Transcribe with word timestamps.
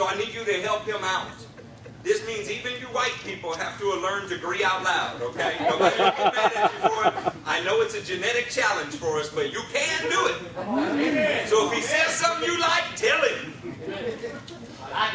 so 0.00 0.06
I 0.06 0.16
need 0.16 0.32
you 0.32 0.42
to 0.46 0.62
help 0.62 0.86
him 0.86 1.04
out. 1.04 1.28
This 2.02 2.26
means 2.26 2.50
even 2.50 2.72
you 2.80 2.86
white 2.86 3.12
people 3.22 3.54
have 3.54 3.78
to 3.80 3.94
learn 4.00 4.30
to 4.30 4.34
agree 4.34 4.64
out 4.64 4.82
loud, 4.82 5.20
okay? 5.20 5.56
Nobody 5.60 5.94
get 5.94 6.16
mad 6.16 6.52
at 6.56 6.72
you 6.72 6.88
for 6.88 7.06
it. 7.06 7.34
I 7.44 7.62
know 7.64 7.82
it's 7.82 7.94
a 7.94 8.00
genetic 8.00 8.48
challenge 8.48 8.94
for 8.94 9.18
us, 9.18 9.28
but 9.28 9.52
you 9.52 9.60
can 9.70 10.02
do 10.08 10.26
it. 10.28 11.48
So 11.50 11.66
if 11.66 11.74
he 11.74 11.82
says 11.82 12.14
something 12.14 12.48
you 12.48 12.58
like, 12.58 12.96
tell 12.96 13.20
him. 13.28 13.52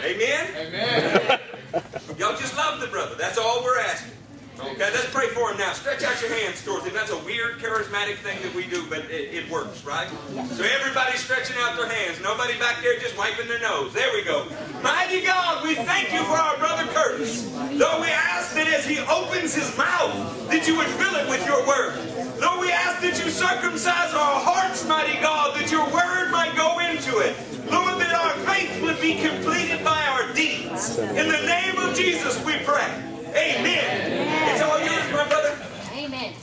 Amen? 0.04 0.54
Amen. 0.56 1.40
Y'all 2.20 2.38
just 2.38 2.56
love 2.56 2.80
the 2.80 2.86
brother. 2.86 3.16
That's 3.16 3.40
all 3.40 3.64
we're 3.64 3.80
asking. 3.80 4.12
Okay, 4.60 4.78
let's 4.78 5.10
pray 5.12 5.28
for 5.30 5.52
him 5.52 5.58
now. 5.58 5.74
Stretch 5.74 6.04
out 6.04 6.20
your 6.22 6.34
hands 6.34 6.64
towards 6.64 6.86
him. 6.86 6.94
That's 6.94 7.12
a 7.12 7.18
weird, 7.20 7.60
charismatic 7.60 8.18
thing 8.18 8.42
that 8.42 8.56
we 8.56 8.66
do, 8.66 8.86
but 8.90 9.00
it, 9.12 9.34
it 9.34 9.50
works, 9.50 9.84
right? 9.84 10.10
So 10.56 10.64
everybody's 10.64 11.20
stretching 11.20 11.58
out 11.60 11.76
their 11.76 11.90
hands. 11.90 12.22
Nobody 12.22 12.58
back 12.58 12.82
there 12.82 12.98
just 13.00 13.18
wiping 13.18 13.48
their 13.48 13.60
nose. 13.60 13.94
There 13.94 14.12
we 14.14 14.24
go. 14.24 14.48
Mighty 14.82 15.26
God, 15.26 15.64
we 15.64 15.76
thank 15.76 16.14
you 16.14 16.24
for 16.24 16.40
our 16.40 16.58
brother 16.58 16.84
Curtis. 16.94 17.52
Lord, 17.74 18.02
we 18.02 18.08
ask 18.08 18.56
that 18.56 18.68
as 18.68 18.86
he 18.86 19.00
opens 19.00 19.54
his 19.54 19.76
mouth, 19.78 20.48
that 20.50 20.68
you 20.68 20.78
would 20.78 20.88
fill 20.88 21.16
it 21.16 21.28
with 21.30 21.46
your 21.46 21.60
word. 21.68 22.00
Lord, 22.40 22.62
we 22.62 22.72
ask 22.72 23.02
that 23.02 23.20
you 23.24 23.30
circumcise 23.30 24.14
our 24.14 24.40
hearts, 24.40 24.88
mighty 24.88 25.20
God, 25.22 25.56
that 25.60 25.70
your 25.70 25.84
word 25.92 26.32
might 26.32 26.56
go 26.56 26.80
into 26.80 27.20
it. 27.20 27.36
Lord, 27.70 28.00
that 28.00 28.14
our 28.14 28.34
faith 28.48 28.82
would 28.82 29.02
be 29.02 29.20
completed 29.20 29.84
by 29.84 30.02
our 30.08 30.32
deeds. 30.34 30.98
In 30.98 31.28
the 31.28 31.44
name 31.46 31.78
of 31.78 31.96
Jesus, 31.96 32.44
we 32.46 32.58
pray. 32.60 33.15
Amen. 33.36 34.50
It's 34.50 34.62
all 34.62 34.80
yours, 34.80 35.12
my 35.12 35.28
brother. 35.28 35.58
Amen. 35.94 36.34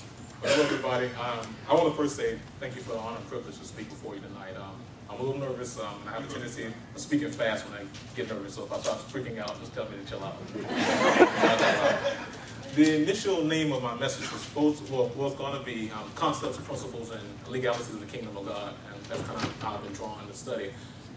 Hello, 0.42 0.62
everybody. 0.62 1.06
Um, 1.06 1.56
I 1.66 1.72
want 1.72 1.88
to 1.88 1.94
first 1.96 2.16
say 2.16 2.38
thank 2.60 2.76
you 2.76 2.82
for 2.82 2.92
the 2.92 2.98
honor 2.98 3.16
and 3.16 3.26
privilege 3.28 3.56
to 3.58 3.64
speak 3.64 3.88
before 3.88 4.14
you 4.14 4.20
tonight. 4.20 4.54
Um, 4.56 4.76
I'm 5.08 5.18
a 5.18 5.22
little 5.22 5.40
nervous. 5.40 5.80
Um, 5.80 5.94
I 6.06 6.10
have 6.12 6.28
a 6.28 6.30
tendency 6.30 6.66
of 6.66 6.74
speaking 7.00 7.30
fast 7.30 7.66
when 7.66 7.80
I 7.80 7.84
get 8.14 8.28
nervous, 8.28 8.56
so 8.56 8.64
if 8.64 8.72
I 8.72 8.78
start 8.80 8.98
freaking 9.08 9.38
out, 9.38 9.58
just 9.58 9.72
tell 9.74 9.88
me 9.88 9.96
to 10.04 10.10
chill 10.10 10.22
out. 10.22 10.36
the 12.74 13.02
initial 13.02 13.42
name 13.42 13.72
of 13.72 13.82
my 13.82 13.94
message 13.94 14.30
was 14.30 14.42
supposed 14.42 14.84
to, 14.84 14.92
well, 14.92 15.08
was 15.16 15.34
going 15.36 15.58
to 15.58 15.64
be 15.64 15.90
um, 15.92 16.10
concepts, 16.14 16.58
principles, 16.58 17.10
and 17.10 17.22
legalities 17.48 17.88
of 17.88 18.00
the 18.00 18.06
kingdom 18.06 18.36
of 18.36 18.44
God, 18.44 18.74
and 18.92 19.02
that's 19.04 19.22
kind 19.22 19.42
of 19.42 19.62
how 19.62 19.76
I've 19.76 19.82
been 19.82 19.94
drawn 19.94 20.26
to 20.26 20.34
study. 20.34 20.72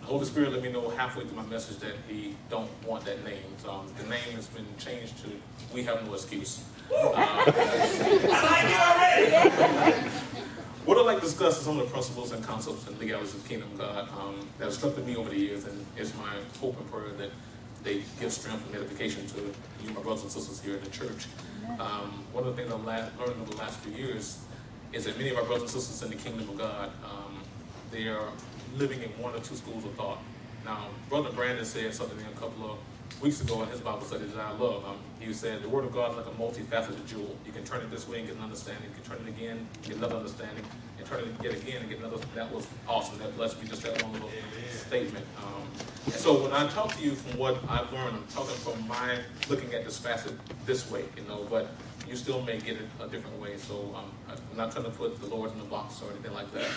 The 0.05 0.11
Holy 0.11 0.25
Spirit 0.27 0.51
let 0.51 0.61
me 0.61 0.71
know 0.71 0.87
halfway 0.89 1.25
through 1.25 1.35
my 1.35 1.45
message 1.47 1.79
that 1.79 1.95
He 2.07 2.35
don't 2.47 2.69
want 2.85 3.03
that 3.05 3.23
name. 3.23 3.41
So, 3.57 3.71
um, 3.71 3.87
the 3.97 4.03
name 4.03 4.35
has 4.35 4.45
been 4.45 4.67
changed 4.77 5.17
to 5.23 5.31
"We 5.73 5.81
Have 5.85 6.05
No 6.05 6.13
Excuse." 6.13 6.63
Uh, 6.93 7.11
I 7.15 8.39
like 8.45 8.69
it 8.69 9.41
already. 9.41 10.09
What 10.85 10.99
I'd 10.99 11.07
like 11.07 11.21
to 11.21 11.25
discuss 11.25 11.57
is 11.57 11.65
some 11.65 11.79
of 11.79 11.87
the 11.87 11.91
principles 11.91 12.33
and 12.33 12.43
concepts 12.43 12.85
and 12.85 12.99
legalities 12.99 13.33
of 13.33 13.41
the 13.41 13.49
kingdom 13.49 13.71
of 13.71 13.79
God 13.79 14.07
um, 14.11 14.47
that 14.59 14.65
have 14.65 14.75
struck 14.75 14.95
me 15.03 15.15
over 15.15 15.31
the 15.31 15.39
years, 15.39 15.65
and 15.65 15.83
it's 15.97 16.15
my 16.15 16.35
hope 16.61 16.79
and 16.79 16.91
prayer 16.91 17.11
that 17.13 17.31
they 17.83 18.03
give 18.19 18.31
strength 18.31 18.63
and 18.67 18.75
edification 18.75 19.25
to 19.25 19.55
you, 19.83 19.89
my 19.89 20.03
brothers 20.03 20.21
and 20.21 20.31
sisters 20.31 20.61
here 20.61 20.75
in 20.75 20.83
the 20.83 20.91
church. 20.91 21.25
Um, 21.79 22.23
one 22.31 22.45
of 22.45 22.55
the 22.55 22.61
things 22.61 22.71
I've 22.71 22.85
la- 22.85 23.09
learned 23.25 23.41
over 23.41 23.49
the 23.49 23.57
last 23.57 23.79
few 23.79 23.91
years 23.91 24.45
is 24.93 25.05
that 25.05 25.17
many 25.17 25.31
of 25.31 25.37
our 25.37 25.45
brothers 25.45 25.63
and 25.73 25.81
sisters 25.81 26.03
in 26.03 26.15
the 26.15 26.23
kingdom 26.23 26.47
of 26.47 26.59
God, 26.59 26.91
um, 27.03 27.41
they 27.89 28.07
are 28.07 28.29
living 28.77 29.01
in 29.01 29.09
one 29.21 29.33
or 29.33 29.39
two 29.39 29.55
schools 29.55 29.85
of 29.85 29.93
thought. 29.93 30.19
Now, 30.63 30.87
Brother 31.09 31.31
Brandon 31.31 31.65
said 31.65 31.93
something 31.93 32.17
a 32.25 32.39
couple 32.39 32.71
of 32.71 32.77
weeks 33.21 33.41
ago 33.41 33.63
in 33.63 33.69
his 33.69 33.79
Bible 33.79 34.01
study 34.01 34.25
that 34.25 34.39
I 34.39 34.51
love. 34.51 34.83
Um, 34.85 34.97
he 35.19 35.31
said, 35.33 35.61
the 35.61 35.69
Word 35.69 35.85
of 35.85 35.93
God 35.93 36.11
is 36.11 36.17
like 36.17 36.25
a 36.25 36.37
multifaceted 36.37 37.05
jewel. 37.05 37.35
You 37.45 37.51
can 37.51 37.63
turn 37.63 37.81
it 37.81 37.91
this 37.91 38.07
way 38.07 38.19
and 38.19 38.27
get 38.27 38.35
an 38.35 38.43
understanding. 38.43 38.83
You 38.89 39.01
can 39.01 39.03
turn 39.03 39.25
it 39.25 39.29
again, 39.29 39.67
get 39.83 39.97
another 39.97 40.15
understanding, 40.15 40.63
and 40.97 41.07
turn 41.07 41.21
it 41.21 41.27
yet 41.43 41.53
again 41.53 41.81
and 41.81 41.89
get 41.89 41.99
another. 41.99 42.17
That 42.35 42.51
was 42.51 42.67
awesome. 42.87 43.17
That 43.19 43.35
blessed 43.37 43.61
me 43.61 43.67
just 43.67 43.83
that 43.83 44.01
one 44.03 44.13
little 44.13 44.29
statement. 44.71 45.25
Um, 45.37 46.11
so 46.11 46.43
when 46.43 46.51
I 46.51 46.67
talk 46.69 46.95
to 46.95 47.03
you 47.03 47.11
from 47.11 47.39
what 47.39 47.57
I've 47.69 47.91
learned, 47.93 48.17
I'm 48.17 48.27
talking 48.27 48.55
from 48.55 48.87
my 48.87 49.19
looking 49.49 49.73
at 49.73 49.85
this 49.85 49.97
facet 49.97 50.33
this 50.65 50.89
way, 50.91 51.05
you 51.15 51.23
know, 51.23 51.45
but 51.49 51.69
you 52.07 52.15
still 52.15 52.41
may 52.41 52.59
get 52.59 52.75
it 52.75 52.87
a 53.01 53.07
different 53.07 53.39
way. 53.39 53.57
So 53.57 53.95
um, 53.95 54.11
I'm 54.29 54.57
not 54.57 54.71
trying 54.71 54.85
to 54.85 54.91
put 54.91 55.19
the 55.19 55.27
Lord 55.27 55.51
in 55.51 55.59
the 55.59 55.65
box 55.65 56.01
or 56.01 56.11
anything 56.11 56.33
like 56.33 56.51
that. 56.53 56.69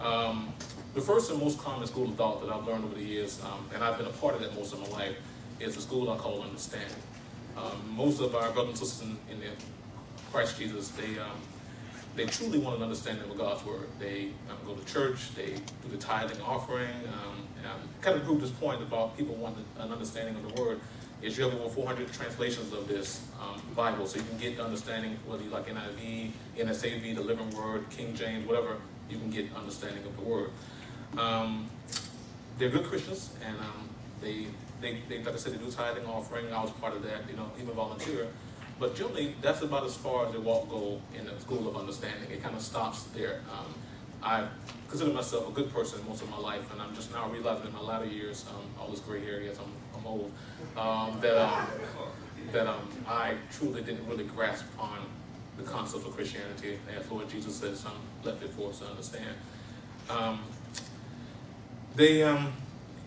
Um, 0.00 0.52
the 0.98 1.04
first 1.04 1.30
and 1.30 1.40
most 1.40 1.58
common 1.58 1.86
school 1.86 2.08
of 2.08 2.16
thought 2.16 2.44
that 2.44 2.52
I've 2.52 2.66
learned 2.66 2.84
over 2.84 2.94
the 2.94 3.04
years, 3.04 3.40
um, 3.44 3.68
and 3.72 3.84
I've 3.84 3.96
been 3.96 4.06
a 4.06 4.10
part 4.10 4.34
of 4.34 4.40
that 4.40 4.54
most 4.54 4.72
of 4.72 4.80
my 4.80 4.98
life, 4.98 5.16
is 5.60 5.76
the 5.76 5.80
school 5.80 6.10
I 6.10 6.16
call 6.16 6.42
understanding. 6.42 7.02
Um, 7.56 7.96
most 7.96 8.20
of 8.20 8.34
our 8.34 8.50
brothers 8.50 8.70
and 8.70 8.78
sisters 8.78 9.08
in, 9.08 9.34
in 9.34 9.40
the 9.40 9.46
Christ 10.32 10.58
Jesus, 10.58 10.88
they 10.90 11.18
um, 11.20 11.38
they 12.16 12.26
truly 12.26 12.58
want 12.58 12.76
an 12.76 12.82
understanding 12.82 13.30
of 13.30 13.38
God's 13.38 13.64
word. 13.64 13.86
They 14.00 14.30
um, 14.50 14.56
go 14.66 14.74
to 14.74 14.92
church, 14.92 15.34
they 15.36 15.54
do 15.82 15.88
the 15.88 15.98
tithing 15.98 16.40
offering. 16.42 16.90
Um, 17.06 17.44
kind 18.00 18.16
of 18.16 18.24
prove 18.24 18.40
this 18.40 18.50
point 18.50 18.80
about 18.80 19.16
people 19.16 19.34
wanting 19.34 19.64
an 19.78 19.92
understanding 19.92 20.34
of 20.36 20.54
the 20.54 20.62
word. 20.62 20.80
Is 21.20 21.36
you 21.36 21.44
have 21.44 21.54
over 21.54 21.68
400 21.68 22.12
translations 22.12 22.72
of 22.72 22.86
this 22.88 23.22
um, 23.40 23.60
Bible, 23.74 24.06
so 24.06 24.18
you 24.18 24.24
can 24.24 24.38
get 24.38 24.54
an 24.54 24.60
understanding 24.60 25.18
whether 25.26 25.42
you 25.42 25.50
like 25.50 25.66
NIV, 25.66 26.30
NSAV, 26.56 27.16
the 27.16 27.20
Living 27.20 27.50
Word, 27.50 27.88
King 27.90 28.14
James, 28.14 28.46
whatever. 28.46 28.76
You 29.10 29.18
can 29.18 29.30
get 29.30 29.46
understanding 29.56 30.04
of 30.04 30.16
the 30.16 30.22
word. 30.22 30.50
Um, 31.16 31.68
they're 32.58 32.70
good 32.70 32.84
Christians, 32.84 33.30
and 33.46 33.56
um, 33.58 33.88
they, 34.20 34.46
they, 34.80 35.00
they, 35.08 35.22
like 35.22 35.34
I 35.34 35.36
said, 35.36 35.54
they 35.54 35.64
do 35.64 35.70
tithing 35.70 36.06
offering. 36.06 36.52
I 36.52 36.60
was 36.60 36.70
part 36.72 36.94
of 36.94 37.02
that, 37.04 37.28
you 37.30 37.36
know, 37.36 37.50
even 37.60 37.74
volunteer. 37.74 38.28
But 38.78 38.94
generally, 38.94 39.34
that's 39.40 39.62
about 39.62 39.84
as 39.84 39.96
far 39.96 40.26
as 40.26 40.32
their 40.32 40.40
walk 40.40 40.68
go 40.68 41.00
in 41.16 41.26
the 41.26 41.38
school 41.40 41.68
of 41.68 41.76
understanding. 41.76 42.30
It 42.30 42.42
kind 42.42 42.54
of 42.54 42.62
stops 42.62 43.04
there. 43.14 43.40
Um, 43.52 43.74
I 44.22 44.46
consider 44.88 45.12
myself 45.12 45.48
a 45.48 45.52
good 45.52 45.72
person 45.72 46.00
most 46.08 46.22
of 46.22 46.30
my 46.30 46.38
life, 46.38 46.72
and 46.72 46.80
I'm 46.80 46.94
just 46.94 47.12
now 47.12 47.28
realizing 47.28 47.68
in 47.68 47.72
my 47.72 47.80
latter 47.80 48.06
years, 48.06 48.44
um, 48.50 48.62
all 48.80 48.88
this 48.88 49.00
gray 49.00 49.24
hair, 49.24 49.40
yes, 49.40 49.56
I'm, 49.58 49.98
I'm 49.98 50.06
old, 50.06 50.32
um, 50.76 51.20
that, 51.20 51.36
um, 51.36 51.66
that 52.52 52.66
um, 52.66 52.88
I 53.06 53.34
truly 53.52 53.82
didn't 53.82 54.06
really 54.08 54.24
grasp 54.24 54.64
on 54.78 54.98
the 55.56 55.62
concept 55.64 56.06
of 56.06 56.14
Christianity, 56.14 56.78
as 56.96 57.08
Lord 57.10 57.28
Jesus 57.28 57.54
says, 57.56 57.84
I'm 57.84 58.24
left 58.24 58.42
it 58.42 58.50
for 58.50 58.70
us 58.70 58.78
to 58.80 58.86
understand. 58.86 59.34
Um, 61.98 62.04
they, 62.04 62.22
um, 62.22 62.52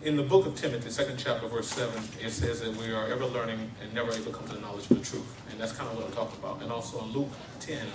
in 0.03 0.17
the 0.17 0.23
book 0.23 0.45
of 0.45 0.55
Timothy, 0.55 0.89
second 0.89 1.17
chapter, 1.17 1.47
verse 1.47 1.69
7, 1.69 2.03
it 2.21 2.29
says 2.31 2.59
that 2.59 2.75
we 2.75 2.91
are 2.91 3.07
ever 3.07 3.25
learning 3.25 3.71
and 3.81 3.93
never 3.93 4.11
able 4.11 4.25
to 4.25 4.31
come 4.31 4.45
to 4.49 4.55
the 4.55 4.59
knowledge 4.59 4.89
of 4.91 4.99
the 4.99 5.05
truth. 5.05 5.41
And 5.49 5.59
that's 5.59 5.71
kind 5.71 5.89
of 5.89 5.95
what 5.95 6.07
I'm 6.07 6.11
talking 6.11 6.37
about. 6.39 6.61
And 6.61 6.71
also 6.71 7.01
in 7.03 7.11
Luke 7.13 7.29
10, 7.61 7.87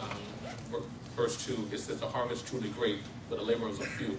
um, 0.00 0.82
verse 1.16 1.46
2, 1.46 1.68
it 1.70 1.78
says, 1.78 2.00
The 2.00 2.08
harvest 2.08 2.46
truly 2.46 2.70
great, 2.70 2.98
but 3.30 3.38
the 3.38 3.44
laborers 3.44 3.80
are 3.80 3.84
few. 3.84 4.18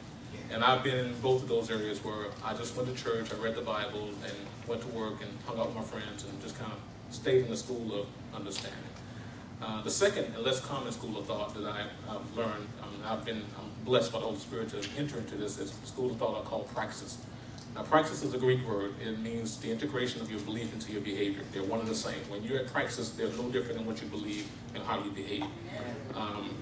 And 0.50 0.64
I've 0.64 0.84
been 0.84 0.98
in 0.98 1.14
both 1.20 1.44
of 1.44 1.50
those 1.50 1.70
areas 1.70 2.02
where 2.04 2.28
I 2.44 2.54
just 2.54 2.78
went 2.78 2.96
to 2.96 3.04
church, 3.04 3.34
I 3.34 3.44
read 3.44 3.56
the 3.56 3.62
Bible, 3.62 4.08
and 4.08 4.36
went 4.68 4.82
to 4.82 4.88
work 4.90 5.22
and 5.22 5.32
hung 5.46 5.60
out 5.60 5.68
with 5.68 5.76
my 5.76 5.84
friends 5.84 6.24
and 6.24 6.42
just 6.42 6.58
kind 6.58 6.72
of 6.72 6.80
stayed 7.14 7.44
in 7.44 7.50
the 7.50 7.58
school 7.58 8.00
of 8.00 8.08
understanding. 8.34 8.80
Uh, 9.62 9.82
the 9.82 9.92
second 9.92 10.26
and 10.36 10.44
less 10.44 10.60
common 10.60 10.92
school 10.92 11.18
of 11.18 11.26
thought 11.26 11.54
that 11.56 11.66
I, 11.66 11.88
have 12.12 12.38
learned, 12.38 12.68
um, 12.82 13.02
I've 13.06 13.24
been 13.24 13.44
I'm 13.58 13.63
blessed 13.84 14.12
by 14.12 14.20
the 14.20 14.26
Holy 14.26 14.38
Spirit 14.40 14.70
to 14.70 14.78
enter 14.98 15.18
into 15.18 15.36
this, 15.36 15.58
is 15.58 15.72
the 15.72 15.88
school 15.88 16.12
of 16.12 16.18
thought 16.18 16.42
I 16.42 16.48
call 16.48 16.64
praxis. 16.64 17.18
Now, 17.76 17.82
praxis 17.84 18.24
is 18.24 18.34
a 18.34 18.38
Greek 18.38 18.66
word. 18.68 18.94
It 19.02 19.20
means 19.20 19.58
the 19.58 19.72
integration 19.72 20.22
of 20.22 20.30
your 20.30 20.40
belief 20.42 20.74
into 20.74 20.92
your 20.92 21.02
behavior. 21.02 21.42
They're 21.52 21.64
one 21.64 21.80
and 21.80 21.90
the 21.90 21.96
same. 21.96 22.20
When 22.30 22.44
you're 22.44 22.60
at 22.60 22.68
praxis, 22.68 23.10
they're 23.12 23.30
no 23.30 23.50
different 23.50 23.78
than 23.78 23.86
what 23.88 24.02
you 24.02 24.08
believe 24.08 24.48
and 24.76 24.84
how 24.84 25.04
you 25.04 25.10
behave. 25.10 25.46
Um, 26.14 26.56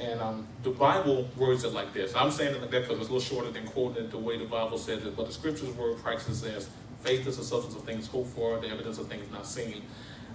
and 0.00 0.20
um, 0.20 0.46
the 0.62 0.70
Bible 0.70 1.28
words 1.36 1.64
it 1.64 1.74
like 1.74 1.92
this. 1.92 2.14
I'm 2.16 2.30
saying 2.30 2.54
it 2.54 2.62
like 2.62 2.70
that 2.70 2.82
because 2.82 2.98
it's 2.98 3.10
a 3.10 3.12
little 3.12 3.20
shorter 3.20 3.50
than 3.50 3.66
quoting 3.66 4.04
it 4.04 4.10
the 4.10 4.18
way 4.18 4.38
the 4.38 4.46
Bible 4.46 4.78
says 4.78 5.04
it. 5.04 5.14
But 5.14 5.26
the 5.26 5.32
scriptures 5.32 5.68
word 5.74 5.98
praxis 5.98 6.40
says, 6.40 6.70
faith 7.00 7.26
is 7.26 7.36
the 7.36 7.44
substance 7.44 7.76
of 7.76 7.84
things 7.84 8.06
hoped 8.06 8.30
for, 8.30 8.58
the 8.58 8.68
evidence 8.68 8.98
of 8.98 9.08
things 9.08 9.30
not 9.30 9.46
seen. 9.46 9.82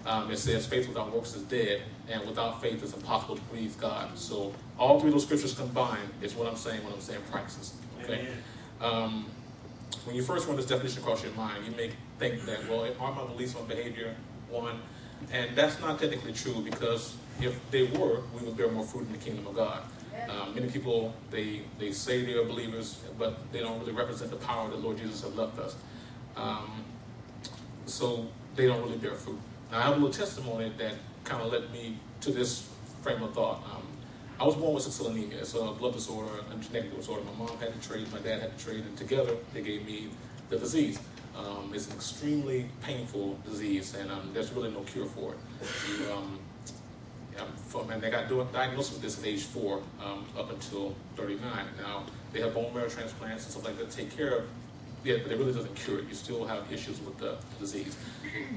Um, 0.05 0.29
it 0.29 0.37
says 0.37 0.67
faith 0.67 0.87
without 0.87 1.11
works 1.11 1.35
is 1.35 1.41
dead, 1.43 1.81
and 2.09 2.25
without 2.27 2.61
faith 2.61 2.83
it's 2.83 2.93
impossible 2.93 3.35
to 3.35 3.41
please 3.43 3.75
God. 3.75 4.17
So 4.17 4.53
all 4.77 4.99
three 4.99 5.09
of 5.09 5.15
those 5.15 5.23
scriptures 5.23 5.55
combined 5.55 6.09
is 6.21 6.35
what 6.35 6.47
I'm 6.47 6.55
saying 6.55 6.83
when 6.83 6.93
I'm 6.93 7.01
saying 7.01 7.21
praxis. 7.31 7.73
Okay. 8.03 8.27
Um, 8.81 9.25
when 10.05 10.15
you 10.15 10.21
first 10.21 10.47
run 10.47 10.55
this 10.57 10.67
definition 10.67 11.01
across 11.01 11.23
your 11.23 11.33
mind, 11.33 11.65
you 11.65 11.71
may 11.71 11.91
think 12.19 12.45
that 12.45 12.69
well, 12.69 12.87
are 12.99 13.11
my 13.13 13.25
beliefs 13.25 13.55
on 13.55 13.65
behavior 13.65 14.15
one, 14.49 14.79
and 15.31 15.55
that's 15.55 15.79
not 15.79 15.99
technically 15.99 16.33
true 16.33 16.61
because 16.61 17.15
if 17.41 17.59
they 17.71 17.83
were, 17.83 18.21
we 18.33 18.45
would 18.45 18.55
bear 18.55 18.69
more 18.69 18.85
fruit 18.85 19.07
in 19.07 19.11
the 19.11 19.17
kingdom 19.17 19.47
of 19.47 19.55
God. 19.55 19.81
Um, 20.29 20.55
many 20.55 20.69
people 20.69 21.13
they 21.31 21.63
they 21.79 21.91
say 21.91 22.23
they 22.23 22.33
are 22.33 22.45
believers, 22.45 23.01
but 23.17 23.51
they 23.51 23.59
don't 23.59 23.79
really 23.79 23.91
represent 23.91 24.29
the 24.29 24.37
power 24.37 24.69
that 24.69 24.79
Lord 24.79 24.97
Jesus 24.97 25.21
has 25.21 25.33
left 25.35 25.57
us. 25.59 25.75
Um, 26.35 26.83
so 27.85 28.27
they 28.55 28.67
don't 28.67 28.81
really 28.83 28.97
bear 28.97 29.15
fruit. 29.15 29.39
Now, 29.71 29.79
I 29.79 29.81
have 29.83 29.93
a 29.93 29.95
little 29.95 30.11
testimony 30.11 30.71
that 30.77 30.93
kind 31.23 31.41
of 31.41 31.51
led 31.51 31.71
me 31.71 31.97
to 32.21 32.31
this 32.31 32.69
frame 33.01 33.21
of 33.23 33.33
thought. 33.33 33.63
Um, 33.71 33.83
I 34.39 34.45
was 34.45 34.55
born 34.55 34.73
with 34.73 34.83
sickle 34.83 35.11
anemia. 35.11 35.39
It's 35.39 35.53
a 35.53 35.63
blood 35.71 35.93
disorder, 35.93 36.31
a 36.51 36.55
genetic 36.55 36.95
disorder. 36.95 37.23
My 37.23 37.45
mom 37.45 37.57
had 37.57 37.79
to 37.79 37.87
trade, 37.87 38.11
my 38.11 38.19
dad 38.19 38.41
had 38.41 38.57
to 38.57 38.65
trade, 38.65 38.83
and 38.85 38.97
together 38.97 39.35
they 39.53 39.61
gave 39.61 39.85
me 39.85 40.09
the 40.49 40.57
disease. 40.57 40.99
Um, 41.37 41.71
it's 41.73 41.87
an 41.87 41.93
extremely 41.93 42.69
painful 42.81 43.39
disease, 43.45 43.95
and 43.95 44.09
um, 44.11 44.31
there's 44.33 44.51
really 44.51 44.71
no 44.71 44.81
cure 44.81 45.05
for 45.05 45.33
it. 45.33 45.39
You, 45.89 46.11
um, 46.11 46.39
from, 47.67 47.89
and 47.89 48.01
they 48.01 48.09
got 48.09 48.29
diagnosed 48.53 48.93
with 48.93 49.01
this 49.01 49.19
at 49.19 49.25
age 49.25 49.43
four 49.43 49.81
um, 50.03 50.25
up 50.37 50.49
until 50.51 50.95
39. 51.17 51.41
Now, 51.81 52.05
they 52.31 52.39
have 52.39 52.53
bone 52.53 52.73
marrow 52.73 52.87
transplants 52.87 53.43
and 53.43 53.51
stuff 53.51 53.65
like 53.65 53.77
that 53.77 53.91
to 53.91 53.97
take 53.97 54.15
care 54.15 54.37
of 54.37 54.45
yeah, 55.05 55.17
but 55.21 55.31
it 55.31 55.37
really 55.37 55.53
doesn't 55.53 55.75
cure 55.75 55.99
it. 55.99 56.05
You 56.09 56.15
still 56.15 56.45
have 56.45 56.71
issues 56.71 56.99
with 56.99 57.17
the 57.19 57.37
disease. 57.59 57.95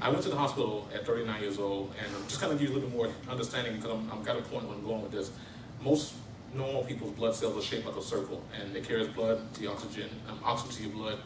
I 0.01 0.09
went 0.09 0.23
to 0.23 0.29
the 0.29 0.35
hospital 0.35 0.89
at 0.93 1.05
39 1.05 1.41
years 1.41 1.59
old, 1.59 1.93
and 2.03 2.15
I'm 2.15 2.27
just 2.27 2.41
kind 2.41 2.51
of 2.51 2.59
give 2.59 2.69
you 2.69 2.73
a 2.73 2.75
little 2.75 2.89
bit 2.89 2.97
more 2.97 3.09
understanding 3.29 3.75
because 3.75 3.91
I'm, 3.91 4.11
I'm 4.11 4.23
got 4.23 4.37
a 4.37 4.41
point 4.41 4.65
where 4.65 4.75
I'm 4.75 4.83
going 4.83 5.03
with 5.03 5.11
this. 5.11 5.31
Most 5.81 6.15
normal 6.55 6.83
people's 6.83 7.11
blood 7.11 7.35
cells 7.35 7.55
are 7.55 7.65
shaped 7.65 7.85
like 7.85 7.95
a 7.95 8.01
circle, 8.01 8.43
and 8.59 8.73
they 8.73 8.81
carry 8.81 9.07
blood, 9.07 9.41
the 9.53 9.67
oxygen, 9.67 10.09
um, 10.27 10.39
oxygen 10.43 10.75
to 10.75 10.83
your 10.83 10.91
blood. 10.91 11.19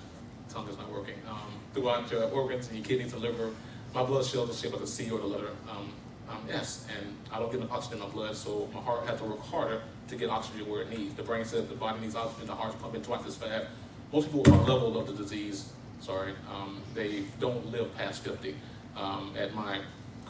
Tongue 0.49 0.67
is 0.67 0.77
not 0.77 0.91
working. 0.91 1.15
Um, 1.29 1.39
throughout 1.73 2.11
your 2.11 2.25
organs 2.25 2.67
and 2.67 2.77
your 2.77 2.85
kidneys 2.85 3.13
and 3.13 3.21
liver, 3.21 3.51
my 3.95 4.03
blood 4.03 4.25
cells 4.25 4.49
are 4.49 4.53
shaped 4.53 4.73
like 4.73 4.83
a 4.83 4.87
C 4.87 5.09
or 5.09 5.19
the 5.19 5.25
letter 5.25 5.49
um, 5.69 5.89
um, 6.29 6.39
S, 6.51 6.85
and 6.97 7.15
I 7.31 7.39
don't 7.39 7.49
get 7.49 7.61
enough 7.61 7.71
oxygen 7.71 7.99
in 7.99 8.03
my 8.03 8.09
blood, 8.09 8.35
so 8.35 8.69
my 8.73 8.81
heart 8.81 9.07
has 9.07 9.19
to 9.19 9.25
work 9.25 9.39
harder 9.39 9.81
to 10.09 10.15
get 10.15 10.29
oxygen 10.29 10.69
where 10.69 10.81
it 10.81 10.89
needs. 10.89 11.13
The 11.15 11.23
brain 11.23 11.45
says 11.45 11.67
the 11.67 11.75
body 11.75 12.01
needs 12.01 12.15
oxygen, 12.15 12.47
the 12.47 12.55
heart's 12.55 12.75
pumping 12.75 13.01
twice 13.01 13.25
as 13.25 13.37
fast. 13.37 13.67
Most 14.13 14.31
people 14.31 14.53
are 14.53 14.57
level 14.59 14.95
of 14.95 15.07
the 15.07 15.13
disease, 15.13 15.73
sorry, 15.99 16.33
um, 16.47 16.79
they 16.93 17.23
don't 17.39 17.65
live 17.71 17.97
past 17.97 18.23
50 18.23 18.55
um, 18.95 19.33
at 19.35 19.55
my 19.55 19.81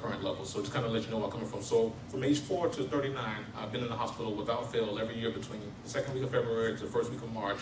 current 0.02 0.24
level. 0.24 0.46
So 0.46 0.62
just 0.62 0.74
kind 0.74 0.86
of 0.86 0.94
let 0.94 1.04
you 1.04 1.10
know 1.10 1.18
where 1.18 1.26
I'm 1.26 1.32
coming 1.34 1.50
from. 1.50 1.62
So 1.62 1.92
from 2.08 2.24
age 2.24 2.40
4 2.40 2.70
to 2.70 2.84
39, 2.86 3.46
I've 3.58 3.74
been 3.74 3.82
in 3.82 3.90
the 3.90 3.96
hospital 3.96 4.34
without 4.36 4.72
fail 4.72 4.98
every 4.98 5.20
year 5.20 5.32
between 5.32 5.60
the 5.84 5.90
second 5.90 6.14
week 6.14 6.24
of 6.24 6.32
February 6.32 6.78
to 6.78 6.86
the 6.86 6.90
first 6.90 7.12
week 7.12 7.22
of 7.22 7.34
March 7.34 7.58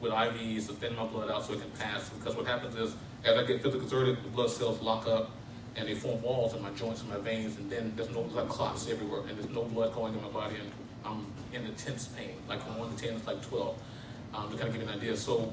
with 0.00 0.12
IVs 0.12 0.68
to 0.68 0.74
thin 0.74 0.94
my 0.94 1.06
blood 1.06 1.28
out 1.28 1.44
so 1.44 1.54
it 1.54 1.60
can 1.60 1.72
pass. 1.72 2.08
Because 2.08 2.36
what 2.36 2.46
happens 2.46 2.76
is, 2.76 2.94
as 3.24 3.36
I 3.36 3.42
get 3.42 3.60
physically 3.60 3.82
exerted, 3.82 4.22
the 4.22 4.28
blood 4.28 4.50
cells 4.50 4.80
lock 4.80 5.08
up 5.08 5.32
and 5.74 5.88
they 5.88 5.96
form 5.96 6.22
walls 6.22 6.54
in 6.54 6.62
my 6.62 6.70
joints 6.70 7.00
and 7.00 7.10
my 7.10 7.18
veins, 7.18 7.56
and 7.56 7.68
then 7.68 7.92
there's 7.96 8.10
no 8.10 8.20
like 8.20 8.48
clots 8.48 8.88
everywhere, 8.88 9.22
and 9.28 9.36
there's 9.36 9.50
no 9.50 9.64
blood 9.64 9.92
going 9.92 10.14
in 10.14 10.22
my 10.22 10.28
body, 10.28 10.54
and 10.54 10.70
I'm 11.04 11.26
in 11.52 11.66
intense 11.66 12.06
pain. 12.06 12.36
Like 12.48 12.62
from 12.62 12.78
one 12.78 12.94
to 12.94 12.96
ten, 12.96 13.16
it's 13.16 13.26
like 13.26 13.42
12. 13.42 13.76
Um, 14.34 14.50
to 14.50 14.56
kind 14.56 14.68
of 14.68 14.74
give 14.74 14.82
you 14.82 14.88
an 14.88 14.98
idea. 14.98 15.16
So 15.16 15.52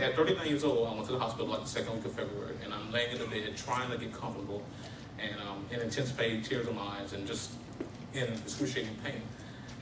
at 0.00 0.14
39 0.14 0.46
years 0.46 0.64
old, 0.64 0.88
I 0.88 0.94
went 0.94 1.06
to 1.06 1.12
the 1.12 1.18
hospital 1.18 1.46
like 1.46 1.62
the 1.62 1.68
second 1.68 1.94
week 1.94 2.04
of 2.04 2.12
February, 2.12 2.54
and 2.62 2.72
I'm 2.72 2.92
laying 2.92 3.12
in 3.12 3.18
the 3.18 3.26
bed 3.26 3.56
trying 3.56 3.90
to 3.90 3.96
get 3.96 4.12
comfortable, 4.12 4.62
and 5.18 5.34
um, 5.40 5.64
in 5.70 5.80
intense 5.80 6.12
pain, 6.12 6.42
tears 6.42 6.66
in 6.66 6.74
my 6.74 6.82
eyes, 6.82 7.12
and 7.12 7.26
just 7.26 7.52
in 8.12 8.24
excruciating 8.24 8.94
pain. 9.04 9.22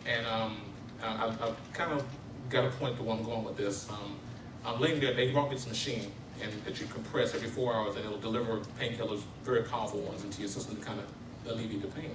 And 0.06 0.26
um, 0.26 0.61
I, 1.02 1.26
I, 1.28 1.52
kind 1.72 1.93
of 1.93 2.05
got 2.49 2.64
a 2.64 2.70
point 2.70 2.96
to 2.99 3.02
where 3.02 3.16
I'm 3.16 3.25
going 3.25 3.44
with 3.44 3.56
this. 3.56 3.88
Um, 3.90 4.16
I'm 4.64 4.81
laying 4.81 5.00
there. 5.00 5.14
They 5.14 5.31
brought 5.32 5.49
me 5.49 5.56
this 5.56 5.66
machine, 5.66 6.12
and 6.43 6.52
that 6.64 6.81
you 6.81 6.87
compress 6.87 7.34
every 7.34 7.49
four 7.49 7.75
hours, 7.75 7.96
and 7.96 8.05
it'll 8.05 8.19
deliver 8.19 8.58
painkillers, 8.78 9.22
very 9.43 9.62
powerful 9.62 10.00
ones, 10.00 10.22
into 10.22 10.40
your 10.40 10.49
system 10.49 10.76
to 10.76 10.82
kind 10.82 11.00
of 11.00 11.52
alleviate 11.52 11.82
the 11.82 11.88
pain. 11.88 12.11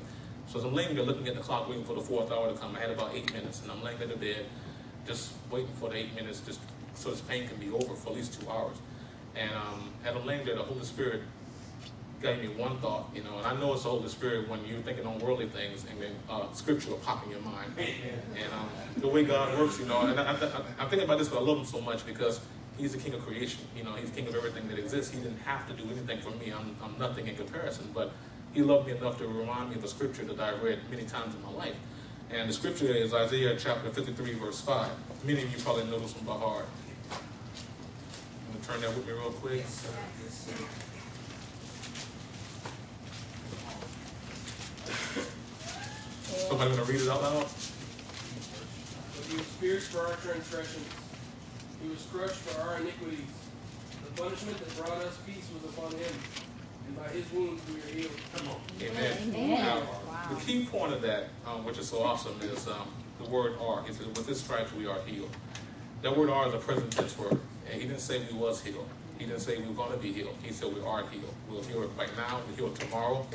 So 0.47 0.57
as 0.59 0.65
I'm 0.65 0.73
laying 0.73 0.95
there 0.95 1.03
looking 1.03 1.27
at 1.27 1.35
the 1.35 1.41
clock, 1.41 1.67
waiting 1.67 1.83
for 1.83 1.93
the 1.93 2.01
fourth 2.01 2.31
hour 2.31 2.51
to 2.51 2.57
come, 2.57 2.75
I 2.75 2.79
had 2.79 2.91
about 2.91 3.13
eight 3.13 3.31
minutes, 3.33 3.61
and 3.61 3.71
I'm 3.71 3.83
laying 3.83 4.01
in 4.01 4.09
the 4.09 4.15
bed, 4.15 4.45
just 5.05 5.33
waiting 5.51 5.69
for 5.79 5.89
the 5.89 5.97
eight 5.97 6.15
minutes, 6.15 6.39
just 6.39 6.59
so 6.99 7.09
his 7.09 7.21
pain 7.21 7.47
can 7.47 7.57
be 7.57 7.69
over 7.71 7.95
for 7.95 8.09
at 8.09 8.15
least 8.15 8.39
two 8.39 8.49
hours. 8.49 8.77
And 9.35 9.51
um, 9.51 9.89
I'm 10.05 10.25
laying 10.25 10.45
there, 10.45 10.55
the 10.55 10.63
Holy 10.63 10.83
Spirit 10.83 11.21
gave 12.21 12.41
me 12.41 12.49
one 12.49 12.77
thought, 12.79 13.09
you 13.15 13.23
know, 13.23 13.37
and 13.37 13.47
I 13.47 13.57
know 13.57 13.73
it's 13.73 13.83
the 13.83 13.89
Holy 13.89 14.09
Spirit 14.09 14.49
when 14.49 14.65
you're 14.65 14.81
thinking 14.81 15.05
on 15.05 15.19
worldly 15.19 15.47
things, 15.47 15.85
and 15.89 16.01
then 16.01 16.11
uh, 16.29 16.51
scripture 16.51 16.89
will 16.89 16.97
pop 16.97 17.23
in 17.25 17.31
your 17.31 17.39
mind. 17.41 17.71
And 17.77 18.53
um, 18.53 18.69
the 18.97 19.07
way 19.07 19.23
God 19.23 19.57
works, 19.57 19.79
you 19.79 19.85
know, 19.85 20.01
and 20.01 20.19
I, 20.19 20.31
am 20.31 20.89
thinking 20.89 21.03
about 21.03 21.19
this, 21.19 21.29
but 21.29 21.37
I 21.37 21.41
love 21.41 21.59
Him 21.59 21.65
so 21.65 21.79
much 21.79 22.05
because 22.05 22.41
He's 22.77 22.91
the 22.91 22.97
King 22.97 23.13
of 23.13 23.25
creation. 23.25 23.61
You 23.75 23.83
know, 23.83 23.93
He's 23.93 24.09
King 24.09 24.27
of 24.27 24.35
everything 24.35 24.67
that 24.67 24.77
exists. 24.77 25.13
He 25.13 25.21
didn't 25.21 25.39
have 25.39 25.65
to 25.67 25.73
do 25.73 25.89
anything 25.89 26.19
for 26.19 26.31
me. 26.31 26.51
I'm, 26.51 26.75
I'm 26.83 26.97
nothing 26.97 27.27
in 27.27 27.35
comparison, 27.35 27.89
but 27.93 28.11
He 28.53 28.61
loved 28.61 28.87
me 28.87 28.97
enough 28.97 29.17
to 29.19 29.27
remind 29.27 29.69
me 29.69 29.77
of 29.77 29.83
a 29.85 29.87
scripture 29.87 30.25
that 30.25 30.39
I've 30.39 30.61
read 30.61 30.79
many 30.91 31.03
times 31.03 31.35
in 31.35 31.41
my 31.41 31.51
life. 31.51 31.75
And 32.31 32.49
the 32.49 32.53
scripture 32.53 32.85
is 32.85 33.13
Isaiah 33.13 33.55
chapter 33.57 33.89
53, 33.89 34.33
verse 34.33 34.61
5. 34.61 34.89
Many 35.23 35.43
of 35.43 35.51
you 35.51 35.63
probably 35.63 35.85
know 35.85 35.99
this 35.99 36.15
one 36.15 36.25
by 36.25 36.33
heart 36.33 36.65
turn 38.65 38.81
that 38.81 38.95
with 38.95 39.05
me 39.07 39.13
real 39.13 39.31
quick? 39.31 39.65
Somebody 46.47 46.71
want 46.71 46.85
to 46.85 46.91
read 46.91 47.01
it 47.01 47.09
out 47.09 47.21
loud? 47.21 47.45
But 49.15 49.25
he 49.29 49.37
was 49.37 49.47
pierced 49.59 49.91
for 49.91 49.99
our 50.07 50.15
transgressions. 50.15 50.87
He 51.81 51.89
was 51.89 52.05
crushed 52.11 52.35
for 52.35 52.61
our 52.61 52.77
iniquities. 52.77 53.19
The 54.05 54.21
punishment 54.21 54.57
that 54.57 54.77
brought 54.77 54.97
us 55.03 55.17
peace 55.25 55.47
was 55.53 55.63
upon 55.71 55.91
him. 55.91 56.13
And 56.87 56.97
by 56.97 57.07
his 57.09 57.31
wounds 57.31 57.61
we 57.69 57.79
are 57.79 57.95
healed. 57.95 58.19
Come 58.35 58.47
on. 58.49 58.59
Amen. 58.81 59.17
Amen. 59.29 59.49
Now, 59.51 59.79
wow. 60.07 60.27
The 60.33 60.41
key 60.41 60.65
point 60.65 60.93
of 60.93 61.01
that, 61.03 61.29
um, 61.45 61.63
which 61.65 61.77
is 61.77 61.87
so 61.87 62.01
awesome, 62.01 62.39
is 62.41 62.67
um, 62.67 62.87
the 63.21 63.29
word 63.29 63.53
are. 63.61 63.83
He 63.83 63.93
says, 63.93 64.07
with 64.07 64.27
his 64.27 64.39
stripes 64.39 64.73
we 64.73 64.87
are 64.87 64.99
healed. 65.05 65.29
That 66.01 66.15
word 66.15 66.29
are 66.29 66.47
is 66.47 66.53
a 66.53 66.57
present 66.57 66.91
tense 66.91 67.17
word. 67.17 67.37
And 67.69 67.81
he 67.81 67.87
didn't 67.87 68.01
say 68.01 68.21
we 68.31 68.37
was 68.37 68.61
healed. 68.63 68.87
He 69.17 69.25
didn't 69.25 69.41
say 69.41 69.57
we 69.57 69.65
are 69.65 69.73
going 69.73 69.91
to 69.91 69.97
be 69.97 70.13
healed. 70.13 70.35
He 70.41 70.53
said 70.53 70.73
we 70.73 70.81
are 70.81 71.05
healed. 71.07 71.33
We'll 71.49 71.63
heal 71.63 71.83
it 71.83 71.89
right 71.97 72.09
now. 72.15 72.39
We'll 72.47 72.55
heal 72.55 72.67
it 72.67 72.75
tomorrow. 72.75 73.27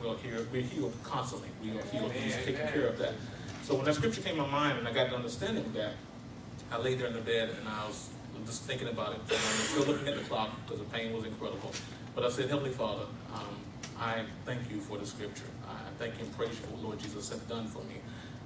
We'll 0.00 0.16
heal. 0.16 0.44
We're 0.52 0.62
healed 0.62 0.94
constantly. 1.02 1.48
We 1.62 1.70
are 1.70 1.82
healed. 1.84 2.12
He's 2.12 2.36
taking 2.36 2.56
care 2.68 2.86
of 2.86 2.98
that. 2.98 3.14
So 3.62 3.74
when 3.74 3.86
that 3.86 3.94
scripture 3.94 4.20
came 4.20 4.36
to 4.36 4.42
my 4.42 4.50
mind 4.50 4.78
and 4.78 4.86
I 4.86 4.92
got 4.92 5.10
the 5.10 5.16
understanding 5.16 5.64
of 5.64 5.72
that, 5.74 5.94
I 6.70 6.78
laid 6.78 6.98
there 6.98 7.06
in 7.06 7.14
the 7.14 7.20
bed 7.20 7.50
and 7.58 7.68
I 7.68 7.86
was 7.86 8.10
just 8.46 8.64
thinking 8.64 8.88
about 8.88 9.12
it. 9.12 9.20
And 9.20 9.32
I 9.32 9.34
was 9.34 9.68
still 9.68 9.84
looking 9.84 10.08
at 10.08 10.16
the 10.16 10.24
clock 10.24 10.50
because 10.64 10.78
the 10.78 10.86
pain 10.86 11.14
was 11.14 11.24
incredible. 11.24 11.72
But 12.14 12.24
I 12.24 12.30
said, 12.30 12.50
Heavenly 12.50 12.70
Father, 12.70 13.04
um, 13.32 13.56
I 13.98 14.24
thank 14.44 14.70
you 14.70 14.80
for 14.80 14.98
the 14.98 15.06
scripture. 15.06 15.44
I 15.68 15.74
thank 15.98 16.18
you 16.18 16.24
and 16.24 16.36
praise 16.36 16.50
you 16.50 16.56
for 16.56 16.72
what 16.72 16.82
Lord 16.82 16.98
Jesus 16.98 17.30
has 17.30 17.40
done 17.40 17.66
for 17.66 17.82
me. 17.84 17.96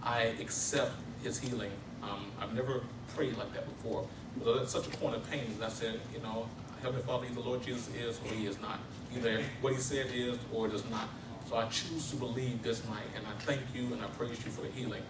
I 0.03 0.35
accept 0.41 0.93
his 1.23 1.39
healing. 1.39 1.71
Um, 2.11 2.31
I've 2.41 2.55
never 2.55 2.83
prayed 3.15 3.37
like 3.37 3.53
that 3.55 3.67
before. 3.67 4.07
But 4.43 4.63
at 4.63 4.69
such 4.69 4.87
a 4.87 4.91
point 4.91 5.17
of 5.17 5.31
pain, 5.31 5.45
and 5.55 5.65
I 5.65 5.69
said, 5.69 6.01
you 6.13 6.21
know, 6.21 6.49
Heavenly 6.83 7.03
Father, 7.03 7.27
either 7.31 7.41
Lord 7.41 7.63
Jesus 7.63 7.89
is 7.95 8.21
or 8.25 8.35
he 8.35 8.47
is 8.47 8.61
not. 8.61 8.79
Either 9.17 9.43
what 9.61 9.73
he 9.73 9.79
said 9.79 10.07
is 10.13 10.39
or 10.53 10.67
it 10.67 10.75
is 10.75 10.85
not. 10.91 11.09
So 11.49 11.57
I 11.57 11.67
choose 11.67 12.11
to 12.11 12.17
believe 12.17 12.63
this 12.63 12.85
night, 12.89 13.07
and 13.17 13.25
I 13.27 13.33
thank 13.43 13.61
you 13.75 13.93
and 13.93 14.03
I 14.03 14.07
praise 14.19 14.45
you 14.45 14.51
for 14.51 14.63
the 14.63 14.69
healing. 14.69 15.03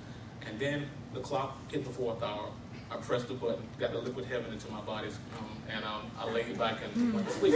And 0.47 0.59
then 0.59 0.87
the 1.15 1.21
clock 1.21 1.57
hit 1.71 1.85
the 1.85 1.91
fourth 1.91 2.23
hour. 2.23 2.51
I 2.91 2.97
pressed 2.97 3.29
the 3.29 3.35
button, 3.35 3.67
got 3.79 3.93
the 3.93 3.99
liquid 3.99 4.27
heaven 4.27 4.53
into 4.53 4.71
my 4.71 4.81
body, 4.83 5.09
um, 5.09 5.57
and 5.75 5.85
um, 5.85 6.03
I 6.19 6.31
laid 6.31 6.57
back 6.59 6.77
and 6.85 7.15
went 7.15 7.27
to 7.27 7.33
sleep. 7.33 7.55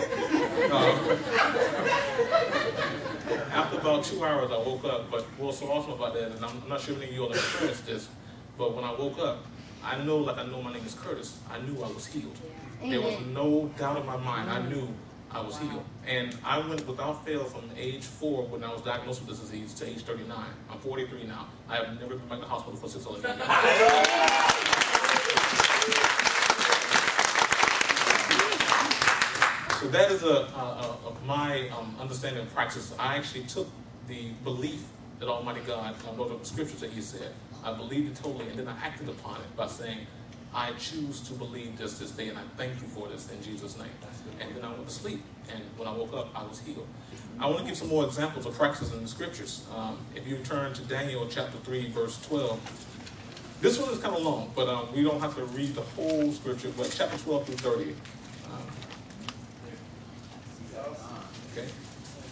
Uh, 0.72 1.16
after 3.52 3.78
about 3.78 4.04
two 4.04 4.24
hours, 4.24 4.50
I 4.50 4.56
woke 4.56 4.84
up. 4.84 5.10
But 5.10 5.24
what's 5.38 5.58
so 5.58 5.66
awesome 5.70 5.92
about 5.92 6.14
that, 6.14 6.32
and 6.32 6.44
I'm, 6.44 6.62
I'm 6.62 6.68
not 6.68 6.80
sure 6.80 6.94
if 6.94 7.02
any 7.02 7.10
of 7.10 7.14
you 7.14 7.24
all 7.24 7.30
experienced 7.32 7.86
this, 7.86 8.08
but 8.58 8.74
when 8.74 8.84
I 8.84 8.92
woke 8.92 9.18
up, 9.20 9.44
I 9.84 10.02
know, 10.04 10.18
like 10.18 10.38
I 10.38 10.44
know 10.44 10.60
my 10.60 10.72
name 10.72 10.84
is 10.84 10.94
Curtis, 10.94 11.38
I 11.48 11.60
knew 11.60 11.76
I 11.82 11.88
was 11.88 12.06
healed. 12.06 12.36
There 12.82 13.00
was 13.00 13.14
no 13.32 13.70
doubt 13.78 13.98
in 13.98 14.06
my 14.06 14.16
mind. 14.16 14.50
I 14.50 14.60
knew 14.68 14.88
I 15.30 15.40
was 15.40 15.58
healed. 15.58 15.84
And 16.06 16.36
I 16.44 16.58
went 16.58 16.86
without 16.86 17.24
fail 17.24 17.44
from 17.44 17.70
age 17.76 18.04
four 18.04 18.44
when 18.46 18.62
I 18.64 18.72
was 18.72 18.82
diagnosed 18.82 19.20
with 19.20 19.30
this 19.30 19.40
disease 19.40 19.74
to 19.74 19.88
age 19.88 20.02
39. 20.02 20.36
I'm 20.70 20.78
43 20.78 21.24
now. 21.24 21.48
I 21.68 21.76
have 21.76 22.00
never 22.00 22.16
been 22.16 22.28
back 22.28 22.38
to 22.38 22.44
the 22.44 22.50
hospital 22.50 22.78
for 22.78 22.88
six 22.88 23.04
or 23.06 23.14
years. 23.14 23.24
so 29.80 29.88
that 29.88 30.10
is 30.10 30.22
a, 30.22 30.26
a, 30.28 30.96
a 31.06 31.26
my 31.26 31.68
um, 31.70 31.94
understanding 32.00 32.42
of 32.42 32.52
praxis. 32.54 32.94
I 32.98 33.16
actually 33.16 33.44
took 33.44 33.68
the 34.08 34.30
belief 34.44 34.82
that 35.18 35.28
Almighty 35.28 35.60
God, 35.66 35.94
um, 36.08 36.16
those 36.16 36.38
the 36.38 36.44
scriptures 36.46 36.80
that 36.80 36.90
He 36.90 37.02
said, 37.02 37.32
I 37.64 37.72
believed 37.72 38.10
it 38.10 38.22
totally, 38.22 38.48
and 38.48 38.58
then 38.58 38.68
I 38.68 38.76
acted 38.84 39.08
upon 39.08 39.40
it 39.40 39.56
by 39.56 39.66
saying, 39.66 40.06
I 40.54 40.72
choose 40.72 41.20
to 41.28 41.34
believe 41.34 41.76
this 41.76 41.98
this 41.98 42.10
day, 42.12 42.28
and 42.28 42.38
I 42.38 42.42
thank 42.56 42.80
you 42.80 42.88
for 42.88 43.08
this 43.08 43.30
in 43.30 43.42
Jesus' 43.42 43.76
name. 43.78 43.90
And 44.40 44.54
then 44.56 44.64
I 44.64 44.70
went 44.72 44.86
to 44.86 44.94
sleep, 44.94 45.22
and 45.52 45.62
when 45.76 45.86
I 45.86 45.92
woke 45.92 46.14
up, 46.14 46.30
I 46.34 46.44
was 46.44 46.60
healed. 46.60 46.86
I 47.38 47.46
want 47.46 47.60
to 47.60 47.64
give 47.64 47.76
some 47.76 47.88
more 47.88 48.04
examples 48.04 48.46
of 48.46 48.54
praxis 48.54 48.92
in 48.92 49.02
the 49.02 49.08
scriptures. 49.08 49.66
Um, 49.76 49.98
if 50.14 50.26
you 50.26 50.38
turn 50.38 50.72
to 50.74 50.82
Daniel 50.82 51.26
chapter 51.28 51.58
3, 51.58 51.90
verse 51.90 52.20
12, 52.26 52.58
this 53.60 53.78
one 53.78 53.90
is 53.90 53.98
kind 53.98 54.14
of 54.14 54.22
long, 54.22 54.52
but 54.54 54.68
um, 54.68 54.88
we 54.94 55.02
don't 55.02 55.20
have 55.20 55.34
to 55.36 55.44
read 55.44 55.74
the 55.74 55.82
whole 55.82 56.32
scripture, 56.32 56.72
but 56.76 56.92
chapter 56.96 57.18
12 57.18 57.46
through 57.46 57.56
30. 57.56 57.82
Um, 57.84 58.60
okay. 61.52 61.68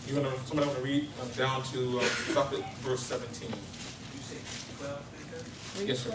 You 0.08 0.20
want 0.20 0.34
to, 0.34 0.46
somebody 0.46 0.68
want 0.68 0.78
to 0.78 0.84
read 0.84 1.08
um, 1.20 1.28
down 1.30 1.62
to 1.64 1.98
uh, 1.98 2.04
verse 2.80 3.02
17. 3.02 3.50
You 3.50 3.56
say 4.20 4.36
12 4.78 5.15
Yes, 5.84 6.00
sir. 6.00 6.10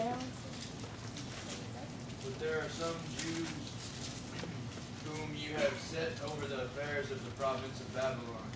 But 2.24 2.38
there 2.40 2.58
are 2.58 2.68
some 2.68 2.98
Jews 3.16 3.46
whom 5.06 5.30
you 5.38 5.54
have 5.54 5.78
set 5.78 6.12
over 6.26 6.46
the 6.46 6.64
affairs 6.64 7.10
of 7.10 7.24
the 7.24 7.30
province 7.40 7.78
of 7.80 7.94
Babylon, 7.94 8.50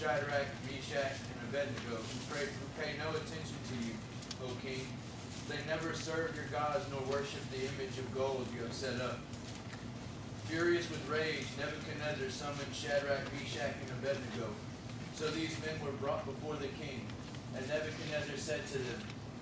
Shadrach, 0.00 0.48
Meshach, 0.64 1.20
and 1.28 1.38
Abednego, 1.48 2.00
who 2.00 2.18
pray, 2.32 2.48
who 2.48 2.66
pay 2.80 2.96
no 2.96 3.10
attention 3.10 3.58
to 3.68 3.76
you, 3.84 3.94
O 4.44 4.50
king. 4.64 4.86
They 5.48 5.60
never 5.68 5.94
serve 5.94 6.34
your 6.34 6.48
gods 6.50 6.84
nor 6.90 7.02
worship 7.12 7.44
the 7.52 7.60
image 7.60 7.98
of 7.98 8.08
gold 8.14 8.46
you 8.56 8.62
have 8.62 8.72
set 8.72 9.00
up. 9.00 9.20
Furious 10.48 10.88
with 10.90 11.06
rage, 11.08 11.46
Nebuchadnezzar 11.58 12.30
summoned 12.30 12.74
Shadrach, 12.74 13.22
Meshach, 13.34 13.76
and 13.82 13.90
Abednego. 14.00 14.48
So 15.14 15.28
these 15.28 15.54
men 15.60 15.78
were 15.84 15.92
brought 16.00 16.24
before 16.24 16.54
the 16.56 16.68
king. 16.80 17.04
And 17.54 17.66
Nebuchadnezzar 17.68 18.36
said 18.36 18.66
to 18.68 18.78
them, 18.78 19.00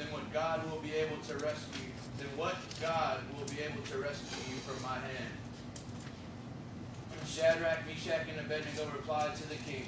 Then 0.00 0.12
what 0.12 0.32
God 0.32 0.64
will 0.70 0.80
be 0.80 0.94
able 0.94 1.18
to 1.28 1.34
rescue, 1.34 1.92
then 2.16 2.28
what 2.36 2.56
God 2.80 3.20
will 3.36 3.44
be 3.44 3.60
able 3.60 3.82
to 3.82 3.98
rescue 3.98 4.40
you 4.48 4.56
from 4.64 4.80
my 4.82 4.96
hand? 4.96 5.34
Shadrach, 7.28 7.86
Meshach, 7.86 8.26
and 8.30 8.40
Abednego 8.40 8.86
replied 8.96 9.36
to 9.36 9.48
the 9.48 9.56
king, 9.56 9.84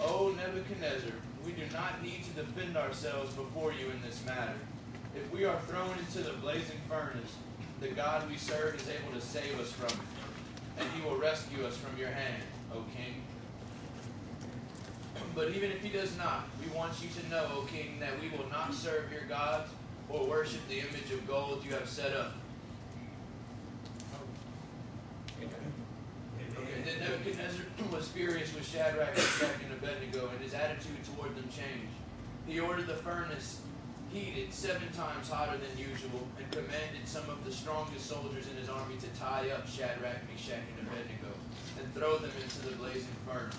O 0.00 0.34
Nebuchadnezzar, 0.36 1.12
we 1.46 1.52
do 1.52 1.62
not 1.72 2.02
need 2.02 2.24
to 2.24 2.30
defend 2.42 2.76
ourselves 2.76 3.32
before 3.34 3.72
you 3.72 3.90
in 3.90 4.02
this 4.02 4.24
matter. 4.26 4.58
If 5.14 5.30
we 5.32 5.44
are 5.44 5.60
thrown 5.68 5.96
into 5.98 6.18
the 6.18 6.36
blazing 6.38 6.80
furnace, 6.88 7.36
the 7.80 7.88
God 7.88 8.28
we 8.28 8.36
serve 8.36 8.74
is 8.74 8.88
able 8.88 9.18
to 9.18 9.24
save 9.24 9.58
us 9.60 9.70
from 9.70 9.86
it, 9.86 10.80
and 10.80 10.88
he 10.96 11.08
will 11.08 11.16
rescue 11.16 11.64
us 11.64 11.76
from 11.76 11.96
your 11.96 12.10
hand, 12.10 12.42
O 12.74 12.82
king. 12.96 13.22
But 15.38 15.54
even 15.54 15.70
if 15.70 15.80
he 15.84 15.88
does 15.88 16.18
not, 16.18 16.48
we 16.60 16.68
want 16.76 16.94
you 17.00 17.08
to 17.10 17.28
know, 17.30 17.46
O 17.54 17.62
king, 17.72 18.00
that 18.00 18.20
we 18.20 18.28
will 18.36 18.50
not 18.50 18.74
serve 18.74 19.12
your 19.12 19.22
gods 19.28 19.70
or 20.08 20.26
worship 20.26 20.58
the 20.68 20.80
image 20.80 21.12
of 21.12 21.24
gold 21.28 21.62
you 21.64 21.74
have 21.74 21.88
set 21.88 22.12
up. 22.12 22.34
Okay, 25.40 26.82
then 26.84 26.98
Nebuchadnezzar 26.98 27.64
was 27.92 28.08
furious 28.08 28.52
with 28.52 28.66
Shadrach, 28.66 29.14
Meshach, 29.14 29.62
and 29.62 29.72
Abednego, 29.74 30.28
and 30.28 30.40
his 30.40 30.54
attitude 30.54 30.98
toward 31.14 31.36
them 31.36 31.48
changed. 31.54 31.94
He 32.48 32.58
ordered 32.58 32.88
the 32.88 32.96
furnace 32.96 33.60
heated 34.12 34.52
seven 34.52 34.90
times 34.92 35.28
hotter 35.28 35.56
than 35.56 35.78
usual, 35.78 36.26
and 36.36 36.50
commanded 36.50 37.06
some 37.06 37.30
of 37.30 37.44
the 37.44 37.52
strongest 37.52 38.06
soldiers 38.06 38.48
in 38.48 38.56
his 38.56 38.68
army 38.68 38.96
to 38.96 39.20
tie 39.20 39.50
up 39.50 39.68
Shadrach, 39.68 40.18
Meshach, 40.32 40.66
and 40.80 40.88
Abednego, 40.88 41.30
and 41.78 41.94
throw 41.94 42.18
them 42.18 42.32
into 42.42 42.58
the 42.66 42.74
blazing 42.74 43.14
furnace. 43.24 43.54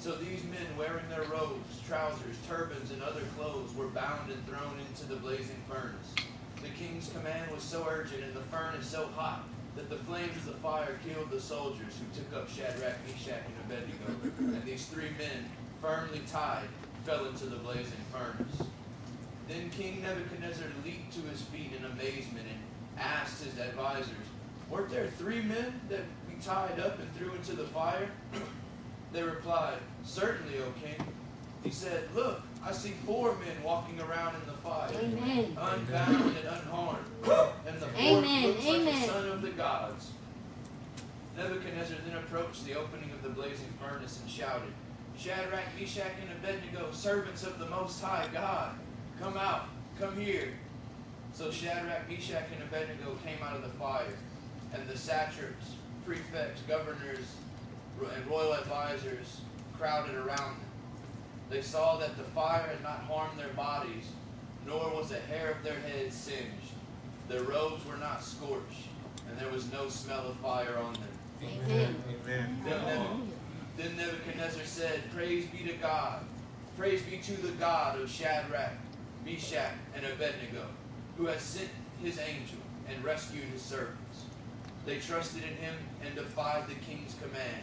So 0.00 0.12
these 0.12 0.42
men, 0.44 0.64
wearing 0.78 1.06
their 1.10 1.24
robes, 1.24 1.78
trousers, 1.86 2.36
turbans, 2.48 2.90
and 2.90 3.02
other 3.02 3.20
clothes, 3.36 3.74
were 3.74 3.88
bound 3.88 4.30
and 4.30 4.46
thrown 4.46 4.78
into 4.88 5.06
the 5.06 5.16
blazing 5.16 5.62
furnace. 5.68 6.14
The 6.62 6.70
king's 6.70 7.10
command 7.10 7.52
was 7.52 7.62
so 7.62 7.86
urgent 7.86 8.24
and 8.24 8.32
the 8.32 8.40
furnace 8.44 8.86
so 8.86 9.08
hot 9.08 9.46
that 9.76 9.90
the 9.90 9.96
flames 9.96 10.34
of 10.38 10.46
the 10.46 10.52
fire 10.54 10.98
killed 11.06 11.30
the 11.30 11.38
soldiers 11.38 11.92
who 12.00 12.18
took 12.18 12.34
up 12.34 12.48
Shadrach, 12.48 12.96
Meshach, 13.06 13.42
and 13.44 13.54
Abednego. 13.66 14.56
And 14.56 14.64
these 14.64 14.86
three 14.86 15.10
men, 15.18 15.50
firmly 15.82 16.22
tied, 16.32 16.68
fell 17.04 17.26
into 17.26 17.44
the 17.44 17.56
blazing 17.56 17.92
furnace. 18.10 18.68
Then 19.48 19.68
King 19.68 20.00
Nebuchadnezzar 20.00 20.68
leaped 20.82 21.12
to 21.12 21.20
his 21.28 21.42
feet 21.42 21.72
in 21.76 21.84
amazement 21.84 22.46
and 22.48 22.60
asked 22.98 23.44
his 23.44 23.58
advisers, 23.58 24.08
Weren't 24.70 24.88
there 24.88 25.08
three 25.08 25.42
men 25.42 25.78
that 25.90 26.04
we 26.26 26.40
tied 26.42 26.80
up 26.80 26.98
and 26.98 27.14
threw 27.16 27.34
into 27.34 27.52
the 27.52 27.64
fire? 27.64 28.08
They 29.12 29.22
replied, 29.22 29.78
Certainly, 30.04 30.58
O 30.58 30.72
king. 30.82 31.06
He 31.62 31.70
said, 31.70 32.04
Look, 32.14 32.40
I 32.64 32.72
see 32.72 32.92
four 33.04 33.34
men 33.36 33.62
walking 33.64 34.00
around 34.00 34.34
in 34.36 34.46
the 34.46 34.56
fire, 34.58 34.90
Amen. 34.94 35.56
unbound 35.60 36.36
and 36.36 36.48
unharmed. 36.48 37.06
And 37.66 37.76
the 37.76 37.86
fourth 37.86 37.96
Amen, 37.98 38.46
looks 38.48 38.66
like 38.66 38.84
the 38.84 39.06
son 39.06 39.28
of 39.28 39.42
the 39.42 39.50
gods. 39.50 40.10
Nebuchadnezzar 41.36 41.96
then 42.06 42.16
approached 42.18 42.64
the 42.66 42.74
opening 42.74 43.10
of 43.12 43.22
the 43.22 43.30
blazing 43.30 43.72
furnace 43.80 44.20
and 44.20 44.30
shouted, 44.30 44.72
Shadrach, 45.16 45.64
Meshach, 45.78 46.12
and 46.22 46.30
Abednego, 46.38 46.90
servants 46.92 47.44
of 47.44 47.58
the 47.58 47.66
Most 47.66 48.02
High 48.02 48.26
God, 48.32 48.74
come 49.20 49.36
out, 49.36 49.66
come 49.98 50.18
here. 50.18 50.48
So 51.32 51.50
Shadrach, 51.50 52.08
Meshach, 52.08 52.44
and 52.54 52.62
Abednego 52.62 53.16
came 53.24 53.42
out 53.42 53.56
of 53.56 53.62
the 53.62 53.78
fire, 53.78 54.14
and 54.72 54.86
the 54.88 54.96
satraps, 54.96 55.74
prefects, 56.06 56.62
governors, 56.62 57.34
and 58.08 58.26
royal 58.26 58.52
advisors 58.54 59.40
crowded 59.78 60.14
around 60.14 60.58
them. 60.58 60.70
They 61.50 61.62
saw 61.62 61.96
that 61.98 62.16
the 62.16 62.24
fire 62.24 62.62
had 62.62 62.82
not 62.82 63.00
harmed 63.00 63.38
their 63.38 63.52
bodies, 63.54 64.04
nor 64.66 64.90
was 64.94 65.10
a 65.10 65.20
hair 65.20 65.50
of 65.50 65.62
their 65.62 65.78
heads 65.80 66.14
singed. 66.14 66.74
Their 67.28 67.42
robes 67.42 67.84
were 67.86 67.96
not 67.96 68.22
scorched, 68.22 68.88
and 69.28 69.38
there 69.38 69.50
was 69.50 69.70
no 69.72 69.88
smell 69.88 70.28
of 70.28 70.36
fire 70.36 70.78
on 70.78 70.94
them. 70.94 71.02
Amen. 71.42 71.96
Amen. 72.24 72.62
Then, 72.64 73.32
then 73.76 73.96
Nebuchadnezzar 73.96 74.64
said, 74.64 75.00
Praise 75.14 75.46
be 75.46 75.58
to 75.68 75.74
God. 75.74 76.24
Praise 76.76 77.02
be 77.02 77.18
to 77.18 77.32
the 77.40 77.52
God 77.52 78.00
of 78.00 78.10
Shadrach, 78.10 78.72
Meshach, 79.24 79.72
and 79.94 80.04
Abednego, 80.04 80.66
who 81.16 81.26
has 81.26 81.42
sent 81.42 81.70
his 82.02 82.18
angel 82.18 82.58
and 82.88 83.02
rescued 83.04 83.44
his 83.44 83.62
servants. 83.62 84.24
They 84.86 84.98
trusted 84.98 85.42
in 85.42 85.56
him 85.56 85.74
and 86.04 86.14
defied 86.14 86.68
the 86.68 86.74
king's 86.74 87.14
command, 87.14 87.62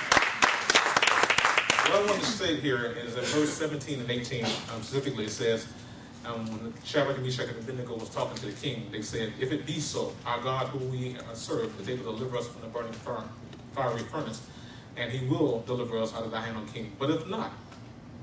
What 1.83 1.93
I 1.93 2.05
want 2.05 2.21
to 2.21 2.25
say 2.27 2.55
here 2.57 2.85
is 2.85 3.15
that 3.15 3.25
verse 3.25 3.51
17 3.53 4.01
and 4.01 4.09
18, 4.09 4.45
um, 4.45 4.51
specifically, 4.81 5.27
says, 5.27 5.67
um, 6.25 6.45
when 6.45 6.73
Shadrach, 6.83 7.19
Meshach, 7.19 7.47
and 7.49 7.57
Abednego 7.57 7.97
was 7.97 8.09
talking 8.09 8.37
to 8.37 8.45
the 8.45 8.51
king, 8.53 8.87
they 8.91 9.01
said, 9.01 9.33
If 9.39 9.51
it 9.51 9.65
be 9.65 9.79
so, 9.79 10.13
our 10.25 10.39
God 10.41 10.67
who 10.67 10.77
we 10.77 11.17
serve 11.33 11.77
is 11.81 11.89
able 11.89 12.11
to 12.11 12.17
deliver 12.17 12.37
us 12.37 12.47
from 12.47 12.61
the 12.61 12.67
burning 12.67 12.93
fir- 12.93 13.23
fiery 13.73 14.01
furnace, 14.03 14.41
and 14.95 15.11
he 15.11 15.25
will 15.27 15.63
deliver 15.65 15.97
us 15.97 16.13
out 16.13 16.23
of 16.23 16.31
thy 16.31 16.41
hand, 16.41 16.57
O 16.57 16.71
king. 16.71 16.95
But 16.99 17.09
if 17.09 17.27
not, 17.27 17.51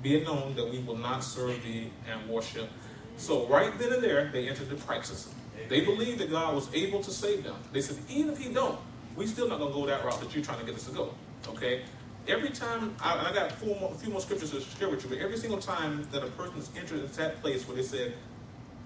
be 0.03 0.17
it 0.17 0.25
known 0.25 0.55
that 0.55 0.71
we 0.71 0.79
will 0.79 0.97
not 0.97 1.25
serve 1.25 1.63
thee 1.65 1.91
and 2.09 2.29
worship. 2.29 2.71
So 3.17 3.47
right 3.49 3.77
then 3.79 3.93
and 3.93 4.03
there, 4.03 4.31
they 4.33 4.49
entered 4.49 4.71
the 4.71 4.77
praxis. 4.77 5.29
They 5.69 5.81
believed 5.81 6.21
that 6.21 6.31
God 6.31 6.55
was 6.55 6.73
able 6.73 7.03
to 7.03 7.11
save 7.11 7.43
them. 7.43 7.57
They 7.73 7.81
said, 7.81 7.99
even 8.09 8.31
if 8.33 8.39
he 8.39 8.53
don't, 8.55 8.79
we 9.17 9.27
still 9.27 9.49
not 9.49 9.59
going 9.59 9.73
to 9.73 9.79
go 9.79 9.87
that 9.87 10.05
route 10.05 10.21
that 10.21 10.33
you're 10.35 10.45
trying 10.45 10.61
to 10.61 10.65
get 10.65 10.77
us 10.77 10.85
to 10.85 10.93
go. 10.93 11.13
Okay? 11.49 11.83
Every 12.29 12.51
time, 12.51 12.95
I, 13.01 13.31
I 13.31 13.33
got 13.33 13.53
a 13.53 13.55
few 13.55 14.11
more 14.11 14.21
scriptures 14.21 14.51
to 14.51 14.61
share 14.61 14.91
with 14.91 15.03
you, 15.03 15.09
but 15.09 15.19
every 15.19 15.39
single 15.39 15.59
time 15.59 16.07
that 16.13 16.23
a 16.23 16.27
person's 16.27 16.71
entered 16.77 17.01
into 17.01 17.17
that 17.17 17.41
place 17.41 17.67
where 17.67 17.75
they 17.75 17.83
said, 17.83 18.15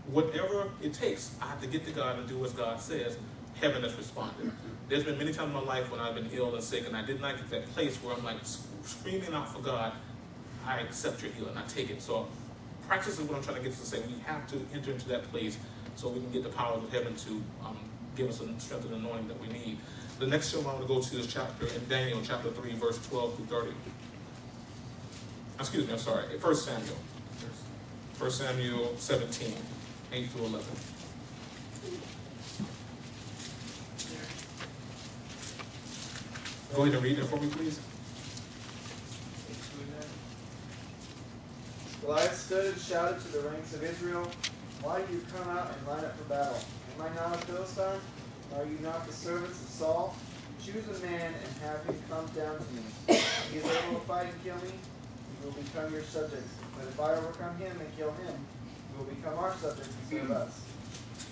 whatever 0.07 0.71
it 0.81 0.95
takes, 0.95 1.35
I 1.43 1.47
have 1.47 1.61
to 1.61 1.67
get 1.67 1.85
to 1.87 1.91
God 1.91 2.21
and 2.21 2.29
do 2.29 2.39
what 2.39 2.57
God 2.57 2.81
says, 2.81 3.19
heaven 3.61 3.83
has 3.83 3.95
responded. 3.97 4.53
There's 4.89 5.03
been 5.03 5.19
many 5.19 5.33
times 5.33 5.49
in 5.49 5.55
my 5.55 5.61
life 5.61 5.91
when 5.91 5.99
I've 5.99 6.15
been 6.15 6.31
ill 6.33 6.55
and 6.55 6.63
sick, 6.63 6.87
and 6.87 6.97
I 6.97 7.05
did 7.05 7.21
not 7.21 7.37
get 7.37 7.51
that 7.51 7.67
place 7.75 7.97
where 7.97 8.15
I'm 8.15 8.25
like 8.25 8.39
screaming 8.85 9.35
out 9.35 9.53
for 9.53 9.61
God, 9.61 9.93
I 10.65 10.79
accept 10.79 11.21
your 11.21 11.33
healing, 11.33 11.57
I 11.57 11.67
take 11.67 11.91
it. 11.91 12.01
So 12.01 12.29
praxis 12.87 13.19
is 13.19 13.27
what 13.27 13.37
I'm 13.37 13.43
trying 13.43 13.57
to 13.57 13.63
get 13.63 13.73
to 13.73 13.85
say. 13.85 14.01
We 14.07 14.21
have 14.25 14.47
to 14.49 14.65
enter 14.73 14.93
into 14.93 15.09
that 15.09 15.29
place 15.33 15.59
so 15.97 16.09
we 16.09 16.21
can 16.21 16.31
get 16.31 16.45
the 16.45 16.49
powers 16.49 16.85
of 16.85 16.93
heaven 16.93 17.17
to 17.17 17.43
um, 17.65 17.79
give 18.15 18.29
us 18.29 18.39
the 18.39 18.47
strength 18.59 18.85
and 18.85 18.95
anointing 18.95 19.27
that 19.29 19.41
we 19.41 19.49
need. 19.49 19.79
The 20.23 20.29
next 20.29 20.53
show 20.53 20.61
I 20.61 20.67
want 20.67 20.81
to 20.83 20.87
go 20.87 21.01
to 21.01 21.19
is 21.19 21.27
chapter 21.27 21.67
in 21.67 21.89
Daniel, 21.89 22.21
chapter 22.23 22.49
3, 22.49 22.75
verse 22.75 23.05
12 23.09 23.35
through 23.35 23.47
30. 23.47 23.71
Excuse 25.59 25.85
me, 25.85 25.95
I'm 25.95 25.99
sorry. 25.99 26.27
1 26.39 26.55
Samuel. 26.55 26.97
1 28.19 28.31
Samuel 28.31 28.95
17, 28.99 29.53
8 30.13 30.31
through 30.31 30.45
11. 30.45 30.67
Go 36.73 36.83
ahead 36.83 36.95
and 36.95 37.03
read 37.03 37.19
it 37.19 37.25
for 37.25 37.37
me, 37.39 37.49
please. 37.49 37.81
Goliath 42.01 42.39
stood 42.39 42.73
and 42.73 42.81
shouted 42.81 43.21
to 43.23 43.29
the 43.29 43.41
ranks 43.49 43.75
of 43.75 43.83
Israel, 43.83 44.31
Why 44.83 45.03
do 45.03 45.15
you 45.15 45.25
come 45.37 45.49
out 45.49 45.75
and 45.77 45.89
line 45.89 46.05
up 46.05 46.17
for 46.17 46.25
battle? 46.29 46.61
Am 46.97 47.07
I 47.07 47.13
not 47.17 47.35
a 47.35 47.39
Philistine? 47.39 47.99
Are 48.57 48.65
you 48.67 48.79
not 48.83 49.07
the 49.07 49.13
servants 49.13 49.63
of 49.63 49.69
Saul? 49.69 50.17
Choose 50.63 50.87
a 50.87 51.07
man 51.07 51.33
and 51.33 51.63
have 51.65 51.85
him 51.85 51.97
come 52.09 52.27
down 52.37 52.57
to 52.57 52.73
me. 52.75 52.83
If 53.09 53.51
he 53.51 53.59
is 53.59 53.65
able 53.65 53.99
to 53.99 54.07
fight 54.07 54.27
and 54.27 54.45
kill 54.45 54.57
me, 54.57 54.71
he 54.71 55.45
will 55.45 55.53
become 55.53 55.93
your 55.93 56.03
subjects. 56.03 56.53
But 56.77 56.87
if 56.87 57.01
I 57.01 57.15
overcome 57.15 57.57
him 57.57 57.81
and 57.81 57.97
kill 57.97 58.13
him, 58.13 58.35
he 58.91 58.99
will 58.99 59.11
become 59.11 59.39
our 59.39 59.55
subjects 59.57 59.89
and 59.89 60.21
serve 60.21 60.31
us. 60.31 60.61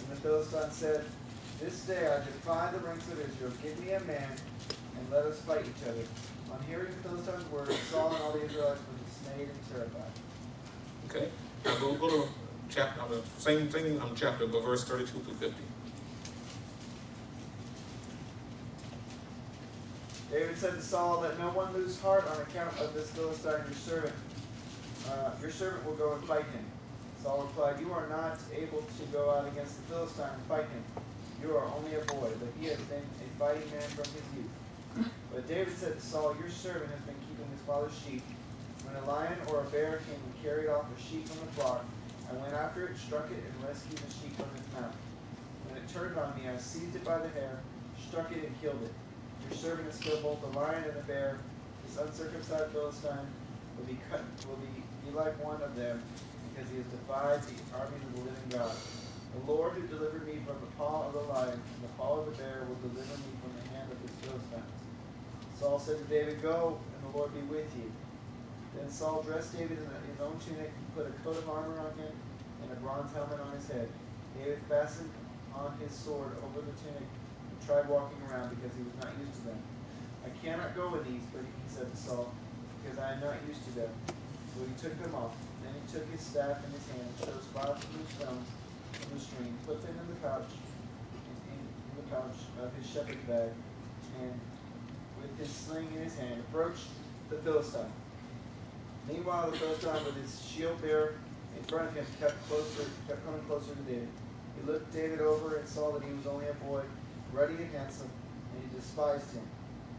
And 0.01 0.17
the 0.17 0.21
Philistine 0.21 0.71
said, 0.71 1.05
This 1.61 1.83
day 1.83 2.09
I 2.09 2.25
defy 2.25 2.73
the 2.73 2.79
ranks 2.79 3.07
of 3.09 3.21
Israel. 3.21 3.53
Give 3.63 3.79
me 3.85 3.93
a 3.93 4.01
man, 4.01 4.33
and 4.97 5.11
let 5.13 5.25
us 5.27 5.41
fight 5.41 5.65
each 5.65 5.89
other. 5.89 6.05
On 6.53 6.59
hearing 6.69 6.89
the 6.89 7.09
Philistines' 7.09 7.49
words, 7.53 7.77
Saul 7.91 8.15
and 8.15 8.23
all 8.25 8.33
the 8.33 8.45
Israelites 8.45 8.81
were 8.81 8.99
dismayed 9.07 9.49
and 9.49 9.71
terrified. 9.71 10.13
Okay. 11.09 11.29
Now 11.65 11.79
go, 11.79 11.95
go 11.95 12.09
to 12.25 12.29
chapter, 12.71 13.03
uh, 13.03 13.21
same 13.39 13.69
thing 13.69 14.01
on 14.01 14.17
chapter, 14.17 14.47
but 14.47 14.63
verse 14.65 14.85
32 14.85 15.07
through 15.07 15.35
50. 15.35 15.55
David 20.31 20.57
said 20.57 20.75
to 20.75 20.83
Saul, 20.83 21.21
Let 21.23 21.39
no 21.41 21.51
one 21.51 21.73
lose 21.75 22.01
heart 22.01 22.25
on 22.29 22.41
account 22.43 22.79
of 22.79 22.95
this 22.95 23.11
Philistine, 23.11 23.67
your 23.67 23.75
servant. 23.75 24.15
Uh, 25.11 25.31
your 25.43 25.51
servant 25.51 25.85
will 25.85 25.99
go 25.99 26.13
and 26.13 26.23
fight 26.25 26.47
him. 26.55 26.65
Saul 27.21 27.51
replied, 27.51 27.81
You 27.81 27.93
are 27.93 28.07
not 28.07 28.39
able 28.55 28.83
to 28.83 29.03
go 29.11 29.31
out 29.31 29.49
against 29.49 29.77
the 29.77 29.83
Philistine 29.91 30.31
and 30.31 30.43
fight 30.47 30.71
him. 30.71 30.85
You 31.43 31.57
are 31.57 31.67
only 31.75 31.97
a 31.97 32.05
boy, 32.07 32.31
but 32.39 32.49
he 32.61 32.69
has 32.69 32.79
been 32.87 33.03
a 33.03 33.29
fighting 33.41 33.69
man 33.75 33.89
from 33.91 34.07
his 34.15 34.23
youth. 34.39 35.11
But 35.35 35.49
David 35.49 35.77
said 35.77 35.99
to 35.99 36.01
Saul, 36.01 36.37
Your 36.39 36.51
servant 36.51 36.93
has 36.95 37.03
been 37.03 37.19
keeping 37.27 37.51
his 37.51 37.61
father's 37.67 37.99
sheep. 37.99 38.23
When 38.87 38.95
a 39.03 39.07
lion 39.11 39.39
or 39.51 39.63
a 39.63 39.71
bear 39.75 39.99
came 40.07 40.15
and 40.15 40.43
carried 40.45 40.69
off 40.69 40.87
a 40.97 41.01
sheep 41.01 41.27
from 41.27 41.43
the 41.43 41.53
flock, 41.59 41.85
I 42.31 42.35
went 42.35 42.55
after 42.55 42.87
it, 42.87 42.97
struck 42.97 43.27
it, 43.33 43.43
and 43.43 43.67
rescued 43.67 43.99
the 43.99 44.13
sheep 44.15 44.37
from 44.37 44.55
its 44.55 44.71
mouth. 44.79 44.95
When 45.67 45.77
it 45.77 45.89
turned 45.91 46.17
on 46.17 46.39
me, 46.39 46.49
I 46.49 46.57
seized 46.57 46.95
it 46.95 47.05
by 47.05 47.19
the 47.19 47.29
hair, 47.31 47.59
struck 47.99 48.31
it, 48.31 48.47
and 48.47 48.55
killed 48.61 48.79
it. 48.85 48.95
Your 49.51 49.59
servant 49.59 49.89
is 49.89 49.97
still 49.97 50.17
both 50.23 50.41
the 50.41 50.59
lion 50.59 50.85
and 50.85 50.95
the 50.95 51.03
bear. 51.11 51.39
This 51.85 51.99
uncircumcised 51.99 52.71
Philistine 52.71 53.27
will 53.77 53.85
be 53.85 53.99
cut, 54.09 54.23
will 54.47 54.63
be, 54.63 54.87
be 55.03 55.11
like 55.11 55.35
one 55.45 55.61
of 55.61 55.75
them, 55.75 56.01
because 56.47 56.71
he 56.71 56.79
has 56.79 56.87
defied 56.87 57.43
the 57.43 57.59
armies 57.75 57.99
of 57.99 58.15
the 58.15 58.31
living 58.31 58.49
God. 58.55 58.71
The 59.35 59.53
Lord 59.53 59.73
who 59.75 59.83
delivered 59.91 60.25
me 60.25 60.39
from 60.47 60.55
the 60.63 60.71
paw 60.79 61.03
of 61.09 61.15
the 61.15 61.27
lion 61.35 61.59
and 61.59 61.83
the 61.83 61.91
paw 61.99 62.23
of 62.23 62.27
the 62.27 62.37
bear 62.39 62.63
will 62.63 62.79
deliver 62.79 63.11
me 63.27 63.35
from 63.43 63.51
the 63.59 63.67
hand 63.75 63.91
of 63.91 63.99
this 64.07 64.15
Philistine. 64.23 64.71
Saul 65.59 65.81
said 65.81 65.99
to 65.99 66.05
David, 66.05 66.41
Go, 66.43 66.79
and 66.95 67.13
the 67.13 67.19
Lord 67.19 67.35
be 67.35 67.43
with 67.51 67.75
you. 67.75 67.91
Then 68.79 68.89
Saul 68.89 69.23
dressed 69.23 69.59
David 69.59 69.83
in 69.83 69.91
his 70.07 70.21
own 70.23 70.39
tunic, 70.39 70.71
put 70.95 71.11
a 71.11 71.15
coat 71.27 71.43
of 71.43 71.51
armor 71.51 71.75
on 71.75 71.91
him, 71.99 72.15
and 72.63 72.71
a 72.71 72.77
bronze 72.77 73.13
helmet 73.13 73.41
on 73.41 73.51
his 73.59 73.67
head. 73.67 73.89
David 74.39 74.63
fastened 74.69 75.11
on 75.53 75.75
his 75.83 75.91
sword 75.91 76.39
over 76.47 76.63
the 76.63 76.75
tunic 76.87 77.11
tried 77.71 77.87
walking 77.87 78.19
around 78.27 78.51
because 78.51 78.75
he 78.75 78.83
was 78.83 78.99
not 78.99 79.15
used 79.23 79.31
to 79.39 79.55
them. 79.55 79.63
I 80.27 80.31
cannot 80.43 80.75
go 80.75 80.91
with 80.91 81.07
these, 81.07 81.23
but 81.31 81.47
he 81.47 81.71
said 81.71 81.87
to 81.87 81.97
Saul, 81.97 82.35
because 82.83 82.99
I 82.99 83.15
am 83.15 83.21
not 83.23 83.39
used 83.47 83.63
to 83.71 83.73
them. 83.79 83.93
So 84.51 84.67
he 84.67 84.75
took 84.75 84.99
them 84.99 85.15
off. 85.15 85.39
Then 85.63 85.79
he 85.79 85.85
took 85.87 86.03
his 86.11 86.19
staff 86.19 86.59
in 86.67 86.71
his 86.75 86.83
hand 86.91 87.07
and 87.07 87.15
chose 87.23 87.47
five 87.55 87.79
smooth 87.79 88.11
stones 88.19 88.47
from 88.99 89.15
the 89.15 89.23
stream, 89.23 89.55
put 89.71 89.79
them 89.87 89.95
in 89.95 90.07
the 90.11 90.19
pouch, 90.19 90.51
in 91.47 91.63
the 91.95 92.03
pouch 92.11 92.43
of 92.59 92.75
his 92.75 92.91
shepherd's 92.91 93.23
bag, 93.31 93.55
and 94.19 94.35
with 95.23 95.31
his 95.39 95.55
sling 95.55 95.87
in 95.95 96.03
his 96.03 96.19
hand, 96.19 96.43
approached 96.51 96.91
the 97.31 97.37
Philistine. 97.37 97.95
Meanwhile, 99.07 99.53
the 99.53 99.57
Philistine 99.59 100.05
with 100.05 100.19
his 100.19 100.43
shield 100.43 100.83
bearer 100.83 101.15
in 101.57 101.63
front 101.71 101.91
of 101.91 101.95
him 101.95 102.07
kept 102.19 102.35
closer, 102.51 102.91
kept 103.07 103.25
coming 103.25 103.43
closer 103.47 103.79
to 103.79 103.83
David. 103.87 104.09
He 104.59 104.67
looked 104.67 104.93
David 104.93 105.21
over 105.21 105.55
and 105.55 105.69
saw 105.69 105.93
that 105.93 106.03
he 106.03 106.13
was 106.13 106.27
only 106.27 106.49
a 106.49 106.55
boy, 106.67 106.83
ruddy 107.33 107.55
and 107.55 107.73
handsome, 107.75 108.11
and 108.55 108.63
he 108.63 108.77
despised 108.77 109.33
him. 109.33 109.43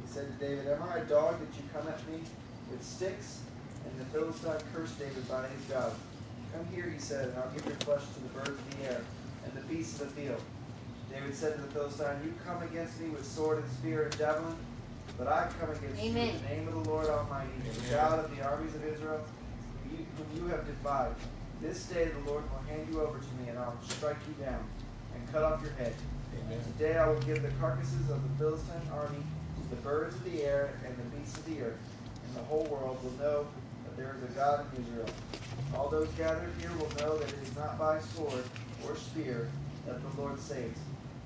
He 0.04 0.12
said 0.12 0.28
to 0.28 0.46
David, 0.46 0.68
Am 0.68 0.84
I 0.84 1.00
a 1.00 1.06
dog 1.06 1.40
that 1.40 1.56
you 1.58 1.64
come 1.74 1.88
at 1.88 2.00
me 2.10 2.22
with 2.70 2.84
sticks? 2.84 3.40
And 3.86 4.00
the 4.00 4.06
Philistine 4.06 4.62
cursed 4.74 5.00
David 5.00 5.28
by 5.28 5.48
his 5.48 5.64
God. 5.66 5.92
Come 6.54 6.68
here, 6.74 6.90
he 6.90 7.00
said, 7.00 7.30
and 7.30 7.38
I'll 7.38 7.50
give 7.52 7.66
your 7.66 7.76
flesh 7.76 8.04
to 8.14 8.20
the 8.20 8.30
birds 8.30 8.50
of 8.50 8.78
the 8.78 8.90
air 8.90 9.02
and 9.46 9.54
the 9.54 9.62
beasts 9.62 10.00
of 10.02 10.14
the 10.14 10.22
field. 10.22 10.42
David 11.12 11.36
said 11.36 11.56
to 11.56 11.62
the 11.62 11.68
Philistine, 11.68 12.22
You 12.24 12.34
come 12.46 12.62
against 12.64 13.00
me 13.00 13.10
with 13.10 13.26
sword 13.26 13.60
and 13.60 13.72
spear 13.72 14.04
and 14.04 14.18
javelin, 14.18 14.56
but 15.18 15.28
I 15.28 15.50
come 15.60 15.72
against 15.72 16.02
you 16.02 16.10
in 16.10 16.14
the 16.16 16.50
name 16.50 16.68
of 16.68 16.84
the 16.84 16.90
Lord 16.90 17.08
Almighty, 17.08 17.50
the 17.64 17.96
God 17.96 18.20
of 18.24 18.36
the 18.36 18.44
armies 18.44 18.76
of 18.76 18.86
Israel, 18.86 19.22
whom 19.84 19.98
you, 19.98 20.06
whom 20.18 20.46
you 20.46 20.52
have 20.52 20.66
defied. 20.66 21.14
This 21.62 21.86
day 21.86 22.06
the 22.06 22.32
Lord 22.32 22.44
will 22.52 22.64
hand 22.70 22.88
you 22.92 23.02
over 23.02 23.18
to 23.18 23.42
me, 23.42 23.50
and 23.50 23.60
I'll 23.60 23.78
strike 23.88 24.18
you 24.28 24.46
down 24.46 24.64
and 25.16 25.32
cut 25.32 25.44
off 25.44 25.62
your 25.62 25.74
head. 25.74 25.94
Amen. 26.40 26.60
Today 26.78 26.98
I 26.98 27.08
will 27.08 27.20
give 27.22 27.42
the 27.42 27.52
carcasses 27.60 28.10
of 28.10 28.22
the 28.24 28.30
Philistine 28.38 28.82
army 28.94 29.24
to 29.58 29.76
the 29.76 29.82
birds 29.82 30.16
of 30.16 30.24
the 30.24 30.44
air 30.44 30.74
and 30.86 30.96
the 30.98 31.18
beasts 31.18 31.38
of 31.38 31.46
the 31.46 31.62
earth, 31.62 31.80
and 32.26 32.36
the 32.36 32.42
whole 32.42 32.66
world 32.66 33.04
will 33.04 33.12
know 33.24 33.48
that 33.84 33.98
there 33.98 34.16
is 34.18 34.24
a 34.32 34.34
God 34.36 34.66
in 34.76 34.84
Israel. 34.84 35.10
All 35.76 35.90
those 35.90 36.10
gathered 36.10 36.54
here 36.60 36.72
will 36.80 36.90
know 37.00 37.18
that 37.18 37.30
it 37.30 37.40
is 37.42 37.56
not 37.56 37.78
by 37.78 38.00
sword 38.00 38.44
or 38.86 38.96
spear 38.96 39.50
that 39.86 40.02
the 40.02 40.22
Lord 40.22 40.40
saves. 40.40 40.80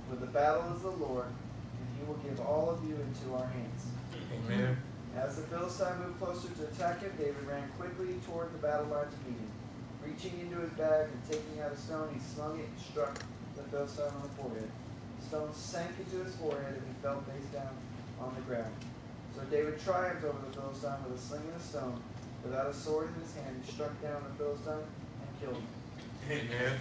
For 0.10 0.16
the 0.16 0.28
battle 0.28 0.72
is 0.76 0.82
the 0.82 0.92
Lord, 0.92 1.26
and 1.26 1.88
he 1.98 2.06
will 2.06 2.20
give 2.22 2.40
all 2.40 2.70
of 2.70 2.84
you 2.84 2.96
into 2.96 3.36
our 3.36 3.48
hands. 3.48 3.86
Amen. 4.34 4.78
As 5.16 5.38
the 5.38 5.44
Philistine 5.44 5.98
moved 6.00 6.20
closer 6.20 6.50
to 6.50 6.64
attack 6.68 7.02
him, 7.02 7.12
David 7.18 7.48
ran 7.48 7.68
quickly 7.80 8.16
toward 8.28 8.54
the 8.54 8.58
battle 8.60 8.88
line 8.88 9.08
to 9.08 9.30
meet 9.30 9.40
him. 9.40 9.50
Reaching 10.04 10.40
into 10.42 10.58
his 10.62 10.72
bag 10.72 11.08
and 11.10 11.22
taking 11.30 11.62
out 11.64 11.72
a 11.72 11.78
stone, 11.78 12.10
he 12.14 12.20
slung 12.20 12.60
it 12.60 12.68
and 12.68 12.80
struck 12.80 13.24
the 13.56 13.64
Philistine 13.64 14.06
on 14.06 14.22
the 14.22 14.30
forehead. 14.42 14.70
The 15.26 15.38
stone 15.38 15.54
sank 15.54 15.92
into 15.98 16.24
his 16.24 16.36
forehead, 16.36 16.76
and 16.76 16.84
he 16.88 16.94
fell 17.02 17.22
face 17.22 17.50
down 17.52 17.74
on 18.20 18.36
the 18.36 18.42
ground. 18.42 18.72
So 19.36 19.42
David 19.50 19.82
triumphed 19.82 20.24
over 20.24 20.38
the 20.48 20.54
Philistine 20.54 21.04
with 21.10 21.20
a 21.20 21.22
sling 21.22 21.42
and 21.52 21.60
a 21.60 21.64
stone. 21.64 22.00
Without 22.44 22.68
a 22.68 22.74
sword 22.74 23.10
in 23.16 23.22
his 23.22 23.34
hand, 23.36 23.62
he 23.66 23.72
struck 23.72 24.00
down 24.04 24.22
the 24.30 24.44
Philistine 24.44 24.74
and 24.84 25.40
killed 25.42 25.56
him. 25.56 25.68
Amen. 26.30 26.74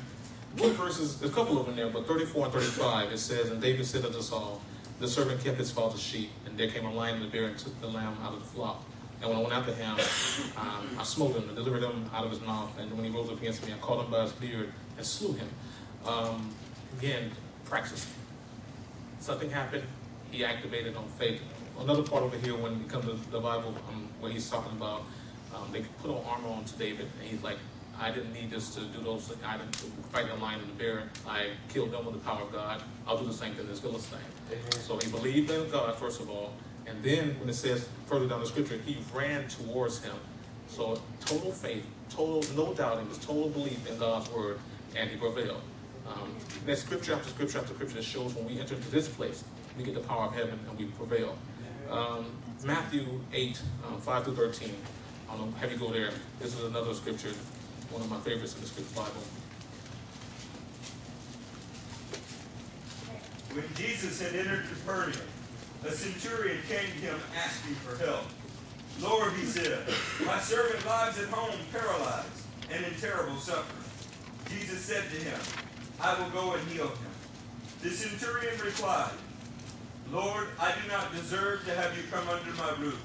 One 0.59 0.73
verses, 0.73 1.19
there's 1.19 1.33
a 1.33 1.35
couple 1.35 1.59
of 1.59 1.67
them 1.67 1.77
there, 1.77 1.89
but 1.89 2.07
34 2.07 2.45
and 2.45 2.53
35, 2.53 3.13
it 3.13 3.19
says, 3.19 3.51
And 3.51 3.63
David 3.63 3.87
said 3.87 4.05
unto 4.05 4.21
Saul, 4.21 4.61
The 5.01 5.09
servant 5.09 5.43
kept 5.43 5.57
his 5.57 5.71
father's 5.71 6.03
sheep, 6.03 6.31
and 6.45 6.59
there 6.59 6.69
came 6.69 6.85
a 6.85 6.93
lion 6.93 7.17
and 7.17 7.25
a 7.25 7.29
bear 7.29 7.47
and 7.47 7.59
took 7.59 7.81
the 7.81 7.89
lamb 7.89 8.17
out 8.23 8.35
of 8.35 8.41
the 8.41 8.47
flock. 8.47 8.85
And 9.23 9.31
when 9.31 9.39
I 9.39 9.43
went 9.43 9.55
after 9.55 9.73
him, 9.73 9.97
um, 10.59 10.99
I 10.99 11.03
smote 11.03 11.35
him 11.35 11.49
and 11.49 11.57
delivered 11.57 11.83
him 11.83 12.11
out 12.13 12.25
of 12.25 12.31
his 12.31 12.43
mouth. 12.43 12.79
And 12.79 12.93
when 12.93 13.05
he 13.05 13.11
rose 13.11 13.31
up 13.31 13.39
against 13.39 13.67
me, 13.67 13.73
I 13.73 13.79
caught 13.79 14.05
him 14.05 14.11
by 14.11 14.23
his 14.23 14.33
beard 14.33 14.71
and 14.99 15.07
slew 15.07 15.33
him. 15.33 15.49
Um, 16.05 16.55
again, 16.99 17.31
praxis. 17.65 18.07
Something 19.25 19.49
happened, 19.49 19.85
he 20.31 20.45
activated 20.45 20.97
on 20.97 21.09
faith. 21.19 21.41
Another 21.81 22.03
part 22.03 22.25
over 22.25 22.37
here, 22.37 22.55
when 22.59 22.75
it 22.75 22.91
comes 22.91 23.07
to 23.07 23.31
the 23.31 23.41
Bible, 23.41 23.75
um, 23.89 24.07
where 24.21 24.31
he's 24.31 24.51
talking 24.51 24.73
about 24.73 25.05
um, 25.55 25.73
they 25.73 25.81
put 26.03 26.11
on 26.11 26.23
armor 26.27 26.49
on 26.49 26.65
to 26.67 26.75
David, 26.77 27.09
and 27.19 27.31
he's 27.31 27.43
like, 27.43 27.57
I 27.99 28.11
didn't 28.11 28.35
need 28.35 28.51
this 28.51 28.75
to 28.75 28.83
do 28.83 29.01
those 29.03 29.29
things. 29.29 29.41
I 29.43 29.57
didn't 29.57 29.77
fight 30.13 30.29
the 30.29 30.35
lion 30.35 30.61
and 30.61 30.69
the 30.69 30.75
bear. 30.75 31.09
I 31.27 31.47
killed 31.71 31.93
them 31.93 32.05
with 32.05 32.17
the 32.17 32.21
power 32.21 32.43
of 32.43 32.53
God. 32.53 32.83
I'll 33.09 33.17
do 33.17 33.25
the 33.25 33.33
same 33.33 33.55
thing 33.55 33.67
this 33.67 33.81
Philistine. 33.81 34.19
So 34.83 34.99
he 34.99 35.11
believed 35.11 35.51
in 35.51 35.71
God, 35.71 35.95
first 35.97 36.21
of 36.21 36.29
all. 36.29 36.53
And 36.87 37.03
then 37.03 37.41
when 37.41 37.49
it 37.49 37.55
says 37.55 37.89
further 38.05 38.27
down 38.27 38.41
the 38.41 38.47
scripture, 38.47 38.77
he 38.85 38.99
ran 39.15 39.49
towards 39.49 40.05
him. 40.05 40.17
So 40.69 41.01
total 41.25 41.51
faith, 41.51 41.87
total, 42.11 42.45
no 42.55 42.75
doubting, 42.75 43.09
was 43.09 43.17
total 43.17 43.49
belief 43.49 43.91
in 43.91 43.97
God's 43.97 44.31
word, 44.31 44.59
and 44.95 45.09
he 45.09 45.17
prevailed. 45.17 45.63
Um, 46.07 46.35
there's 46.67 46.83
scripture 46.83 47.15
after 47.15 47.29
scripture 47.31 47.59
after 47.59 47.75
scripture 47.75 47.97
that 47.97 48.05
shows 48.05 48.35
when 48.35 48.47
we 48.47 48.61
enter 48.61 48.75
into 48.75 48.91
this 48.91 49.09
place, 49.09 49.45
we 49.77 49.85
get 49.85 49.95
the 49.95 50.01
power 50.01 50.27
of 50.27 50.35
heaven 50.35 50.59
and 50.69 50.79
we 50.79 50.87
prevail. 50.87 51.37
Um, 51.91 52.27
Matthew 52.65 53.21
8, 53.33 53.61
um, 53.87 54.01
5 54.01 54.25
through 54.25 54.37
13. 54.37 54.75
I 55.29 55.37
don't 55.37 55.51
know, 55.51 55.57
have 55.59 55.73
you 55.73 55.79
go 55.79 55.91
there. 55.91 56.11
This 56.41 56.55
is 56.55 56.65
another 56.65 56.95
scripture, 56.95 57.33
one 57.91 58.03
of 58.03 58.11
my 58.11 58.19
favorites 58.21 58.55
in 58.55 58.61
the 58.61 58.67
scripture 58.67 58.95
Bible. 58.95 59.13
When 63.55 63.65
Jesus 63.75 64.21
had 64.21 64.35
entered 64.35 64.65
Capernaum, 64.69 65.21
a 65.85 65.91
centurion 65.91 66.59
came 66.69 66.87
to 66.87 67.07
him 67.07 67.21
asking 67.37 67.75
for 67.77 67.97
help. 68.05 68.25
Lord, 69.01 69.33
he 69.35 69.45
said, 69.45 69.87
my 70.25 70.39
servant 70.41 70.85
lies 70.87 71.19
at 71.19 71.29
home 71.29 71.55
paralyzed 71.73 72.43
and 72.71 72.85
in 72.85 72.95
terrible 73.01 73.37
suffering. 73.37 73.85
Jesus 74.49 74.81
said 74.81 75.05
to 75.11 75.17
him, 75.17 75.39
I 76.01 76.19
will 76.21 76.31
go 76.31 76.53
and 76.55 76.69
heal 76.69 76.89
him. 76.89 77.13
The 77.83 77.91
centurion 77.91 78.59
replied, 78.61 79.13
Lord, 80.11 80.49
I 80.61 80.73
do 80.73 80.89
not 80.89 81.13
deserve 81.13 81.65
to 81.67 81.75
have 81.75 81.97
you 81.97 82.03
come 82.11 82.29
under 82.29 82.51
my 82.53 82.71
roof, 82.79 83.01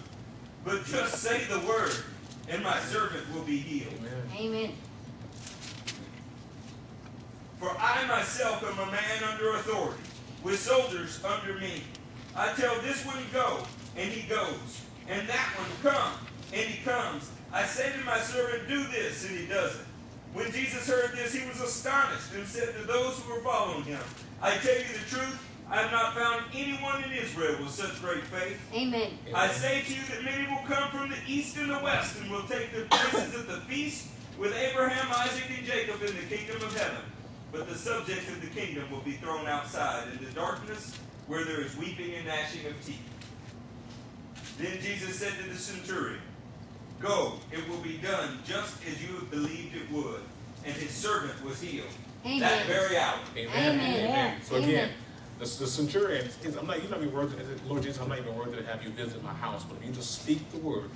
but 0.63 0.85
just 0.85 1.15
say 1.15 1.45
the 1.45 1.59
word, 1.59 1.95
and 2.49 2.63
my 2.63 2.79
servant 2.79 3.23
will 3.33 3.43
be 3.43 3.57
healed. 3.57 3.93
Amen. 4.37 4.73
For 7.57 7.75
I 7.77 8.05
myself 8.07 8.63
am 8.63 8.79
a 8.79 8.91
man 8.91 9.23
under 9.31 9.51
authority, 9.55 10.01
with 10.43 10.59
soldiers 10.59 11.23
under 11.23 11.59
me. 11.59 11.83
I 12.35 12.53
tell 12.53 12.79
this 12.81 13.05
one, 13.05 13.17
to 13.17 13.33
go, 13.33 13.63
and 13.97 14.09
he 14.09 14.27
goes. 14.29 14.81
And 15.09 15.27
that 15.27 15.53
one, 15.57 15.93
come, 15.93 16.13
and 16.53 16.61
he 16.61 16.81
comes. 16.83 17.31
I 17.51 17.65
say 17.65 17.91
to 17.91 17.99
my 18.05 18.19
servant, 18.19 18.69
do 18.69 18.83
this, 18.85 19.27
and 19.27 19.37
he 19.37 19.45
does 19.47 19.75
it. 19.75 19.85
When 20.33 20.51
Jesus 20.51 20.87
heard 20.87 21.11
this, 21.13 21.33
he 21.33 21.47
was 21.47 21.59
astonished 21.59 22.33
and 22.35 22.45
said 22.47 22.75
to 22.75 22.85
those 22.85 23.17
who 23.19 23.33
were 23.33 23.41
following 23.41 23.83
him, 23.83 24.01
I 24.41 24.57
tell 24.57 24.75
you 24.75 24.83
the 24.93 25.09
truth, 25.09 25.45
I 25.69 25.81
have 25.81 25.91
not 25.91 26.15
found 26.15 26.45
anyone 26.53 27.03
in 27.03 27.11
Israel 27.11 27.57
with 27.59 27.71
such 27.71 28.01
great 28.01 28.23
faith. 28.25 28.59
Amen. 28.73 29.17
I 29.33 29.47
say 29.49 29.81
to 29.81 29.93
you 29.93 30.01
that 30.11 30.23
many 30.23 30.47
will 30.47 30.63
come 30.65 30.89
from 30.89 31.09
the 31.09 31.17
east 31.27 31.57
and 31.57 31.69
the 31.69 31.79
west 31.79 32.19
and 32.19 32.31
will 32.31 32.43
take 32.43 32.71
their 32.71 32.85
places 32.85 33.35
at 33.35 33.47
the 33.47 33.61
feast 33.61 34.07
with 34.37 34.55
Abraham, 34.55 35.07
Isaac, 35.11 35.45
and 35.55 35.65
Jacob 35.65 36.01
in 36.01 36.15
the 36.15 36.35
kingdom 36.35 36.57
of 36.57 36.75
heaven. 36.75 37.03
But 37.51 37.67
the 37.67 37.75
subjects 37.75 38.29
of 38.29 38.41
the 38.41 38.47
kingdom 38.47 38.89
will 38.91 39.01
be 39.01 39.13
thrown 39.13 39.47
outside 39.47 40.07
into 40.11 40.31
darkness 40.33 40.97
where 41.27 41.43
there 41.43 41.61
is 41.61 41.75
weeping 41.77 42.15
and 42.15 42.25
gnashing 42.25 42.65
of 42.67 42.85
teeth. 42.85 43.01
Then 44.57 44.79
Jesus 44.81 45.19
said 45.19 45.33
to 45.43 45.49
the 45.49 45.55
centurion, 45.55 46.19
Go, 46.99 47.33
it 47.51 47.67
will 47.69 47.77
be 47.77 47.97
done 47.97 48.39
just 48.45 48.75
as 48.85 49.01
you 49.01 49.15
have 49.15 49.31
believed 49.31 49.75
it 49.75 49.89
would. 49.91 50.21
And 50.65 50.73
his 50.75 50.91
servant 50.91 51.43
was 51.45 51.61
healed. 51.61 51.87
Amen. 52.25 52.39
That 52.41 52.65
very 52.65 52.97
hour. 52.97 53.19
Amen. 53.37 53.55
Amen. 53.79 54.05
Amen. 54.09 54.41
So 54.43 54.55
again, 54.57 54.89
the, 55.37 55.45
the 55.45 55.67
centurion, 55.67 56.25
is- 56.43 56.55
I'm 56.57 56.67
not, 56.67 56.81
you're 56.81 56.91
not 56.91 57.01
even 57.01 57.13
worthy, 57.13 57.37
Lord 57.65 57.83
Jesus, 57.83 58.01
I'm 58.01 58.09
not 58.09 58.19
even 58.19 58.35
worthy 58.35 58.57
to 58.57 58.63
have 58.65 58.83
you 58.83 58.89
visit 58.89 59.23
my 59.23 59.33
house, 59.33 59.63
but 59.63 59.77
if 59.77 59.85
you 59.85 59.93
just 59.93 60.21
speak 60.21 60.49
the 60.51 60.57
word, 60.57 60.89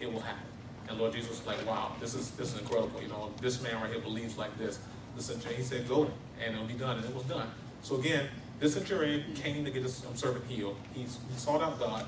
it 0.00 0.10
will 0.10 0.20
happen. 0.20 0.42
And 0.88 0.98
Lord 0.98 1.12
Jesus 1.12 1.30
was 1.30 1.46
like, 1.46 1.64
wow, 1.66 1.92
this 2.00 2.14
is 2.14 2.30
this 2.32 2.54
is 2.54 2.60
incredible. 2.60 3.00
You 3.02 3.08
know, 3.08 3.30
this 3.40 3.62
man 3.62 3.80
right 3.80 3.92
here 3.92 4.00
believes 4.00 4.36
like 4.38 4.56
this. 4.58 4.78
The 5.14 5.22
centurion, 5.22 5.60
he 5.60 5.66
said, 5.66 5.86
go, 5.86 6.10
and 6.42 6.54
it'll 6.54 6.66
be 6.66 6.74
done, 6.74 6.96
and 6.96 7.04
it 7.04 7.14
was 7.14 7.24
done. 7.24 7.48
So 7.82 7.96
again, 7.96 8.26
this 8.58 8.74
centurion 8.74 9.34
came 9.34 9.64
to 9.64 9.70
get 9.70 9.82
his 9.82 10.04
um, 10.06 10.16
servant 10.16 10.46
healed. 10.46 10.76
He, 10.94 11.02
he 11.02 11.08
sought 11.36 11.60
out 11.62 11.78
God. 11.78 12.06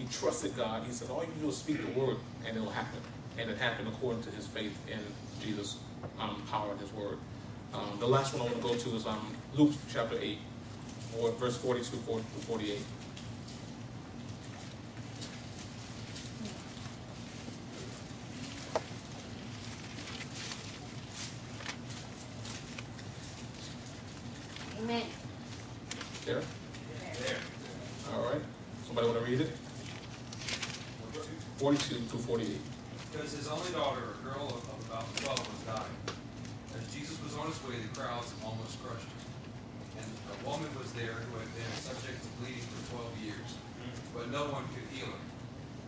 He 0.00 0.06
trusted 0.06 0.56
God. 0.56 0.82
He 0.86 0.92
said, 0.92 1.10
all 1.10 1.22
you 1.22 1.42
do 1.42 1.50
is 1.50 1.58
speak 1.58 1.76
the 1.82 2.00
word, 2.00 2.16
and 2.46 2.56
it'll 2.56 2.70
happen. 2.70 3.00
And 3.36 3.50
it 3.50 3.58
happened 3.58 3.88
according 3.88 4.22
to 4.22 4.30
his 4.30 4.46
faith 4.46 4.74
in 4.90 4.98
Jesus' 5.44 5.76
um, 6.18 6.42
power 6.50 6.70
and 6.70 6.80
his 6.80 6.90
word. 6.94 7.18
Um, 7.74 7.98
the 8.00 8.06
last 8.06 8.32
one 8.32 8.40
I 8.40 8.44
want 8.50 8.56
to 8.56 8.62
go 8.62 8.74
to 8.74 8.96
is 8.96 9.06
um, 9.06 9.36
Luke 9.52 9.72
chapter 9.92 10.16
8, 10.18 10.38
or 11.18 11.32
verse 11.32 11.58
42 11.58 11.84
to 11.84 11.96
48. 11.98 12.78
Amen. 24.78 25.02
There? 26.24 26.40
There. 27.26 27.36
All 28.14 28.22
right. 28.22 28.40
Somebody 28.86 29.06
want 29.06 29.18
to 29.18 29.30
read 29.30 29.40
it? 29.42 29.50
42 31.60 32.08
to 32.08 32.16
48. 32.24 32.56
Because 33.12 33.36
his 33.36 33.44
only 33.44 33.68
daughter, 33.76 34.16
a 34.16 34.20
girl 34.24 34.48
of, 34.48 34.64
about 34.88 35.04
twelve, 35.20 35.44
was 35.44 35.60
dying. 35.68 35.98
As 36.72 36.88
Jesus 36.88 37.20
was 37.20 37.36
on 37.36 37.52
his 37.52 37.60
way, 37.68 37.76
the 37.76 37.92
crowds 37.92 38.32
almost 38.40 38.80
crushed 38.80 39.04
him. 39.04 40.00
And 40.00 40.08
a 40.08 40.36
woman 40.48 40.72
was 40.80 40.88
there 40.96 41.20
who 41.20 41.36
had 41.36 41.52
been 41.52 41.68
subject 41.76 42.16
to 42.16 42.28
bleeding 42.40 42.64
for 42.64 42.96
twelve 42.96 43.12
years, 43.20 43.60
but 44.16 44.32
no 44.32 44.48
one 44.48 44.64
could 44.72 44.88
heal 44.88 45.12
her. 45.12 45.24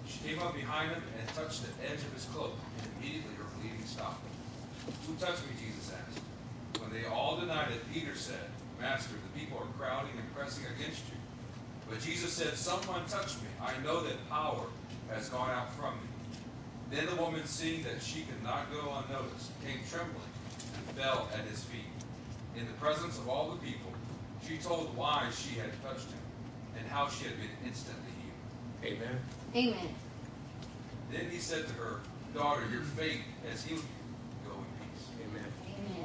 She 0.05 0.21
came 0.29 0.45
up 0.45 0.53
behind 0.53 0.93
him 0.93 1.01
and 1.17 1.25
touched 1.33 1.65
the 1.65 1.73
edge 1.89 2.05
of 2.05 2.13
his 2.13 2.29
cloak, 2.37 2.53
and 2.77 2.85
immediately 3.01 3.33
her 3.41 3.49
bleeding 3.57 3.89
stopped. 3.89 4.21
Who 5.09 5.17
touched 5.17 5.41
me? 5.49 5.57
Jesus 5.57 5.89
asked. 5.89 6.21
When 6.85 6.93
they 6.93 7.09
all 7.09 7.41
denied 7.41 7.73
it, 7.73 7.81
Peter 7.89 8.13
said, 8.13 8.45
Master, 8.77 9.17
the 9.17 9.33
people 9.33 9.57
are 9.57 9.73
crowding 9.81 10.21
and 10.21 10.29
pressing 10.37 10.69
against 10.77 11.01
you. 11.09 11.17
But 11.89 12.05
Jesus 12.05 12.29
said, 12.37 12.61
Someone 12.61 13.09
touched 13.09 13.41
me. 13.41 13.49
I 13.57 13.73
know 13.81 14.05
that 14.05 14.21
power 14.29 14.69
has 15.15 15.29
gone 15.29 15.51
out 15.51 15.73
from 15.75 15.95
me. 15.95 16.09
Then 16.91 17.07
the 17.07 17.17
woman, 17.17 17.45
seeing 17.47 17.83
that 17.85 18.03
she 18.03 18.23
could 18.23 18.43
not 18.43 18.71
go 18.71 18.81
unnoticed, 18.81 19.51
came 19.65 19.79
trembling 19.89 20.33
and 20.77 20.97
fell 20.97 21.29
at 21.33 21.45
his 21.47 21.65
feet. 21.65 21.81
In 22.57 22.67
the 22.67 22.73
presence 22.75 23.19
of 23.19 23.29
all 23.29 23.51
the 23.51 23.57
people, 23.57 23.91
she 24.47 24.59
told 24.59 24.95
why 24.97 25.29
she 25.35 25.59
had 25.59 25.71
touched 25.83 26.09
him 26.11 26.21
and 26.79 26.87
how 26.87 27.09
she 27.09 27.25
had 27.25 27.35
been 27.37 27.51
instantly 27.67 28.13
healed. 28.21 28.99
Amen. 28.99 29.19
Amen. 29.55 29.95
Then 31.11 31.31
he 31.31 31.39
said 31.39 31.67
to 31.69 31.75
her, 31.75 32.01
Daughter, 32.35 32.63
your 32.71 32.83
faith 32.83 33.21
has 33.49 33.65
healed 33.65 33.81
you. 33.81 34.51
Go 34.51 34.57
in 34.57 34.65
peace. 34.87 35.07
Amen. 35.21 35.45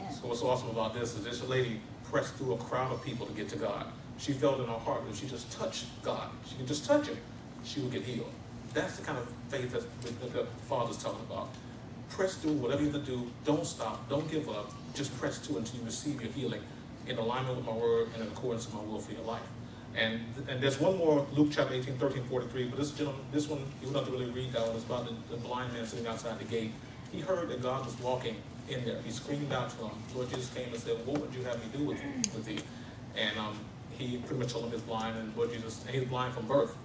Amen. 0.02 0.14
So 0.14 0.28
what's 0.28 0.42
awesome 0.42 0.70
about 0.70 0.94
this 0.94 1.16
is 1.16 1.24
this 1.24 1.44
lady 1.48 1.82
pressed 2.12 2.36
through 2.36 2.54
a 2.54 2.58
crowd 2.58 2.92
of 2.92 3.04
people 3.04 3.26
to 3.26 3.34
get 3.34 3.50
to 3.50 3.58
God. 3.58 3.88
She 4.18 4.34
felt 4.34 4.60
in 4.60 4.68
her 4.68 4.74
heart 4.74 5.04
that 5.06 5.12
if 5.12 5.20
she 5.20 5.28
just 5.28 5.52
touched 5.52 5.86
God, 6.04 6.30
she 6.46 6.56
could 6.56 6.68
just 6.68 6.86
touch 6.86 7.08
him, 7.08 7.18
she 7.64 7.80
would 7.80 7.92
get 7.92 8.04
healed. 8.04 8.32
That's 8.78 8.96
the 8.98 9.04
kind 9.04 9.18
of 9.18 9.28
faith 9.50 9.72
that, 9.72 10.34
the 10.34 10.46
Father's 10.70 11.02
talking 11.02 11.26
about. 11.28 11.50
Press 12.10 12.36
through 12.36 12.54
whatever 12.54 12.84
you 12.84 12.92
have 12.92 13.04
to 13.04 13.12
do. 13.12 13.28
Don't 13.44 13.66
stop. 13.66 14.08
Don't 14.08 14.30
give 14.30 14.48
up. 14.50 14.72
Just 14.94 15.18
press 15.18 15.40
through 15.40 15.58
until 15.58 15.80
you 15.80 15.86
receive 15.86 16.22
your 16.22 16.32
healing 16.32 16.62
in 17.08 17.18
alignment 17.18 17.58
with 17.58 17.66
my 17.66 17.74
word 17.74 18.10
and 18.14 18.22
in 18.22 18.28
accordance 18.28 18.68
with 18.68 18.76
my 18.76 18.82
will 18.82 19.00
for 19.00 19.14
your 19.14 19.24
life. 19.24 19.42
And 19.96 20.22
and 20.48 20.62
there's 20.62 20.80
one 20.80 20.96
more, 20.96 21.26
Luke 21.34 21.50
chapter 21.52 21.74
18, 21.74 21.98
13, 21.98 22.26
43, 22.26 22.66
but 22.66 22.78
this 22.78 22.92
gentleman, 22.92 23.22
this 23.32 23.48
one, 23.48 23.62
you 23.82 23.88
don't 23.88 23.96
have 23.96 24.06
to 24.06 24.12
really 24.12 24.30
read 24.30 24.54
that 24.54 24.68
one. 24.68 24.76
It's 24.76 24.86
about 24.86 25.08
the, 25.08 25.36
the 25.36 25.42
blind 25.42 25.74
man 25.74 25.88
sitting 25.88 26.06
outside 26.06 26.38
the 26.38 26.46
gate. 26.46 26.72
He 27.12 27.20
heard 27.20 27.50
that 27.50 27.64
God 27.64 27.84
was 27.84 28.00
walking 28.00 28.36
in 28.70 28.86
there. 28.86 29.02
He 29.02 29.10
screamed 29.10 29.52
out 29.52 29.72
to 29.72 29.86
him. 29.86 29.92
Lord 30.14 30.30
Jesus 30.30 30.54
came 30.54 30.72
and 30.72 30.80
said, 30.80 31.04
what 31.08 31.20
would 31.20 31.34
you 31.34 31.44
have 31.46 31.58
me 31.60 31.66
do 31.76 31.84
with, 31.84 31.98
with 32.36 32.46
thee? 32.46 32.60
And 33.16 33.40
um, 33.40 33.58
he 33.98 34.18
pretty 34.18 34.40
much 34.40 34.54
told 34.54 34.66
him 34.66 34.72
he's 34.72 34.82
blind, 34.82 35.18
and 35.18 35.36
Lord 35.36 35.52
Jesus, 35.52 35.84
he's 35.92 36.04
blind 36.04 36.36
from 36.36 36.46
birth. 36.46 36.78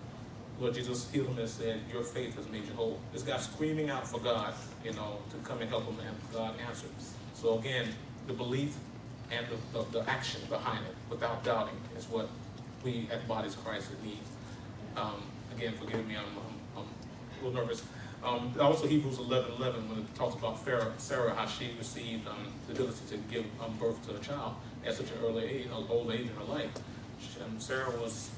Lord 0.58 0.74
Jesus 0.74 1.10
healed 1.10 1.28
him 1.28 1.38
and 1.38 1.48
said, 1.48 1.80
Your 1.92 2.02
faith 2.02 2.36
has 2.36 2.48
made 2.48 2.66
you 2.66 2.72
whole. 2.74 3.00
This 3.12 3.22
guy 3.22 3.38
screaming 3.38 3.90
out 3.90 4.06
for 4.06 4.20
God, 4.20 4.54
you 4.84 4.92
know, 4.92 5.18
to 5.30 5.36
come 5.38 5.60
and 5.60 5.68
help 5.68 5.84
him, 5.84 5.96
and 6.06 6.16
God 6.32 6.54
answered. 6.66 6.90
So 7.34 7.58
again, 7.58 7.88
the 8.26 8.32
belief 8.32 8.76
and 9.30 9.46
the, 9.48 9.78
the, 9.78 10.00
the 10.00 10.10
action 10.10 10.40
behind 10.48 10.84
it, 10.86 10.94
without 11.10 11.42
doubting, 11.42 11.76
is 11.96 12.08
what 12.08 12.28
we 12.84 13.08
at 13.10 13.26
Bodies 13.26 13.54
of 13.54 13.64
Christ 13.64 13.88
need. 14.04 14.18
Um, 14.96 15.22
again, 15.56 15.74
forgive 15.74 16.06
me, 16.06 16.16
I'm, 16.16 16.24
I'm, 16.24 16.82
I'm 16.82 16.84
a 16.84 17.46
little 17.46 17.62
nervous. 17.62 17.82
Um, 18.22 18.54
also, 18.60 18.86
Hebrews 18.86 19.18
11 19.18 19.52
11, 19.58 19.88
when 19.88 19.98
it 19.98 20.14
talks 20.14 20.36
about 20.36 20.62
Sarah, 20.64 20.92
Sarah 20.98 21.34
how 21.34 21.46
she 21.46 21.74
received 21.76 22.28
um, 22.28 22.52
the 22.68 22.74
ability 22.74 23.00
to 23.08 23.16
give 23.16 23.44
um, 23.60 23.76
birth 23.78 24.06
to 24.08 24.14
a 24.14 24.18
child 24.20 24.54
at 24.86 24.94
such 24.94 25.10
an 25.10 25.16
early 25.24 25.44
age, 25.44 25.66
old 25.72 26.12
age 26.12 26.20
in 26.20 26.28
her 26.28 26.44
life. 26.44 26.70
She, 27.20 27.40
um, 27.40 27.58
Sarah 27.58 27.90
was 28.00 28.30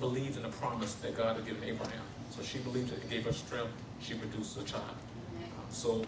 believed 0.00 0.36
in 0.36 0.42
the 0.42 0.48
promise 0.48 0.94
that 0.94 1.16
God 1.16 1.36
had 1.36 1.46
given 1.46 1.64
Abraham. 1.64 2.02
So 2.30 2.42
she 2.42 2.58
believed 2.58 2.92
it, 2.92 2.98
it 2.98 3.10
gave 3.10 3.24
her 3.24 3.32
strength. 3.32 3.72
She 4.00 4.14
produced 4.14 4.58
a 4.58 4.64
child. 4.64 4.96
So 5.70 6.04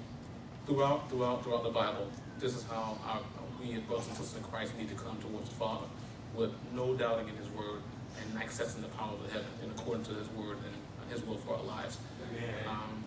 throughout, 0.67 1.09
throughout, 1.09 1.45
throughout 1.45 1.63
the 1.63 1.71
Bible, 1.71 2.09
this 2.39 2.55
is 2.55 2.65
how 2.65 2.99
our, 3.07 3.21
we 3.61 3.75
as 3.75 3.81
brothers 3.83 4.09
and 4.09 4.17
sisters 4.17 4.39
in 4.39 4.45
Christ 4.45 4.77
need 4.77 4.89
to 4.89 4.95
come 4.95 5.17
towards 5.19 5.49
the 5.49 5.55
Father 5.55 5.87
with 6.35 6.51
no 6.75 6.95
doubting 6.95 7.29
in 7.29 7.37
His 7.37 7.49
Word 7.51 7.81
and 8.21 8.41
accessing 8.41 8.83
the 8.83 8.89
power 8.89 9.13
of 9.13 9.23
the 9.23 9.33
heaven 9.33 9.49
in 9.65 9.71
according 9.71 10.05
to 10.05 10.15
His 10.15 10.29
Word 10.31 10.59
and 10.59 11.11
His 11.11 11.25
will 11.25 11.39
for 11.39 11.55
our 11.55 11.63
lives. 11.63 11.99
Um, 12.69 13.05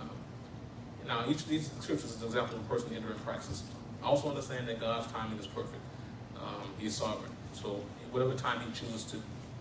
um, 0.00 0.10
now, 1.06 1.24
each 1.28 1.42
of 1.42 1.48
these 1.48 1.70
scriptures 1.80 2.12
is 2.14 2.22
an 2.22 2.28
example 2.28 2.56
of 2.56 2.64
a 2.64 2.68
person 2.68 2.94
entering 2.94 3.18
praxis. 3.24 3.62
I 4.02 4.06
also 4.06 4.28
understand 4.28 4.68
that 4.68 4.80
God's 4.80 5.10
timing 5.12 5.38
is 5.38 5.46
perfect. 5.46 5.82
Um, 6.36 6.70
he's 6.78 6.94
sovereign. 6.94 7.32
So 7.52 7.80
whatever 8.10 8.34
time 8.34 8.60
he 8.60 8.70
chooses 8.72 9.04
to 9.04 9.16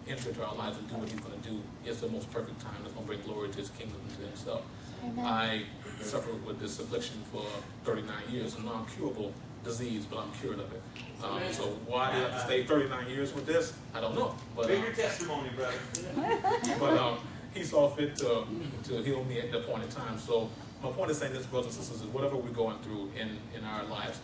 enter 0.07 0.29
into 0.29 0.45
our 0.45 0.55
lives 0.55 0.77
and 0.77 0.87
do 0.89 0.95
what 0.95 1.09
he's 1.09 1.19
going 1.19 1.39
to 1.39 1.49
do 1.49 1.61
is 1.85 1.99
the 1.99 2.07
most 2.09 2.31
perfect 2.31 2.59
time 2.61 2.75
that's 2.81 2.93
going 2.93 3.05
to 3.05 3.13
bring 3.13 3.21
glory 3.21 3.49
to 3.49 3.57
his 3.57 3.69
kingdom 3.71 3.97
and 4.07 4.17
to 4.17 4.25
himself. 4.25 4.61
Amen. 5.03 5.25
I 5.25 5.63
suffered 6.01 6.45
with 6.45 6.59
this 6.59 6.79
affliction 6.79 7.21
for 7.31 7.45
39 7.83 8.15
years, 8.31 8.55
a 8.55 8.61
non-curable 8.61 9.33
disease, 9.63 10.05
but 10.05 10.19
I'm 10.19 10.31
cured 10.33 10.59
of 10.59 10.71
it. 10.71 10.81
Um, 11.23 11.41
so 11.51 11.63
why 11.85 12.13
did 12.13 12.23
I 12.23 12.29
have 12.29 12.41
to 12.41 12.45
stay 12.45 12.63
39 12.63 13.09
years 13.09 13.33
with 13.33 13.45
this? 13.45 13.73
I 13.93 13.99
don't 14.01 14.15
know. 14.15 14.35
But, 14.55 14.65
um, 14.65 14.71
Bigger 14.71 14.93
testimony, 14.93 15.49
brother. 15.55 15.77
but 16.79 16.97
um, 16.97 17.17
he 17.53 17.63
saw 17.63 17.89
fit 17.89 18.15
to, 18.17 18.45
to 18.85 19.03
heal 19.03 19.23
me 19.25 19.39
at 19.39 19.51
that 19.51 19.67
point 19.67 19.83
in 19.83 19.89
time. 19.89 20.17
So 20.19 20.49
my 20.81 20.89
point 20.91 21.11
is 21.11 21.17
saying 21.17 21.33
this, 21.33 21.45
brothers 21.45 21.75
and 21.75 21.85
sisters, 21.85 22.01
is 22.01 22.13
whatever 22.13 22.37
we're 22.37 22.49
going 22.49 22.77
through 22.79 23.11
in, 23.19 23.37
in 23.57 23.63
our 23.65 23.83
lives, 23.85 24.19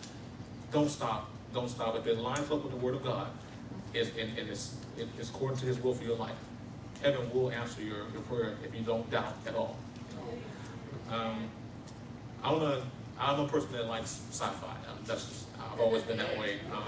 don't 0.71 0.89
stop. 0.89 1.29
Don't 1.53 1.69
stop. 1.69 1.95
If 1.95 2.07
it 2.07 2.17
lines 2.17 2.49
up 2.51 2.63
with 2.63 2.71
the 2.71 2.77
Word 2.77 2.95
of 2.95 3.03
God, 3.03 3.27
it's, 3.93 4.09
and, 4.17 4.37
it's 4.37 5.29
according 5.29 5.57
to 5.59 5.65
His 5.65 5.79
will 5.81 5.93
for 5.93 6.03
your 6.03 6.17
life, 6.17 6.35
heaven 7.01 7.31
will 7.33 7.51
answer 7.51 7.81
your, 7.81 8.09
your 8.11 8.21
prayer 8.23 8.55
if 8.63 8.73
you 8.75 8.81
don't 8.81 9.09
doubt 9.11 9.35
at 9.47 9.55
all. 9.55 9.77
Um, 11.11 11.49
I'm 12.43 12.61
a, 12.61 12.81
I'm 13.19 13.39
a 13.39 13.47
person 13.47 13.71
that 13.73 13.87
likes 13.87 14.21
sci-fi. 14.31 14.67
Um, 14.89 14.97
that's 15.05 15.25
just, 15.27 15.45
I've 15.59 15.79
always 15.79 16.03
been 16.03 16.17
that 16.17 16.37
way. 16.37 16.59
Um, 16.73 16.83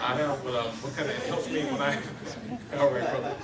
I 0.00 0.14
have, 0.16 0.42
but 0.42 0.54
um, 0.54 0.66
what 0.82 0.96
kind 0.96 1.08
of 1.08 1.16
helps 1.26 1.48
me 1.48 1.62
when 1.64 1.80
I, 1.80 1.96
all 2.78 2.90
right, 2.90 3.08
brother. 3.10 3.36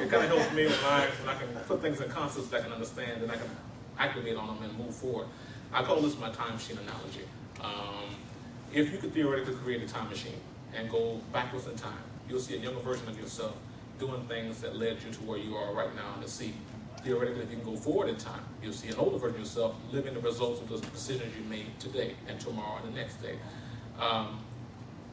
It 0.00 0.10
kind 0.10 0.24
of 0.24 0.30
helps 0.30 0.52
me 0.52 0.64
when 0.64 0.84
I, 0.84 1.06
when 1.20 1.36
I 1.36 1.38
can 1.38 1.48
put 1.66 1.80
things 1.80 2.00
in 2.00 2.08
concepts 2.10 2.48
that 2.48 2.60
I 2.60 2.64
can 2.64 2.72
understand 2.72 3.22
and 3.22 3.30
I 3.30 3.36
can 3.36 3.48
activate 3.98 4.36
on 4.36 4.46
them 4.48 4.58
and 4.64 4.78
move 4.78 4.94
forward. 4.94 5.26
I 5.72 5.82
call 5.82 6.00
this 6.00 6.18
my 6.18 6.30
time 6.30 6.54
machine 6.54 6.78
analogy. 6.78 7.24
Um, 7.62 8.16
if 8.72 8.90
you 8.90 8.98
could 8.98 9.14
theoretically 9.14 9.54
create 9.54 9.82
a 9.82 9.86
time 9.86 10.08
machine 10.08 10.40
and 10.74 10.90
go 10.90 11.20
backwards 11.32 11.66
in 11.66 11.76
time, 11.76 11.92
you'll 12.32 12.40
see 12.40 12.54
a 12.54 12.58
younger 12.58 12.80
version 12.80 13.06
of 13.08 13.20
yourself 13.20 13.54
doing 13.98 14.22
things 14.26 14.60
that 14.62 14.74
led 14.74 14.96
you 15.04 15.12
to 15.12 15.20
where 15.20 15.38
you 15.38 15.54
are 15.54 15.72
right 15.74 15.94
now 15.94 16.14
in 16.14 16.22
the 16.22 16.28
seat. 16.28 16.54
Theoretically, 17.04 17.42
if 17.42 17.50
you 17.50 17.56
can 17.58 17.64
go 17.64 17.76
forward 17.76 18.08
in 18.08 18.16
time, 18.16 18.42
you'll 18.62 18.72
see 18.72 18.88
an 18.88 18.94
older 18.94 19.18
version 19.18 19.34
of 19.34 19.40
yourself 19.40 19.74
living 19.92 20.14
the 20.14 20.20
results 20.20 20.60
of 20.60 20.68
those 20.68 20.80
decisions 20.80 21.30
you 21.36 21.44
made 21.44 21.66
today 21.78 22.14
and 22.28 22.40
tomorrow 22.40 22.80
and 22.82 22.92
the 22.92 22.98
next 22.98 23.16
day. 23.16 23.34
Um, 24.00 24.38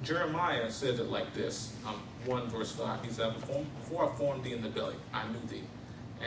Jeremiah 0.01 0.71
says 0.71 0.99
it 0.99 1.10
like 1.10 1.34
this, 1.34 1.75
um, 1.86 1.95
1 2.25 2.47
verse 2.47 2.71
5. 2.71 3.03
He 3.03 3.12
said, 3.12 3.34
before, 3.34 3.65
before 3.82 4.10
I 4.10 4.15
formed 4.15 4.45
thee 4.45 4.53
in 4.53 4.62
the 4.62 4.69
belly, 4.69 4.95
I 5.13 5.27
knew 5.27 5.41
thee. 5.49 5.63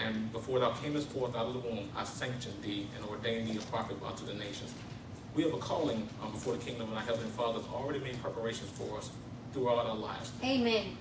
And 0.05 0.31
before 0.33 0.59
thou 0.59 0.73
camest 0.73 1.09
forth 1.09 1.35
out 1.35 1.47
of 1.47 1.55
the 1.55 1.61
womb, 1.61 1.89
I 1.97 2.05
sanctioned 2.05 2.63
thee 2.63 2.87
and 2.97 3.05
ordained 3.09 3.49
thee 3.49 3.57
a 3.57 3.63
prophet 3.63 3.97
unto 4.05 4.27
the 4.27 4.35
nations. 4.35 4.75
We 5.35 5.43
have 5.45 5.55
a 5.55 5.59
calling 5.59 6.07
um, 6.23 6.33
before 6.33 6.55
the 6.55 6.63
kingdom, 6.63 6.89
and 6.89 6.99
our 6.99 7.05
Heavenly 7.05 7.31
Father 7.31 7.61
has 7.61 7.69
already 7.69 8.01
made 8.01 8.21
preparations 8.21 8.71
for 8.71 8.99
us 8.99 9.11
throughout 9.53 9.87
our 9.87 9.97
lives. 9.97 10.33
Amen. 10.43 10.97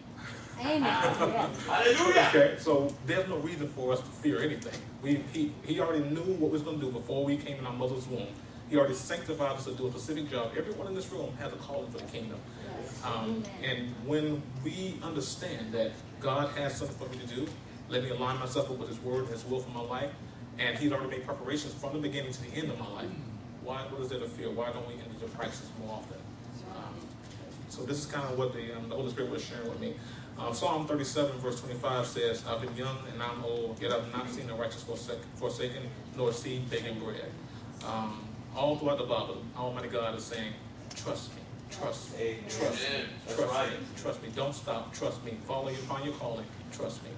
Amen. 0.59 0.81
Hallelujah. 0.83 2.27
Okay, 2.29 2.55
so 2.59 2.93
there's 3.05 3.27
no 3.27 3.37
reason 3.37 3.67
for 3.69 3.93
us 3.93 3.99
to 3.99 4.05
fear 4.05 4.41
anything. 4.41 4.79
We, 5.01 5.23
he, 5.33 5.51
he 5.65 5.79
already 5.79 6.03
knew 6.03 6.21
what 6.21 6.49
we 6.49 6.49
was 6.49 6.61
going 6.61 6.79
to 6.79 6.85
do 6.85 6.91
before 6.91 7.25
we 7.25 7.37
came 7.37 7.57
in 7.57 7.65
our 7.65 7.73
mother's 7.73 8.07
womb. 8.07 8.27
He 8.69 8.77
already 8.77 8.93
sanctified 8.93 9.57
us 9.57 9.65
to 9.65 9.73
do 9.73 9.87
a 9.87 9.91
specific 9.91 10.29
job. 10.29 10.51
Everyone 10.57 10.87
in 10.87 10.93
this 10.95 11.11
room 11.11 11.33
has 11.39 11.51
a 11.51 11.55
calling 11.57 11.91
for 11.91 11.97
the 11.97 12.05
kingdom. 12.05 12.39
Um, 13.03 13.43
and 13.63 13.93
when 14.05 14.41
we 14.63 14.97
understand 15.03 15.73
that 15.73 15.91
God 16.19 16.49
has 16.57 16.77
something 16.77 16.95
for 16.95 17.11
me 17.13 17.19
to 17.25 17.35
do, 17.35 17.47
let 17.89 18.03
me 18.03 18.11
align 18.11 18.39
myself 18.39 18.69
with 18.69 18.87
His 18.87 18.99
word 18.99 19.23
and 19.23 19.29
His 19.29 19.45
will 19.45 19.59
for 19.59 19.71
my 19.71 19.81
life, 19.81 20.11
and 20.59 20.77
He's 20.77 20.91
already 20.91 21.09
made 21.09 21.25
preparations 21.25 21.73
from 21.73 21.93
the 21.93 21.99
beginning 21.99 22.31
to 22.31 22.41
the 22.43 22.55
end 22.55 22.71
of 22.71 22.79
my 22.79 22.87
life. 22.87 23.09
Why? 23.63 23.81
What 23.89 24.01
is 24.01 24.09
there 24.09 24.19
to 24.19 24.27
fear? 24.27 24.49
Why 24.51 24.71
don't 24.71 24.87
we 24.87 24.93
enter 24.93 25.11
into 25.13 25.25
praxis 25.35 25.69
more 25.79 25.95
often? 25.97 26.17
So 27.71 27.84
this 27.84 27.99
is 27.99 28.05
kind 28.05 28.27
of 28.27 28.38
what 28.38 28.51
the, 28.51 28.75
um, 28.75 28.89
the 28.89 28.95
Holy 28.95 29.10
Spirit 29.10 29.31
was 29.31 29.41
sharing 29.41 29.69
with 29.69 29.79
me. 29.79 29.93
Um, 30.38 30.53
Psalm 30.53 30.86
37, 30.86 31.39
verse 31.39 31.62
25 31.62 32.05
says, 32.05 32.43
I've 32.45 32.60
been 32.62 32.75
young 32.75 32.97
and 33.13 33.23
I'm 33.23 33.45
old, 33.45 33.81
yet 33.81 33.93
I've 33.93 34.12
not 34.12 34.29
seen 34.29 34.47
the 34.47 34.53
righteous 34.53 34.84
forsaken, 34.84 35.23
forsaken 35.36 35.84
nor 36.17 36.34
seed 36.34 36.69
begging 36.69 36.99
bread. 36.99 37.31
Um, 37.88 38.27
all 38.53 38.75
throughout 38.77 38.97
the 38.97 39.05
Bible, 39.05 39.41
Almighty 39.57 39.88
God 39.88 40.17
is 40.17 40.25
saying, 40.25 40.51
trust 40.95 41.34
me, 41.34 41.41
trust 41.69 42.19
me, 42.19 42.39
trust 42.49 42.73
me, 42.73 43.05
That's 43.25 43.38
trust 43.38 43.53
right. 43.53 43.69
me, 43.69 43.77
trust 43.95 44.21
me. 44.21 44.29
Don't 44.36 44.53
stop, 44.53 44.93
trust 44.93 45.23
me. 45.23 45.38
Follow 45.47 45.69
your, 45.69 45.77
find 45.77 46.03
your 46.03 46.15
calling, 46.15 46.45
trust 46.73 47.01
me. 47.05 47.12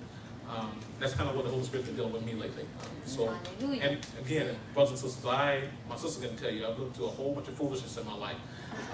Um, 0.56 0.80
that's 1.00 1.16
kind 1.16 1.28
of 1.30 1.36
what 1.36 1.46
the 1.46 1.52
Holy 1.52 1.64
Spirit's 1.64 1.88
been 1.88 1.98
dealing 1.98 2.14
with 2.14 2.26
me 2.26 2.34
lately. 2.34 2.62
Um, 2.64 2.90
so, 3.06 3.34
Hallelujah. 3.58 3.82
and 3.82 4.08
again, 4.24 4.56
brothers 4.76 4.92
and 4.92 5.00
sisters, 5.00 5.26
I, 5.26 5.64
my 5.90 5.96
sister 5.96 6.28
can 6.28 6.38
tell 6.38 6.52
you, 6.52 6.68
I've 6.68 6.78
looked 6.78 6.96
through 6.96 7.06
a 7.06 7.10
whole 7.10 7.34
bunch 7.34 7.48
of 7.48 7.56
foolishness 7.56 7.98
in 7.98 8.06
my 8.06 8.16
life, 8.16 8.36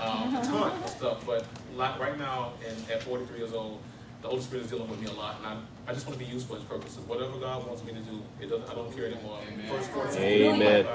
um, 0.01 0.35
a 0.35 0.41
ton 0.43 0.83
of 0.83 0.89
stuff. 0.89 1.25
But 1.25 1.45
like 1.75 1.99
right 1.99 2.17
now, 2.17 2.53
and 2.67 2.91
at 2.91 3.03
43 3.03 3.37
years 3.37 3.53
old, 3.53 3.81
the 4.21 4.27
Holy 4.27 4.41
Spirit 4.41 4.65
is 4.65 4.71
dealing 4.71 4.89
with 4.89 4.99
me 4.99 5.07
a 5.07 5.13
lot, 5.13 5.37
and 5.37 5.47
I, 5.47 5.57
I 5.89 5.93
just 5.93 6.05
want 6.05 6.19
to 6.19 6.25
be 6.25 6.29
used 6.29 6.47
for 6.47 6.55
His 6.55 6.63
purposes. 6.63 6.99
Whatever 7.07 7.37
God 7.37 7.65
wants 7.65 7.83
me 7.83 7.93
to 7.93 7.99
do, 7.99 8.21
it 8.41 8.49
doesn't, 8.49 8.69
I 8.69 8.73
don't 8.73 8.93
care 8.93 9.05
anymore. 9.05 9.39
Amen. 9.47 9.69
First 9.69 9.89
14, 9.91 10.21
Amen. 10.21 10.85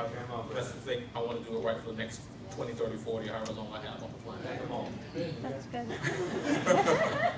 That's 0.54 0.72
the 0.72 0.80
thing. 0.80 1.02
I 1.14 1.20
want 1.20 1.42
to 1.42 1.50
do 1.50 1.56
it 1.56 1.60
right 1.62 1.80
for 1.80 1.92
the 1.92 1.96
next 1.96 2.20
20, 2.54 2.72
30, 2.74 2.96
40, 2.98 3.28
however 3.28 3.52
long 3.52 3.72
I 3.72 3.80
have 3.80 4.02
on 4.02 4.10
the 4.12 4.18
planet. 4.18 4.62
Come 4.62 4.72
on. 4.72 4.92
That's 5.42 5.66
good. 5.66 5.86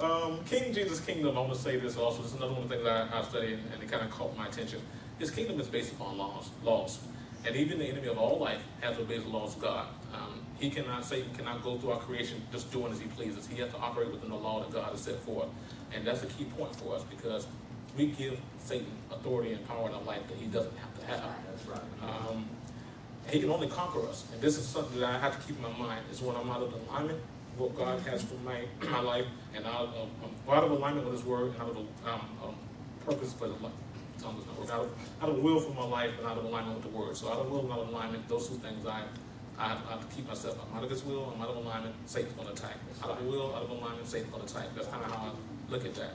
Um, 0.00 0.40
King 0.46 0.72
Jesus' 0.72 0.98
kingdom, 1.00 1.36
I 1.36 1.40
want 1.40 1.52
to 1.52 1.58
say 1.58 1.76
this 1.76 1.96
also. 1.98 2.22
This 2.22 2.32
is 2.32 2.38
another 2.38 2.54
one 2.54 2.62
of 2.62 2.68
the 2.70 2.76
things 2.76 2.86
I, 2.88 3.18
I 3.18 3.22
studied 3.22 3.52
and, 3.52 3.72
and 3.74 3.82
it 3.82 3.90
kind 3.90 4.02
of 4.02 4.10
caught 4.10 4.34
my 4.34 4.46
attention. 4.46 4.80
His 5.18 5.30
kingdom 5.30 5.60
is 5.60 5.66
based 5.68 5.92
upon 5.92 6.16
laws. 6.16 6.48
laws. 6.64 7.00
And 7.46 7.54
even 7.54 7.78
the 7.78 7.84
enemy 7.84 8.08
of 8.08 8.16
all 8.16 8.38
life 8.38 8.62
has 8.80 8.98
obeyed 8.98 9.22
the 9.24 9.28
laws 9.28 9.56
of 9.56 9.62
God. 9.62 9.88
Um, 10.14 10.40
he 10.58 10.70
cannot, 10.70 11.04
Satan 11.04 11.34
cannot 11.34 11.62
go 11.62 11.78
through 11.78 11.92
our 11.92 12.00
creation 12.00 12.42
just 12.52 12.70
doing 12.72 12.92
as 12.92 13.00
he 13.00 13.06
pleases. 13.08 13.46
He 13.46 13.60
has 13.60 13.70
to 13.70 13.78
operate 13.78 14.10
within 14.10 14.30
the 14.30 14.36
law 14.36 14.60
that 14.60 14.72
God 14.72 14.90
has 14.90 15.00
set 15.00 15.20
forth. 15.20 15.48
And 15.94 16.06
that's 16.06 16.22
a 16.22 16.26
key 16.26 16.44
point 16.44 16.74
for 16.76 16.94
us 16.94 17.02
because 17.04 17.46
we 17.96 18.08
give 18.08 18.38
Satan 18.58 18.86
authority 19.10 19.52
and 19.52 19.66
power 19.66 19.88
in 19.88 19.94
our 19.94 20.02
life 20.02 20.26
that 20.28 20.36
he 20.36 20.46
doesn't 20.46 20.76
have 20.76 21.00
to 21.00 21.06
have. 21.06 21.22
That's 21.48 21.66
right. 21.66 21.80
Um, 22.02 22.44
he 23.28 23.40
can 23.40 23.50
only 23.50 23.68
conquer 23.68 24.06
us. 24.08 24.24
And 24.32 24.40
this 24.40 24.58
is 24.58 24.66
something 24.66 25.00
that 25.00 25.08
I 25.08 25.18
have 25.18 25.38
to 25.38 25.46
keep 25.46 25.56
in 25.56 25.62
my 25.62 25.76
mind. 25.76 26.04
Is 26.10 26.20
when 26.20 26.36
I'm 26.36 26.50
out 26.50 26.62
of 26.62 26.74
alignment, 26.88 27.20
what 27.56 27.76
God 27.76 28.00
has 28.00 28.22
for 28.22 28.34
my 28.36 28.64
my 28.90 29.00
life, 29.00 29.26
and 29.54 29.64
out 29.66 29.88
of, 29.88 30.08
um, 30.22 30.30
out 30.48 30.64
of 30.64 30.70
alignment 30.70 31.06
with 31.06 31.16
His 31.16 31.24
Word, 31.24 31.52
and 31.52 31.62
out 31.62 31.70
of 31.70 31.76
um, 31.76 32.20
um, 32.42 32.54
purpose 33.04 33.32
for 33.32 33.48
the 33.48 33.54
life. 33.54 33.72
Tongue 34.20 34.36
does 34.36 34.46
not 34.46 34.58
work. 34.58 34.70
Out 34.70 34.80
of, 34.80 34.90
out 35.22 35.28
of 35.30 35.38
will 35.38 35.60
for 35.60 35.72
my 35.72 35.84
life, 35.84 36.12
and 36.18 36.26
out 36.26 36.38
of 36.38 36.44
alignment 36.44 36.82
with 36.82 36.92
the 36.92 36.98
Word. 36.98 37.16
So 37.16 37.30
out 37.30 37.38
of 37.38 37.50
will 37.50 37.60
and 37.60 37.72
out 37.72 37.80
of 37.80 37.88
alignment, 37.88 38.28
those 38.28 38.48
two 38.48 38.56
things 38.56 38.86
I 38.86 39.02
I 39.60 39.68
have, 39.68 39.78
I 39.86 39.90
have 39.92 40.08
to 40.08 40.16
keep 40.16 40.26
myself. 40.26 40.58
I'm 40.70 40.78
out 40.78 40.84
of 40.84 40.90
this 40.90 41.04
will. 41.04 41.32
I'm 41.34 41.42
out 41.42 41.50
of 41.50 41.56
alignment. 41.56 41.94
Satan's 42.06 42.32
going 42.32 42.46
to 42.46 42.54
attack. 42.54 42.76
Out 43.04 43.10
of 43.10 43.24
the 43.24 43.30
will, 43.30 43.54
out 43.54 43.62
of 43.62 43.70
alignment, 43.70 44.06
Satan's 44.08 44.30
going 44.30 44.46
to 44.46 44.50
attack. 44.52 44.68
That's 44.74 44.88
kind 44.88 45.04
of 45.04 45.10
how 45.10 45.26
I 45.26 45.70
look 45.70 45.84
at 45.84 45.94
that. 45.96 46.14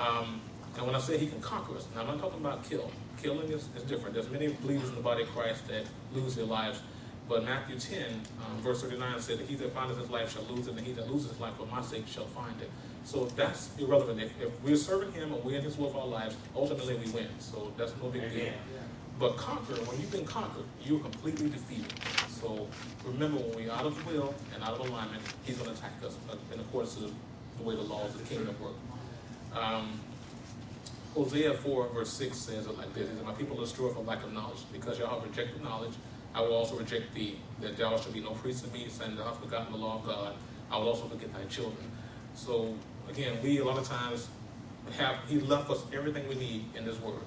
Um, 0.00 0.40
and 0.76 0.86
when 0.86 0.94
I 0.94 0.98
say 0.98 1.18
He 1.18 1.26
can 1.26 1.40
conquer 1.40 1.76
us, 1.76 1.86
now 1.94 2.00
I'm 2.02 2.06
not 2.06 2.18
talking 2.18 2.40
about 2.40 2.68
kill. 2.68 2.90
Killing 3.22 3.50
is, 3.50 3.68
is 3.76 3.82
different. 3.82 4.14
There's 4.14 4.30
many 4.30 4.48
believers 4.48 4.88
in 4.88 4.94
the 4.94 5.02
body 5.02 5.24
of 5.24 5.28
Christ 5.30 5.68
that 5.68 5.84
lose 6.14 6.34
their 6.34 6.46
lives. 6.46 6.80
But 7.28 7.44
Matthew 7.44 7.78
10, 7.78 8.22
um, 8.46 8.62
verse 8.62 8.80
39 8.80 9.20
said 9.20 9.38
that 9.38 9.46
he 9.46 9.54
that 9.56 9.74
findeth 9.74 9.98
his 9.98 10.08
life 10.08 10.32
shall 10.32 10.44
lose 10.44 10.66
it, 10.66 10.76
and 10.78 10.86
he 10.86 10.92
that 10.94 11.10
loses 11.12 11.32
his 11.32 11.40
life 11.40 11.54
for 11.58 11.66
my 11.66 11.82
sake 11.82 12.06
shall 12.08 12.26
find 12.28 12.58
it. 12.62 12.70
So 13.04 13.26
that's 13.36 13.70
irrelevant. 13.78 14.20
If, 14.20 14.40
if 14.40 14.62
we're 14.62 14.76
serving 14.76 15.12
him 15.12 15.34
and 15.34 15.44
we're 15.44 15.58
in 15.58 15.64
his 15.64 15.76
will 15.76 15.90
for 15.90 16.00
our 16.00 16.06
lives, 16.06 16.36
ultimately 16.56 16.96
we 16.96 17.10
win. 17.10 17.28
So 17.38 17.70
that's 17.76 17.92
no 18.02 18.08
big 18.08 18.22
deal. 18.32 18.52
But 19.18 19.36
conquer, 19.36 19.74
when 19.74 20.00
you've 20.00 20.12
been 20.12 20.24
conquered, 20.24 20.64
you're 20.82 21.00
completely 21.00 21.50
defeated. 21.50 21.92
So 22.40 22.68
remember, 23.04 23.38
when 23.38 23.66
we're 23.66 23.72
out 23.72 23.86
of 23.86 24.06
will 24.06 24.34
and 24.54 24.62
out 24.62 24.74
of 24.74 24.88
alignment, 24.88 25.22
he's 25.44 25.56
going 25.56 25.70
to 25.70 25.76
attack 25.76 25.92
us 26.04 26.16
in 26.52 26.60
accordance 26.60 26.94
to 26.94 27.02
the, 27.02 27.62
way 27.62 27.74
the 27.74 27.82
laws 27.82 28.14
of 28.14 28.28
the 28.28 28.34
kingdom 28.34 28.54
work. 28.62 28.74
Um, 29.60 29.98
Hosea 31.14 31.54
4, 31.54 31.88
verse 31.88 32.12
6 32.12 32.36
says 32.36 32.66
it 32.66 32.78
like 32.78 32.94
this. 32.94 33.08
Said, 33.08 33.24
My 33.24 33.32
people 33.32 33.58
are 33.58 33.62
destroyed 33.62 33.94
for 33.94 34.02
lack 34.02 34.22
of 34.22 34.32
knowledge. 34.32 34.58
Because 34.72 34.98
y'all 34.98 35.18
have 35.18 35.28
rejected 35.28 35.62
knowledge, 35.64 35.94
I 36.32 36.42
will 36.42 36.54
also 36.54 36.76
reject 36.76 37.12
thee, 37.14 37.38
that 37.60 37.76
thou 37.76 37.96
shalt 37.96 38.12
be 38.12 38.20
no 38.20 38.30
priest 38.32 38.64
to 38.64 38.70
me, 38.70 38.86
saying 38.88 39.16
thou 39.16 39.24
hast 39.24 39.40
forgotten 39.40 39.72
the 39.72 39.78
law 39.78 39.96
of 39.96 40.06
God. 40.06 40.34
I 40.70 40.78
will 40.78 40.88
also 40.88 41.08
forget 41.08 41.32
thy 41.34 41.44
children. 41.44 41.90
So, 42.34 42.74
again, 43.10 43.38
we 43.42 43.58
a 43.58 43.64
lot 43.64 43.78
of 43.78 43.88
times 43.88 44.28
have, 44.96 45.16
he 45.28 45.40
left 45.40 45.68
us 45.70 45.82
everything 45.92 46.28
we 46.28 46.36
need 46.36 46.66
in 46.76 46.84
this 46.84 47.00
word 47.00 47.20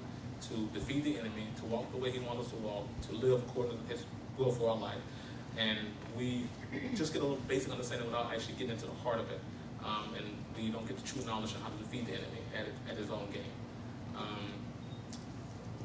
to 0.48 0.68
defeat 0.72 1.04
the 1.04 1.18
enemy, 1.18 1.46
to 1.58 1.64
walk 1.66 1.90
the 1.92 1.98
way 1.98 2.10
he 2.10 2.18
wants 2.20 2.46
us 2.46 2.52
to 2.52 2.56
walk, 2.58 2.86
to 3.02 3.14
live 3.14 3.42
according 3.48 3.76
to 3.76 3.92
his 3.92 4.04
will 4.38 4.52
for 4.52 4.70
our 4.70 4.76
life. 4.76 5.00
And 5.58 5.78
we 6.16 6.44
just 6.94 7.12
get 7.12 7.20
a 7.22 7.24
little 7.24 7.42
basic 7.48 7.70
understanding 7.70 8.06
without 8.06 8.32
actually 8.32 8.54
getting 8.54 8.70
into 8.70 8.86
the 8.86 8.94
heart 9.02 9.20
of 9.20 9.30
it. 9.30 9.40
Um, 9.84 10.14
and 10.16 10.26
we 10.56 10.70
don't 10.70 10.86
get 10.86 10.96
the 10.96 11.06
true 11.06 11.24
knowledge 11.26 11.52
of 11.52 11.62
how 11.62 11.68
to 11.68 11.76
defeat 11.76 12.06
the 12.06 12.12
enemy 12.12 12.40
at, 12.56 12.66
at 12.90 12.96
his 12.96 13.10
own 13.10 13.28
game. 13.32 13.42
Um, 14.16 14.52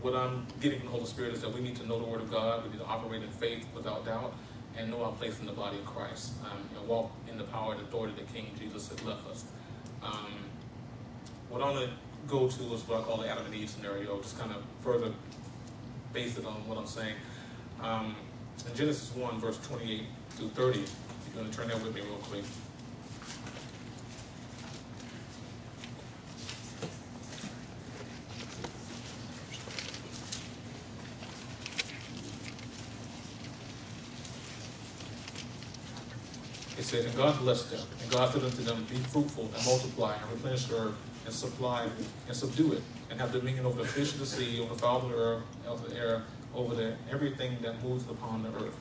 what 0.02 0.16
I'm 0.16 0.46
getting 0.62 0.80
from 0.80 0.90
the 0.90 0.94
Holy 0.94 1.06
Spirit 1.06 1.34
is 1.34 1.42
that 1.42 1.54
we 1.54 1.62
need 1.62 1.76
to 1.78 1.88
know 1.88 2.00
the 2.00 2.06
Word 2.06 2.22
of 2.22 2.32
God. 2.32 2.64
We 2.64 2.72
need 2.72 2.80
to 2.80 2.86
operate 2.86 3.24
in 3.24 3.30
faith 3.30 3.66
without 3.74 4.06
doubt 4.06 4.34
and 4.78 4.92
know 4.92 5.04
our 5.04 5.12
place 5.14 5.40
in 5.40 5.48
the 5.48 5.54
body 5.54 5.80
of 5.80 5.86
Christ 5.86 6.34
um, 6.46 6.60
and 6.78 6.88
walk 6.88 7.12
in 7.30 7.38
the 7.38 7.44
power 7.46 7.74
and 7.74 7.82
authority 7.82 8.14
that 8.16 8.32
King 8.34 8.52
Jesus 8.60 8.90
has 8.90 9.04
left 9.04 9.28
us. 9.28 9.46
Um, 10.04 10.34
what 11.50 11.64
I'm 11.64 11.74
going 11.74 11.88
to 11.88 11.94
go 12.28 12.48
to 12.48 12.74
is 12.74 12.88
what 12.88 13.00
I 13.00 13.04
call 13.04 13.18
the 13.18 13.28
Adam 13.28 13.46
and 13.46 13.56
Eve 13.56 13.70
scenario, 13.70 14.22
just 14.22 14.38
kind 14.38 14.52
of 14.52 14.64
further 14.82 15.12
base 16.14 16.38
it 16.38 16.46
on 16.46 16.68
what 16.68 16.78
I'm 16.78 16.86
saying. 16.86 17.16
In 18.66 18.76
Genesis 18.76 19.16
1, 19.16 19.40
verse 19.40 19.60
28 19.68 20.04
through 20.32 20.50
30, 20.50 20.80
if 20.80 20.96
you're 21.26 21.42
going 21.42 21.52
to 21.52 21.58
turn 21.58 21.68
that 21.68 21.82
with 21.84 21.94
me 21.94 22.02
real 22.02 22.18
quick. 22.18 22.44
It 36.78 36.84
said, 36.84 37.06
And 37.06 37.16
God 37.16 37.40
blessed 37.40 37.72
them. 37.72 37.82
And 38.02 38.12
God 38.12 38.32
said 38.32 38.44
unto 38.44 38.64
them, 38.64 38.86
Be 38.90 38.96
fruitful 38.96 39.52
and 39.56 39.66
multiply 39.66 40.16
and 40.16 40.32
replenish 40.32 40.66
the 40.66 40.78
earth 40.78 40.96
and 41.26 41.34
supply 41.34 41.88
and 42.28 42.36
subdue 42.36 42.74
it 42.74 42.82
and 43.10 43.20
have 43.20 43.32
dominion 43.32 43.66
over 43.66 43.82
the 43.82 43.88
fish 43.88 44.14
of 44.14 44.20
the 44.20 44.26
sea, 44.26 44.60
over 44.60 44.74
the 44.74 44.80
fowl 44.80 44.98
of 44.98 45.10
the 45.10 45.16
earth, 45.16 45.44
of 45.68 45.90
the 45.90 45.96
air, 45.96 46.24
over 46.58 46.76
the 46.76 46.96
everything 47.12 47.58
that 47.62 47.82
moves 47.84 48.04
upon 48.10 48.44
the 48.44 48.50
earth. 48.50 48.76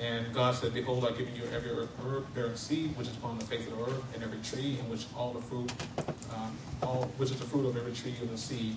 And 0.00 0.32
God 0.34 0.54
said, 0.54 0.74
Behold, 0.74 1.06
I've 1.06 1.16
given 1.16 1.36
you 1.36 1.44
every 1.54 1.70
herb 1.70 2.34
bearing 2.34 2.56
seed 2.56 2.96
which 2.96 3.08
is 3.08 3.16
upon 3.16 3.38
the 3.38 3.44
face 3.44 3.66
of 3.66 3.76
the 3.76 3.82
earth, 3.84 4.02
and 4.14 4.22
every 4.22 4.38
tree 4.40 4.78
in 4.78 4.90
which 4.90 5.06
all 5.16 5.32
the 5.32 5.40
fruit, 5.40 5.70
um, 6.34 6.56
all 6.82 7.04
which 7.16 7.30
is 7.30 7.38
the 7.38 7.46
fruit 7.46 7.66
of 7.66 7.76
every 7.76 7.92
tree 7.92 8.14
of 8.22 8.30
the 8.30 8.36
seed, 8.36 8.76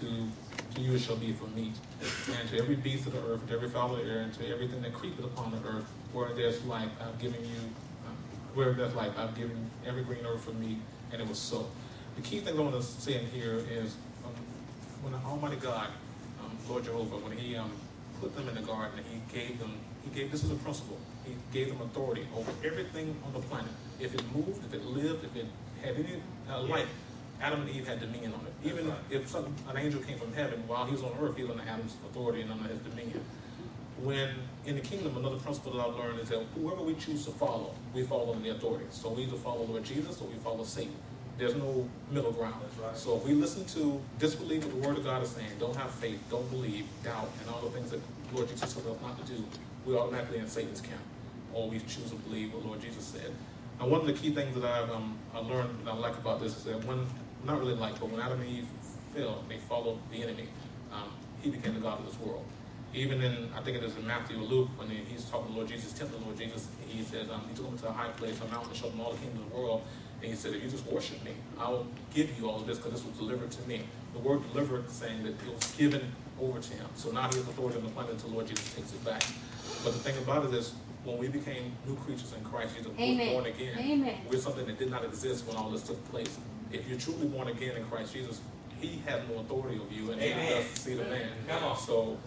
to 0.00 0.26
to 0.74 0.80
you 0.80 0.94
it 0.94 1.00
shall 1.00 1.16
be 1.16 1.32
for 1.32 1.46
meat. 1.48 1.72
And 2.38 2.48
to 2.50 2.58
every 2.58 2.76
beast 2.76 3.06
of 3.06 3.12
the 3.12 3.20
earth, 3.20 3.40
and 3.40 3.48
to 3.48 3.54
every 3.54 3.68
fowl 3.68 3.94
of 3.94 4.04
the 4.04 4.10
air, 4.10 4.20
and 4.20 4.34
to 4.34 4.48
everything 4.48 4.82
that 4.82 4.92
creepeth 4.92 5.24
upon 5.24 5.52
the 5.52 5.68
earth, 5.68 5.84
where 6.12 6.32
there's 6.34 6.62
life, 6.64 6.90
I've 7.00 7.18
given 7.18 7.42
you, 7.44 7.60
um, 8.06 8.16
where 8.54 8.72
there's 8.72 8.94
life, 8.94 9.12
I've 9.16 9.36
given 9.36 9.70
every 9.86 10.02
green 10.02 10.24
herb 10.24 10.40
for 10.40 10.52
meat, 10.52 10.78
and 11.12 11.20
it 11.20 11.28
was 11.28 11.38
so. 11.38 11.66
The 12.16 12.22
key 12.22 12.40
thing 12.40 12.58
I 12.58 12.62
want 12.62 12.74
to 12.74 12.82
say 12.82 13.20
in 13.20 13.26
here 13.26 13.60
is 13.70 13.96
um, 14.24 14.32
when 15.02 15.14
Almighty 15.14 15.56
God, 15.56 15.88
Lord 16.68 16.84
Jehovah, 16.84 17.16
when 17.16 17.36
He 17.36 17.56
um, 17.56 17.70
put 18.20 18.34
them 18.36 18.48
in 18.48 18.54
the 18.54 18.62
garden, 18.62 19.00
He 19.10 19.20
gave 19.32 19.58
them, 19.58 19.72
He 20.04 20.10
gave, 20.10 20.30
this 20.30 20.44
is 20.44 20.50
a 20.50 20.56
principle, 20.56 20.98
He 21.24 21.34
gave 21.52 21.68
them 21.68 21.80
authority 21.82 22.26
over 22.36 22.50
everything 22.64 23.16
on 23.24 23.32
the 23.32 23.40
planet. 23.40 23.70
If 24.00 24.14
it 24.14 24.22
moved, 24.34 24.64
if 24.64 24.74
it 24.74 24.84
lived, 24.84 25.24
if 25.24 25.36
it 25.36 25.46
had 25.82 25.96
any 25.96 26.20
uh, 26.50 26.62
life, 26.62 26.88
Adam 27.40 27.62
and 27.62 27.70
Eve 27.70 27.86
had 27.86 28.00
dominion 28.00 28.32
on 28.32 28.46
it. 28.46 28.68
Even 28.68 28.92
if 29.10 29.28
some, 29.28 29.54
an 29.68 29.76
angel 29.76 30.00
came 30.00 30.18
from 30.18 30.32
heaven 30.32 30.66
while 30.66 30.86
he 30.86 30.92
was 30.92 31.02
on 31.02 31.12
earth, 31.20 31.36
he 31.36 31.42
was 31.42 31.52
under 31.52 31.64
Adam's 31.68 31.94
authority 32.08 32.40
and 32.40 32.50
under 32.50 32.68
his 32.68 32.78
dominion. 32.78 33.22
When 34.02 34.30
in 34.66 34.76
the 34.76 34.80
kingdom, 34.80 35.16
another 35.16 35.36
principle 35.36 35.72
that 35.72 35.86
I've 35.86 35.94
learned 35.94 36.20
is 36.20 36.28
that 36.30 36.42
whoever 36.54 36.82
we 36.82 36.94
choose 36.94 37.24
to 37.26 37.30
follow, 37.32 37.74
we 37.92 38.02
follow 38.02 38.32
in 38.32 38.42
the 38.42 38.50
authority. 38.50 38.86
So 38.90 39.10
we 39.10 39.24
either 39.24 39.36
follow 39.36 39.64
Lord 39.64 39.84
Jesus 39.84 40.20
or 40.20 40.28
we 40.28 40.34
follow 40.36 40.64
Satan. 40.64 40.94
There's 41.38 41.54
no 41.56 41.88
middle 42.10 42.32
ground. 42.32 42.54
Right. 42.80 42.96
So 42.96 43.16
if 43.16 43.24
we 43.24 43.34
listen 43.34 43.64
to, 43.66 44.00
disbelieve 44.18 44.64
what 44.64 44.80
the 44.80 44.88
Word 44.88 44.98
of 44.98 45.04
God 45.04 45.22
is 45.22 45.30
saying, 45.30 45.50
don't 45.58 45.76
have 45.76 45.90
faith, 45.90 46.20
don't 46.30 46.48
believe, 46.50 46.86
doubt, 47.02 47.28
and 47.40 47.50
all 47.50 47.60
the 47.62 47.70
things 47.70 47.90
that 47.90 48.00
Lord 48.32 48.48
Jesus 48.48 48.72
told 48.72 48.86
us 48.86 49.02
not 49.02 49.18
to 49.26 49.32
do, 49.32 49.44
we're 49.84 49.98
automatically 49.98 50.38
in 50.38 50.48
Satan's 50.48 50.80
camp. 50.80 51.00
Or 51.52 51.68
we 51.68 51.78
choose 51.80 52.10
to 52.10 52.16
believe 52.16 52.52
what 52.54 52.64
Lord 52.64 52.80
Jesus 52.80 53.04
said. 53.04 53.32
and 53.80 53.90
one 53.90 54.00
of 54.00 54.06
the 54.06 54.12
key 54.12 54.34
things 54.34 54.54
that 54.54 54.64
I've 54.64 54.90
um, 54.90 55.16
I 55.34 55.38
learned 55.38 55.70
and 55.80 55.88
I 55.88 55.94
like 55.94 56.16
about 56.16 56.40
this 56.40 56.56
is 56.56 56.64
that 56.64 56.84
when, 56.84 57.06
not 57.44 57.58
really 57.58 57.74
like, 57.74 57.98
but 58.00 58.10
when 58.10 58.20
Adam 58.20 58.40
and 58.40 58.48
Eve 58.48 58.66
fell, 59.14 59.44
they 59.48 59.58
followed 59.58 59.98
the 60.10 60.22
enemy. 60.22 60.48
Um, 60.92 61.10
he 61.42 61.50
became 61.50 61.74
the 61.74 61.80
God 61.80 62.00
of 62.00 62.06
this 62.06 62.18
world. 62.20 62.44
Even 62.94 63.20
in, 63.22 63.50
I 63.56 63.60
think 63.60 63.76
it 63.76 63.82
is 63.82 63.96
in 63.96 64.06
Matthew 64.06 64.38
or 64.38 64.42
Luke, 64.44 64.68
when 64.76 64.88
he's 64.88 65.24
talking 65.24 65.48
to 65.48 65.52
Lord 65.54 65.68
Jesus, 65.68 65.92
tempting 65.92 66.22
Lord 66.24 66.38
Jesus, 66.38 66.68
he 66.86 67.02
says, 67.02 67.28
um, 67.28 67.42
he 67.50 67.56
took 67.56 67.66
him 67.66 67.78
to 67.78 67.88
a 67.88 67.92
high 67.92 68.10
place, 68.10 68.40
a 68.40 68.46
mountain, 68.46 68.72
showed 68.72 68.92
him 68.92 69.00
all 69.00 69.12
the 69.12 69.18
kingdoms 69.18 69.46
of 69.46 69.50
the 69.50 69.56
world, 69.56 69.82
and 70.22 70.30
he 70.30 70.36
said, 70.36 70.54
if 70.54 70.62
you 70.62 70.70
just 70.70 70.86
worship 70.86 71.22
me, 71.24 71.32
I 71.58 71.68
will 71.68 71.86
give 72.12 72.38
you 72.38 72.48
all 72.48 72.60
of 72.60 72.66
this 72.66 72.78
because 72.78 72.92
this 72.92 73.04
was 73.04 73.16
delivered 73.16 73.50
to 73.50 73.68
me. 73.68 73.82
The 74.12 74.20
word 74.20 74.42
delivered 74.52 74.90
saying 74.90 75.22
that 75.24 75.30
it 75.32 75.54
was 75.54 75.70
given 75.76 76.12
over 76.40 76.60
to 76.60 76.72
him. 76.72 76.86
So 76.94 77.10
now 77.10 77.28
he 77.28 77.36
has 77.36 77.48
authority 77.48 77.78
on 77.78 77.84
the 77.84 77.90
planet 77.90 78.12
until 78.12 78.30
Lord 78.30 78.46
Jesus 78.46 78.72
takes 78.74 78.92
it 78.92 79.04
back. 79.04 79.22
But 79.82 79.92
the 79.92 79.98
thing 79.98 80.16
about 80.18 80.46
it 80.46 80.54
is, 80.54 80.74
when 81.04 81.18
we 81.18 81.28
became 81.28 81.72
new 81.86 81.96
creatures 81.96 82.32
in 82.32 82.42
Christ 82.44 82.74
Jesus, 82.76 82.90
we're 82.98 83.32
born 83.32 83.46
again. 83.46 83.78
Amen. 83.78 84.16
We're 84.30 84.38
something 84.38 84.64
that 84.66 84.78
did 84.78 84.90
not 84.90 85.04
exist 85.04 85.46
when 85.46 85.56
all 85.56 85.68
this 85.68 85.82
took 85.82 86.02
place. 86.10 86.38
If 86.72 86.88
you're 86.88 86.98
truly 86.98 87.26
born 87.26 87.48
again 87.48 87.76
in 87.76 87.84
Christ 87.84 88.14
Jesus, 88.14 88.40
He 88.80 89.02
has 89.06 89.20
no 89.28 89.40
authority 89.40 89.78
over 89.78 89.92
you, 89.92 90.10
and 90.12 90.20
He 90.20 90.32
Amen. 90.32 90.50
does 90.50 90.64
see 90.80 90.94
the 90.94 91.04
man. 91.04 91.28
Come 91.46 91.62
on. 91.64 91.76
So, 91.76 92.18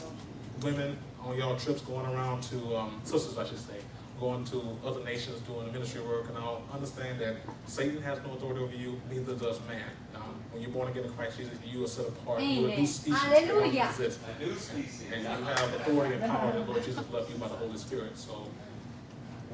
women 0.61 0.97
on 1.23 1.37
y'all 1.37 1.55
trips 1.57 1.81
going 1.81 2.05
around 2.05 2.43
to 2.43 2.77
um, 2.77 3.01
sisters, 3.03 3.37
I 3.37 3.45
should 3.45 3.57
say, 3.57 3.79
going 4.19 4.43
to 4.45 4.77
other 4.85 5.03
nations 5.03 5.39
doing 5.41 5.71
ministry 5.71 6.01
work, 6.01 6.27
and 6.29 6.37
I'll 6.37 6.63
understand 6.73 7.19
that 7.19 7.35
Satan 7.67 8.01
has 8.01 8.19
no 8.23 8.33
authority 8.33 8.61
over 8.61 8.75
you, 8.75 8.99
neither 9.09 9.35
does 9.35 9.59
man. 9.67 9.83
Um, 10.15 10.35
when 10.51 10.61
you're 10.61 10.71
born 10.71 10.89
again 10.89 11.03
in 11.03 11.13
Christ 11.13 11.37
Jesus, 11.37 11.57
you 11.65 11.83
are 11.83 11.87
set 11.87 12.07
apart. 12.07 12.41
You're 12.41 12.69
a 12.69 12.77
new 12.77 12.87
species. 12.87 13.21
that 13.21 13.47
don't 13.47 13.47
Hallelujah. 13.47 13.89
A 13.89 14.43
new 14.43 14.55
species. 14.55 15.03
And 15.13 15.21
you 15.21 15.27
have 15.27 15.73
authority 15.75 16.15
and 16.15 16.23
power 16.23 16.51
that 16.51 16.67
Lord 16.67 16.83
Jesus 16.83 17.03
left 17.11 17.29
you 17.29 17.37
by 17.37 17.47
the 17.47 17.55
Holy 17.55 17.77
Spirit. 17.77 18.17
So 18.17 18.47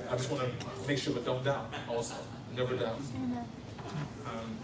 I 0.10 0.16
just 0.16 0.32
want 0.32 0.44
to 0.44 0.88
make 0.88 0.98
sure, 0.98 1.14
but 1.14 1.26
don't 1.26 1.44
doubt 1.44 1.74
also. 1.90 2.16
Never 2.56 2.76
doubt. 2.76 3.00
Um, 4.26 4.58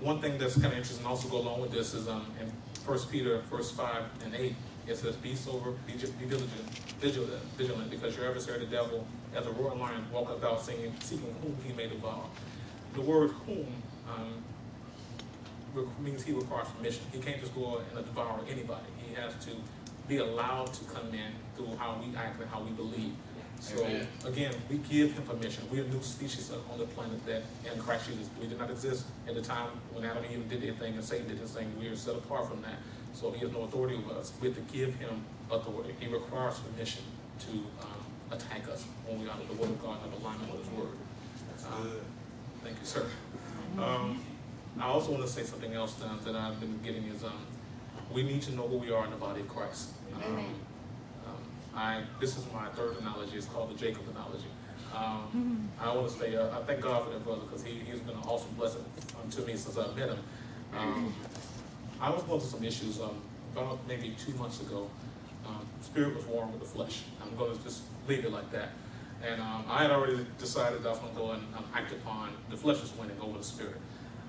one 0.00 0.20
thing 0.20 0.38
that's 0.38 0.54
kind 0.54 0.66
of 0.66 0.72
interesting 0.72 1.06
also 1.06 1.28
go 1.28 1.38
along 1.38 1.60
with 1.60 1.70
this 1.70 1.94
is 1.94 2.08
um, 2.08 2.26
in 2.40 2.50
First 2.86 3.10
Peter, 3.10 3.42
verse 3.50 3.70
5 3.70 4.02
and 4.24 4.34
8, 4.34 4.54
it 4.90 4.96
says, 4.96 5.14
Be 5.16 5.34
sober, 5.34 5.70
be, 5.86 5.92
be 5.92 6.26
diligent, 6.26 6.50
vigilant, 7.00 7.42
vigilant, 7.56 7.90
because 7.90 8.16
your 8.16 8.26
adversary, 8.26 8.58
the 8.58 8.66
devil, 8.66 9.06
as 9.34 9.46
a 9.46 9.50
roaring 9.52 9.78
lion, 9.78 10.04
walketh 10.12 10.38
about 10.38 10.60
seeking, 10.60 10.92
seeking 11.00 11.32
whom 11.40 11.56
he 11.64 11.72
may 11.72 11.86
devour. 11.86 12.24
The 12.94 13.00
word 13.00 13.30
whom 13.46 13.68
um, 14.08 14.42
means 16.00 16.24
he 16.24 16.32
requires 16.32 16.68
permission. 16.68 17.04
He 17.12 17.20
can't 17.20 17.40
just 17.40 17.54
go 17.54 17.80
and 17.94 18.04
devour 18.04 18.40
anybody. 18.50 18.86
He 18.98 19.14
has 19.14 19.32
to 19.44 19.50
be 20.08 20.16
allowed 20.16 20.72
to 20.74 20.84
come 20.86 21.14
in 21.14 21.32
through 21.56 21.76
how 21.76 22.02
we 22.04 22.14
act 22.16 22.40
and 22.40 22.50
how 22.50 22.60
we 22.60 22.70
believe. 22.72 23.14
So 23.60 23.84
Amen. 23.84 24.08
again, 24.24 24.54
we 24.68 24.78
give 24.78 25.12
him 25.12 25.22
permission. 25.22 25.62
We're 25.70 25.84
a 25.84 25.88
new 25.88 26.02
species 26.02 26.50
on 26.50 26.78
the 26.78 26.86
planet 26.86 27.24
that 27.26 27.42
in 27.70 27.78
Christ 27.78 28.08
Jesus. 28.08 28.28
We 28.40 28.48
did 28.48 28.58
not 28.58 28.70
exist 28.70 29.04
at 29.28 29.34
the 29.34 29.42
time 29.42 29.68
when 29.92 30.04
Adam 30.04 30.24
and 30.24 30.32
Eve 30.32 30.48
did 30.48 30.62
their 30.62 30.72
thing 30.72 30.94
and 30.94 31.04
Satan 31.04 31.28
did 31.28 31.38
his 31.38 31.52
thing. 31.52 31.70
We 31.78 31.86
are 31.88 31.94
set 31.94 32.16
apart 32.16 32.48
from 32.48 32.62
that. 32.62 32.78
So 33.14 33.30
he 33.32 33.40
has 33.40 33.52
no 33.52 33.62
authority 33.62 33.96
over 33.96 34.18
us. 34.18 34.32
We 34.40 34.48
have 34.48 34.56
to 34.56 34.62
give 34.72 34.94
him 34.96 35.24
authority. 35.50 35.94
He 36.00 36.06
requires 36.06 36.58
permission 36.60 37.02
to 37.40 37.50
um, 37.50 38.00
attack 38.30 38.68
us 38.68 38.84
when 39.06 39.20
we 39.20 39.26
are 39.26 39.30
out 39.32 39.40
of 39.40 39.48
the 39.48 39.54
word 39.54 39.70
of 39.70 39.82
God 39.82 39.98
and 40.04 40.12
of 40.14 40.20
alignment 40.22 40.52
with 40.52 40.68
his 40.68 40.78
word. 40.78 40.96
Um, 41.72 41.92
Thank 42.62 42.78
you, 42.78 42.84
sir. 42.86 43.06
Um, 43.78 44.22
I 44.78 44.84
also 44.84 45.12
want 45.12 45.22
to 45.24 45.28
say 45.28 45.42
something 45.44 45.72
else 45.72 45.94
that 45.94 46.36
I've 46.36 46.60
been 46.60 46.78
getting 46.84 47.04
is 47.06 47.24
um, 47.24 47.32
we 48.12 48.22
need 48.22 48.42
to 48.42 48.54
know 48.54 48.66
who 48.68 48.76
we 48.76 48.90
are 48.92 49.04
in 49.04 49.10
the 49.10 49.16
body 49.16 49.40
of 49.40 49.48
Christ. 49.48 49.90
Um, 50.14 50.36
um, 50.38 50.44
I 51.74 52.02
this 52.20 52.36
is 52.36 52.44
my 52.52 52.68
third 52.70 52.98
analogy. 52.98 53.36
It's 53.36 53.46
called 53.46 53.70
the 53.70 53.78
Jacob 53.78 54.02
analogy. 54.10 54.48
Um, 54.94 55.68
I 55.80 55.94
want 55.94 56.10
to 56.10 56.18
say 56.18 56.36
uh, 56.36 56.58
I 56.58 56.62
thank 56.64 56.80
God 56.80 57.04
for 57.04 57.10
that 57.10 57.24
brother 57.24 57.42
because 57.42 57.64
he, 57.64 57.74
he's 57.90 58.00
been 58.00 58.16
an 58.16 58.22
awesome 58.26 58.52
blessing 58.56 58.84
um, 59.22 59.30
to 59.30 59.42
me 59.42 59.56
since 59.56 59.78
I've 59.78 59.96
met 59.96 60.08
him. 60.10 60.18
Um, 60.76 61.14
I 62.00 62.08
was 62.10 62.22
going 62.22 62.40
through 62.40 62.48
some 62.48 62.64
issues 62.64 63.00
um, 63.00 63.20
about 63.52 63.86
maybe 63.86 64.14
two 64.18 64.32
months 64.32 64.60
ago. 64.60 64.88
Um, 65.46 65.66
spirit 65.82 66.16
was 66.16 66.24
warring 66.26 66.50
with 66.52 66.60
the 66.60 66.66
flesh. 66.66 67.02
I'm 67.22 67.36
going 67.36 67.56
to 67.56 67.62
just 67.62 67.82
leave 68.08 68.24
it 68.24 68.32
like 68.32 68.50
that. 68.52 68.70
And 69.26 69.40
um, 69.40 69.64
I 69.68 69.82
had 69.82 69.90
already 69.90 70.24
decided 70.38 70.86
I 70.86 70.90
was 70.90 70.98
going 70.98 71.12
to 71.12 71.18
go 71.18 71.30
and 71.32 71.42
um, 71.54 71.64
act 71.74 71.92
upon 71.92 72.30
the 72.48 72.56
flesh 72.56 72.82
is 72.82 72.94
winning 72.96 73.20
over 73.20 73.36
the 73.36 73.44
spirit. 73.44 73.76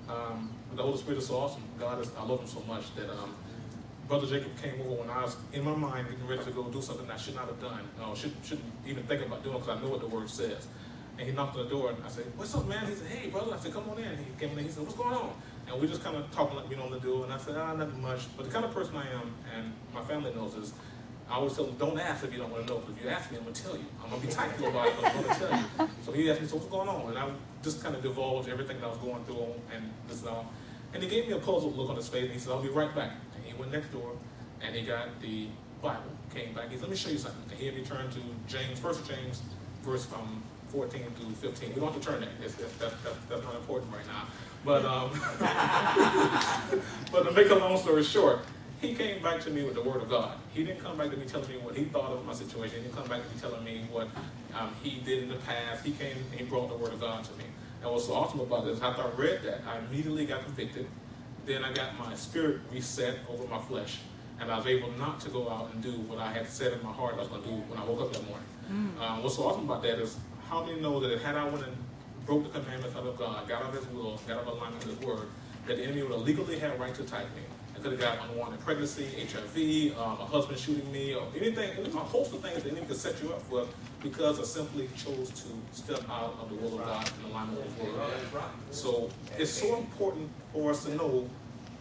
Um, 0.08 0.50
the 0.74 0.82
Holy 0.82 0.98
Spirit 0.98 1.18
is 1.18 1.26
so 1.26 1.36
awesome. 1.36 1.62
God 1.78 2.00
is, 2.00 2.10
I 2.18 2.24
love 2.24 2.40
him 2.40 2.46
so 2.46 2.60
much 2.68 2.94
that 2.96 3.08
um, 3.08 3.34
Brother 4.06 4.26
Jacob 4.26 4.50
came 4.60 4.78
over 4.82 5.00
when 5.00 5.10
I 5.10 5.22
was 5.22 5.36
in 5.54 5.64
my 5.64 5.74
mind 5.74 6.08
getting 6.10 6.26
ready 6.26 6.44
to 6.44 6.50
go 6.50 6.64
do 6.64 6.82
something 6.82 7.10
I 7.10 7.16
should 7.16 7.34
not 7.34 7.46
have 7.46 7.60
done, 7.60 7.80
or 8.06 8.14
should, 8.14 8.32
shouldn't 8.44 8.66
even 8.86 9.04
think 9.04 9.24
about 9.24 9.42
doing 9.42 9.58
because 9.58 9.78
I 9.78 9.80
know 9.80 9.88
what 9.88 10.00
the 10.00 10.08
word 10.08 10.28
says. 10.28 10.66
And 11.18 11.28
he 11.28 11.34
knocked 11.34 11.56
on 11.56 11.64
the 11.64 11.70
door 11.70 11.90
and 11.90 12.04
I 12.04 12.08
said, 12.08 12.24
What's 12.36 12.54
up, 12.54 12.66
man? 12.66 12.86
He 12.86 12.94
said, 12.94 13.06
Hey, 13.08 13.28
brother. 13.28 13.54
I 13.54 13.58
said, 13.58 13.72
Come 13.72 13.88
on 13.90 13.98
in. 13.98 14.16
He 14.16 14.24
came 14.38 14.50
in 14.52 14.58
and 14.58 14.66
he 14.66 14.72
said, 14.72 14.82
What's 14.82 14.96
going 14.96 15.14
on? 15.14 15.32
And 15.68 15.80
we 15.80 15.86
just 15.86 16.02
kind 16.02 16.16
of 16.16 16.30
talking 16.32 16.56
like 16.56 16.68
we 16.68 16.76
normally 16.76 17.00
do. 17.00 17.22
And 17.24 17.32
I 17.32 17.38
said, 17.38 17.56
Ah, 17.56 17.74
nothing 17.74 18.02
much. 18.02 18.20
But 18.36 18.46
the 18.46 18.52
kind 18.52 18.64
of 18.64 18.72
person 18.72 18.96
I 18.96 19.08
am, 19.12 19.34
and 19.56 19.72
my 19.94 20.02
family 20.02 20.34
knows 20.34 20.54
this, 20.54 20.72
I 21.30 21.34
always 21.34 21.54
tell 21.54 21.64
them, 21.64 21.76
Don't 21.78 21.98
ask 21.98 22.24
if 22.24 22.32
you 22.32 22.38
don't 22.38 22.50
want 22.50 22.66
to 22.66 22.72
know. 22.72 22.80
Because 22.80 22.96
if 22.96 23.04
you 23.04 23.10
ask 23.10 23.30
me, 23.30 23.38
I'm 23.38 23.44
going 23.44 23.54
to 23.54 23.62
tell 23.62 23.76
you. 23.76 23.84
I'm 24.02 24.10
going 24.10 24.20
to 24.20 24.26
be 24.26 24.32
tactful 24.32 24.68
about 24.68 24.88
it, 24.88 24.94
I'm 25.02 25.22
going 25.22 25.34
to 25.34 25.40
tell 25.40 25.58
you. 25.58 25.88
So 26.04 26.12
he 26.12 26.30
asked 26.30 26.40
me, 26.40 26.48
So 26.48 26.56
what's 26.56 26.68
going 26.68 26.88
on? 26.88 27.08
And 27.08 27.18
I 27.18 27.30
just 27.62 27.82
kind 27.82 27.94
of 27.94 28.02
divulged 28.02 28.48
everything 28.48 28.80
that 28.80 28.86
I 28.86 28.88
was 28.88 28.98
going 28.98 29.24
through 29.24 29.54
and 29.74 29.90
this 30.08 30.20
and 30.20 30.30
all. 30.30 30.52
And 30.94 31.02
he 31.02 31.08
gave 31.08 31.26
me 31.26 31.32
a 31.32 31.38
puzzled 31.38 31.76
look 31.76 31.88
on 31.88 31.96
his 31.96 32.08
face 32.08 32.24
and 32.24 32.32
he 32.32 32.38
said, 32.38 32.52
I'll 32.52 32.62
be 32.62 32.68
right 32.68 32.94
back. 32.94 33.12
And 33.34 33.44
he 33.44 33.54
went 33.54 33.72
next 33.72 33.92
door 33.92 34.12
and 34.60 34.74
he 34.74 34.82
got 34.82 35.20
the 35.20 35.48
Bible, 35.80 36.02
came 36.34 36.54
back. 36.54 36.70
He 36.70 36.76
said, 36.76 36.82
Let 36.82 36.90
me 36.90 36.96
show 36.96 37.10
you 37.10 37.18
something. 37.18 37.42
And 37.50 37.58
he 37.58 37.66
had 37.66 37.74
me 37.74 37.82
turn 37.82 38.10
to 38.10 38.20
James, 38.46 38.78
first 38.78 39.06
James, 39.08 39.42
verse 39.82 40.06
um, 40.14 40.42
14 40.72 41.02
through 41.18 41.50
15. 41.50 41.74
We 41.74 41.80
don't 41.80 41.92
have 41.92 42.02
to 42.02 42.08
turn 42.08 42.20
that. 42.22 42.30
It's, 42.42 42.58
it's, 42.58 42.72
that, 42.76 42.92
that, 43.04 43.12
that's 43.28 43.44
not 43.44 43.56
important 43.56 43.92
right 43.92 44.06
now. 44.06 44.26
But, 44.64 44.86
um, 44.86 45.10
but 47.12 47.24
to 47.24 47.32
make 47.32 47.50
a 47.50 47.54
long 47.54 47.76
story 47.76 48.02
short, 48.02 48.40
he 48.80 48.94
came 48.94 49.22
back 49.22 49.40
to 49.42 49.50
me 49.50 49.64
with 49.64 49.74
the 49.74 49.82
word 49.82 50.00
of 50.00 50.08
God. 50.08 50.38
He 50.54 50.64
didn't 50.64 50.82
come 50.82 50.96
back 50.96 51.10
to 51.10 51.16
me 51.16 51.26
telling 51.26 51.48
me 51.48 51.58
what 51.58 51.76
he 51.76 51.84
thought 51.84 52.10
of 52.10 52.24
my 52.24 52.32
situation. 52.32 52.78
He 52.78 52.84
didn't 52.84 52.96
come 52.96 53.06
back 53.06 53.22
to 53.22 53.34
me 53.34 53.40
telling 53.40 53.62
me 53.62 53.84
what 53.92 54.08
um, 54.58 54.74
he 54.82 55.00
did 55.04 55.24
in 55.24 55.28
the 55.28 55.36
past. 55.36 55.84
He 55.84 55.92
came 55.92 56.16
and 56.30 56.40
he 56.40 56.46
brought 56.46 56.70
the 56.70 56.76
word 56.76 56.94
of 56.94 57.00
God 57.00 57.22
to 57.24 57.32
me. 57.32 57.44
And 57.82 57.92
what's 57.92 58.06
so 58.06 58.14
awesome 58.14 58.40
about 58.40 58.64
this, 58.64 58.80
after 58.80 59.02
I 59.02 59.10
read 59.10 59.42
that, 59.42 59.60
I 59.68 59.78
immediately 59.78 60.24
got 60.24 60.42
convicted. 60.44 60.86
Then 61.44 61.64
I 61.64 61.72
got 61.72 61.98
my 61.98 62.14
spirit 62.14 62.60
reset 62.72 63.18
over 63.28 63.46
my 63.46 63.60
flesh. 63.60 63.98
And 64.40 64.50
I 64.50 64.56
was 64.56 64.66
able 64.66 64.90
not 64.92 65.20
to 65.20 65.28
go 65.28 65.50
out 65.50 65.70
and 65.74 65.82
do 65.82 65.92
what 65.92 66.18
I 66.18 66.32
had 66.32 66.48
said 66.48 66.72
in 66.72 66.82
my 66.82 66.92
heart 66.92 67.14
I 67.16 67.18
was 67.18 67.28
going 67.28 67.42
to 67.42 67.48
do 67.48 67.54
when 67.54 67.78
I 67.78 67.84
woke 67.84 68.00
up 68.00 68.12
that 68.12 68.26
morning. 68.26 68.46
Um, 69.00 69.22
what's 69.22 69.36
so 69.36 69.44
awesome 69.44 69.64
about 69.64 69.82
that 69.82 69.98
is 69.98 70.16
how 70.52 70.62
many 70.62 70.78
know 70.80 71.00
that 71.00 71.18
had 71.22 71.34
I 71.34 71.44
went 71.44 71.64
and 71.64 71.74
broke 72.26 72.44
the 72.44 72.60
commandments 72.60 72.94
of 72.94 73.16
God, 73.16 73.48
got 73.48 73.62
out 73.62 73.70
of 73.70 73.74
his 73.74 73.86
will, 73.94 74.20
got 74.28 74.36
out 74.36 74.42
of 74.42 74.48
alignment 74.48 74.84
with 74.86 74.98
his 74.98 75.08
word, 75.08 75.28
that 75.66 75.78
the 75.78 75.82
enemy 75.82 76.02
would 76.02 76.12
have 76.12 76.20
legally 76.20 76.58
had 76.58 76.78
right 76.78 76.94
to 76.94 77.02
attack 77.02 77.24
me. 77.34 77.40
I 77.74 77.78
could 77.78 77.92
have 77.92 78.00
got 78.00 78.18
unwanted 78.28 78.60
pregnancy, 78.60 79.06
HIV, 79.32 79.98
um, 79.98 80.20
a 80.20 80.26
husband 80.26 80.58
shooting 80.58 80.92
me, 80.92 81.14
or 81.14 81.26
anything, 81.34 81.70
a 81.86 81.98
host 81.98 82.34
of 82.34 82.42
things 82.42 82.62
the 82.62 82.70
enemy 82.70 82.84
could 82.84 82.98
set 82.98 83.22
you 83.22 83.30
up 83.30 83.40
for 83.42 83.66
because 84.02 84.38
I 84.38 84.42
simply 84.42 84.90
chose 84.94 85.30
to 85.30 85.48
step 85.72 86.02
out 86.10 86.36
of 86.38 86.50
the 86.50 86.56
will 86.56 86.78
of 86.78 86.84
God 86.84 87.10
and 87.16 87.32
alignment 87.32 87.64
with 87.64 87.74
his 87.78 87.86
word. 87.86 88.42
So 88.72 89.08
it's 89.38 89.50
so 89.50 89.78
important 89.78 90.28
for 90.52 90.70
us 90.70 90.84
to 90.84 90.94
know 90.94 91.30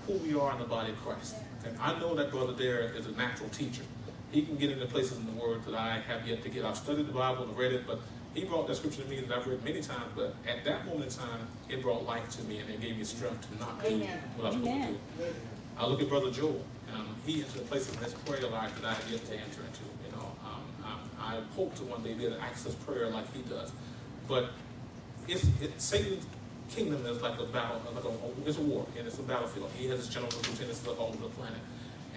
who 0.08 0.14
we 0.14 0.34
are 0.34 0.54
in 0.54 0.60
the 0.60 0.66
body 0.66 0.94
of 0.94 1.02
Christ. 1.02 1.36
And 1.66 1.78
I 1.78 2.00
know 2.00 2.16
that 2.16 2.32
brother 2.32 2.54
there 2.54 2.94
is 2.94 3.06
a 3.06 3.12
natural 3.12 3.50
teacher. 3.50 3.84
He 4.32 4.44
can 4.44 4.56
get 4.56 4.72
into 4.72 4.86
places 4.86 5.18
in 5.18 5.26
the 5.26 5.34
Word 5.34 5.66
that 5.66 5.76
I 5.76 6.00
have 6.08 6.26
yet 6.26 6.42
to 6.44 6.50
get. 6.50 6.64
I've 6.64 6.78
studied 6.78 7.06
the 7.06 7.12
Bible 7.12 7.44
and 7.44 7.58
read 7.58 7.74
it, 7.74 7.86
but 7.86 8.00
he 8.34 8.46
brought 8.46 8.68
that 8.68 8.76
scripture 8.76 9.04
to 9.04 9.10
me 9.10 9.20
that 9.22 9.38
I've 9.38 9.48
read 9.48 9.64
many 9.64 9.82
times. 9.82 10.12
But 10.16 10.36
at 10.48 10.64
that 10.64 10.86
moment 10.86 11.12
in 11.12 11.18
time, 11.18 11.48
it 11.70 11.82
brought 11.82 12.06
life 12.06 12.30
to 12.38 12.44
me 12.44 12.60
and 12.60 12.70
it 12.70 12.80
gave 12.80 12.98
me 12.98 13.04
strength 13.04 13.50
to 13.52 13.60
not 13.60 13.82
do 13.82 13.88
Amen. 13.88 14.20
what 14.38 14.46
I 14.46 14.50
was 14.50 14.58
supposed 14.58 14.82
to 14.84 15.24
do. 15.24 15.36
I 15.78 15.86
look 15.86 16.02
at 16.02 16.10
Brother 16.10 16.32
Joel. 16.32 16.64
Um, 16.94 17.08
he 17.26 17.42
entered 17.42 17.68
places 17.68 17.96
in 17.96 18.04
his 18.04 18.14
prayer 18.14 18.48
life 18.50 18.74
that 18.82 18.86
I 18.88 18.94
have 18.94 19.12
yet 19.12 19.26
to 19.26 19.34
enter 19.34 19.62
into. 19.62 19.84
You 20.06 20.12
know, 20.12 20.32
um, 20.46 20.64
um, 20.86 21.00
I 21.20 21.40
hope 21.56 21.76
to 21.76 21.84
one 21.84 22.04
day 22.04 22.14
be 22.14 22.26
able 22.26 22.36
to 22.36 22.42
access 22.42 22.76
prayer 22.76 23.10
like 23.10 23.32
he 23.34 23.42
does. 23.44 23.72
But 24.28 24.52
it's, 25.28 25.44
it, 25.62 25.80
Satan's 25.82 26.26
kingdom 26.70 27.06
is 27.06 27.22
like 27.22 27.40
a 27.40 27.46
battle, 27.46 27.82
like 27.94 28.04
a, 28.04 28.48
it's 28.48 28.58
a 28.58 28.62
war, 28.62 28.86
and 28.98 29.08
it's 29.08 29.20
a 29.20 29.24
battlefield. 29.24 29.70
He 29.78 29.88
has 29.88 30.00
his 30.00 30.10
generals 30.10 30.36
and 30.36 30.48
lieutenants 30.48 30.86
all 30.88 31.08
over 31.08 31.18
the 31.18 31.30
planet, 31.30 31.60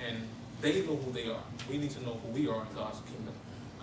and 0.07 0.19
they 0.61 0.83
know 0.83 0.97
who 0.97 1.13
they 1.13 1.29
are. 1.29 1.43
We 1.69 1.79
need 1.79 1.91
to 1.91 2.03
know 2.03 2.19
who 2.25 2.29
we 2.33 2.49
are 2.49 2.63
in 2.63 2.75
God's 2.75 3.01
kingdom. 3.01 3.35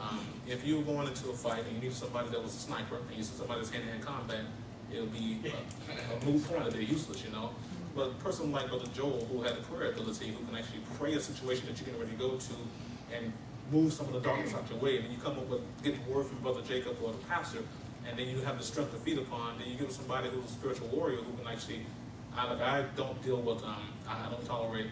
Um, 0.02 0.20
if 0.47 0.66
you're 0.66 0.82
going 0.82 1.08
into 1.08 1.30
a 1.30 1.34
fight 1.34 1.64
and 1.66 1.76
you 1.76 1.82
need 1.89 1.93
somebody 1.93 2.30
that 2.30 2.41
was 2.41 2.56
a 2.56 2.60
sniper, 2.60 2.97
and 3.08 3.16
you 3.16 3.24
see 3.24 3.36
somebody 3.38 3.60
that's 3.60 3.72
hand-to-hand 3.72 4.04
combat, 4.04 4.45
it'll 4.91 5.06
be 5.08 5.39
a, 5.45 6.14
a 6.14 6.26
moot 6.26 6.43
point. 6.47 6.72
They're 6.72 6.82
useless, 6.82 7.24
you 7.24 7.32
know. 7.32 7.52
But 7.95 8.08
a 8.08 8.14
person 8.16 8.52
like 8.52 8.70
Brother 8.70 8.88
Joel, 8.93 9.28
who 9.32 9.43
had 9.43 9.56
the 9.58 9.62
prayer 9.62 9.91
ability, 9.91 10.30
who 10.30 10.45
can 10.45 10.56
actually 10.58 10.82
pray 10.97 11.14
a 11.14 11.20
situation 11.20 11.68
that 11.68 11.78
you 11.80 11.86
can 11.86 11.95
already 11.95 12.14
go 12.14 12.38
to, 12.38 12.54
and 13.16 13.32
move 13.72 13.93
some 13.93 14.08
of 14.08 14.14
the 14.14 14.22
darkness 14.22 14.54
out 14.54 14.70
your 14.70 14.80
way, 14.80 14.97
and 14.97 15.06
then 15.06 15.12
you 15.12 15.18
come 15.20 15.34
up 15.34 15.47
with 15.47 15.62
get 15.84 15.93
the 15.93 16.12
word 16.12 16.26
from 16.26 16.39
Brother 16.39 16.62
Jacob 16.62 16.97
or 17.04 17.12
the 17.12 17.18
pastor, 17.30 17.60
and 18.08 18.18
then 18.18 18.28
you 18.28 18.39
have 18.41 18.58
the 18.58 18.64
strength 18.64 18.91
to 18.91 18.97
feed 18.97 19.18
upon. 19.18 19.60
Then 19.60 19.70
you 19.70 19.78
give 19.78 19.91
somebody 19.91 20.30
who's 20.30 20.45
a 20.45 20.47
spiritual 20.47 20.88
warrior 20.88 21.18
who 21.18 21.32
can 21.38 21.47
actually. 21.47 21.86
I, 22.34 22.49
like, 22.49 22.62
I 22.62 22.86
don't 22.95 23.22
deal 23.22 23.41
with. 23.41 23.62
Um, 23.64 23.91
I, 24.08 24.28
I 24.28 24.30
don't 24.30 24.45
tolerate 24.45 24.88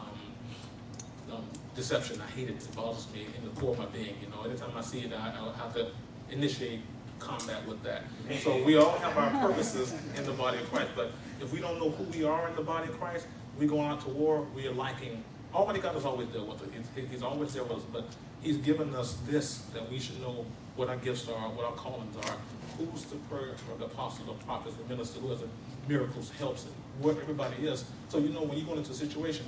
um, 0.00 1.36
um, 1.36 1.44
deception. 1.74 2.20
I 2.20 2.30
hate 2.30 2.48
it. 2.48 2.56
It 2.56 2.74
bothers 2.74 3.06
me 3.12 3.26
in 3.36 3.44
the 3.44 3.60
core 3.60 3.72
of 3.72 3.78
my 3.78 3.86
being. 3.86 4.16
You 4.20 4.28
know, 4.28 4.42
anytime 4.42 4.70
I 4.76 4.80
see 4.80 5.00
it, 5.00 5.12
I, 5.12 5.28
I 5.28 5.56
have 5.56 5.74
to 5.74 5.88
initiate 6.30 6.80
combat 7.18 7.66
with 7.66 7.82
that. 7.82 8.02
So 8.42 8.62
we 8.64 8.76
all 8.76 8.98
have 8.98 9.16
our 9.16 9.48
purposes 9.48 9.94
in 10.16 10.24
the 10.24 10.32
body 10.32 10.58
of 10.58 10.70
Christ, 10.72 10.90
but 10.96 11.12
if 11.40 11.52
we 11.52 11.60
don't 11.60 11.78
know 11.78 11.90
who 11.90 12.04
we 12.04 12.24
are 12.24 12.48
in 12.48 12.56
the 12.56 12.62
body 12.62 12.88
of 12.88 12.98
Christ, 12.98 13.26
we 13.58 13.66
go 13.66 13.80
out 13.82 14.00
to 14.02 14.08
war, 14.08 14.46
we 14.54 14.66
are 14.66 14.72
lacking. 14.72 15.22
Almighty 15.52 15.80
God 15.80 15.96
is 15.96 16.04
always 16.04 16.28
there 16.28 16.42
with 16.42 16.62
us. 16.62 16.68
He's, 16.94 17.08
he's 17.10 17.22
always 17.22 17.52
there 17.52 17.64
with 17.64 17.78
us, 17.78 17.82
but 17.92 18.06
He's 18.40 18.56
given 18.56 18.94
us 18.94 19.18
this 19.28 19.58
that 19.74 19.90
we 19.90 19.98
should 19.98 20.20
know 20.20 20.46
what 20.76 20.88
our 20.88 20.96
gifts 20.96 21.28
are, 21.28 21.50
what 21.50 21.66
our 21.66 21.72
callings 21.72 22.16
are, 22.24 22.36
who's 22.78 23.04
the 23.04 23.16
prayer 23.28 23.54
or 23.70 23.78
the 23.78 23.84
apostle, 23.84 24.24
the 24.24 24.44
prophet, 24.44 24.72
the 24.78 24.94
minister, 24.94 25.20
who 25.20 25.28
has 25.28 25.40
the 25.40 25.48
miracles, 25.88 26.30
helps, 26.38 26.64
and 26.64 26.72
what 27.00 27.18
everybody 27.18 27.66
is. 27.66 27.84
So 28.08 28.18
you 28.18 28.30
know 28.30 28.42
when 28.42 28.56
you 28.56 28.64
go 28.64 28.74
into 28.74 28.92
a 28.92 28.94
situation, 28.94 29.44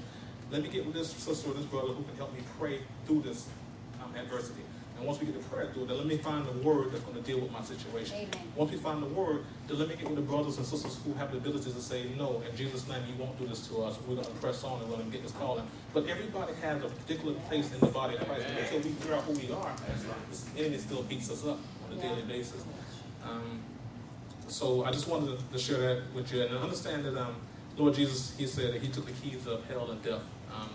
let 0.52 0.62
me 0.62 0.68
get 0.68 0.84
with 0.84 0.94
this 0.94 1.10
sister 1.10 1.50
or 1.50 1.54
this 1.54 1.64
brother 1.64 1.88
who 1.88 2.04
can 2.04 2.16
help 2.16 2.32
me 2.34 2.40
pray 2.60 2.80
through 3.06 3.22
this 3.22 3.48
um, 4.04 4.14
adversity. 4.14 4.60
And 4.98 5.06
once 5.06 5.18
we 5.18 5.26
get 5.26 5.34
the 5.34 5.48
prayer 5.48 5.70
through, 5.72 5.86
then 5.86 5.96
let 5.96 6.06
me 6.06 6.18
find 6.18 6.46
the 6.46 6.52
word 6.58 6.92
that's 6.92 7.02
going 7.02 7.16
to 7.16 7.22
deal 7.22 7.40
with 7.40 7.50
my 7.50 7.62
situation. 7.62 8.14
Amen. 8.16 8.30
Once 8.54 8.70
we 8.70 8.76
find 8.76 9.02
the 9.02 9.06
word, 9.06 9.44
then 9.66 9.78
let 9.78 9.88
me 9.88 9.96
get 9.96 10.06
with 10.06 10.16
the 10.16 10.22
brothers 10.22 10.58
and 10.58 10.66
sisters 10.66 11.00
who 11.04 11.14
have 11.14 11.32
the 11.32 11.38
ability 11.38 11.72
to 11.72 11.80
say, 11.80 12.04
no, 12.18 12.42
in 12.48 12.54
Jesus' 12.54 12.86
name, 12.86 13.02
you 13.08 13.14
won't 13.20 13.36
do 13.38 13.46
this 13.46 13.66
to 13.68 13.82
us. 13.82 13.98
We're 14.06 14.16
going 14.16 14.26
to 14.26 14.32
press 14.34 14.62
on 14.62 14.80
and 14.82 14.90
we're 14.90 14.96
going 14.96 15.10
to 15.10 15.12
get 15.12 15.22
this 15.22 15.32
calling. 15.32 15.66
But 15.94 16.06
everybody 16.06 16.52
has 16.60 16.84
a 16.84 16.88
particular 16.88 17.34
place 17.48 17.72
in 17.72 17.80
the 17.80 17.86
body 17.86 18.16
of 18.16 18.26
Christ. 18.28 18.46
And 18.46 18.58
until 18.58 18.80
we 18.80 18.90
figure 18.90 19.14
out 19.14 19.24
who 19.24 19.32
we 19.32 19.50
are, 19.50 19.72
this 20.30 20.44
enemy 20.58 20.76
still 20.76 21.02
beats 21.04 21.30
us 21.30 21.46
up 21.46 21.58
on 21.88 21.98
a 21.98 22.00
daily 22.00 22.22
basis. 22.22 22.62
Um, 23.24 23.60
so 24.48 24.84
I 24.84 24.92
just 24.92 25.08
wanted 25.08 25.38
to, 25.38 25.44
to 25.52 25.58
share 25.58 25.80
that 25.80 26.02
with 26.14 26.30
you 26.32 26.42
and 26.42 26.54
understand 26.58 27.06
that 27.06 27.16
um, 27.16 27.36
Lord 27.76 27.94
Jesus, 27.94 28.34
He 28.36 28.46
said 28.46 28.74
that 28.74 28.82
He 28.82 28.88
took 28.88 29.06
the 29.06 29.12
keys 29.12 29.46
of 29.46 29.64
hell 29.66 29.90
and 29.90 30.02
death. 30.02 30.20
Um, 30.54 30.70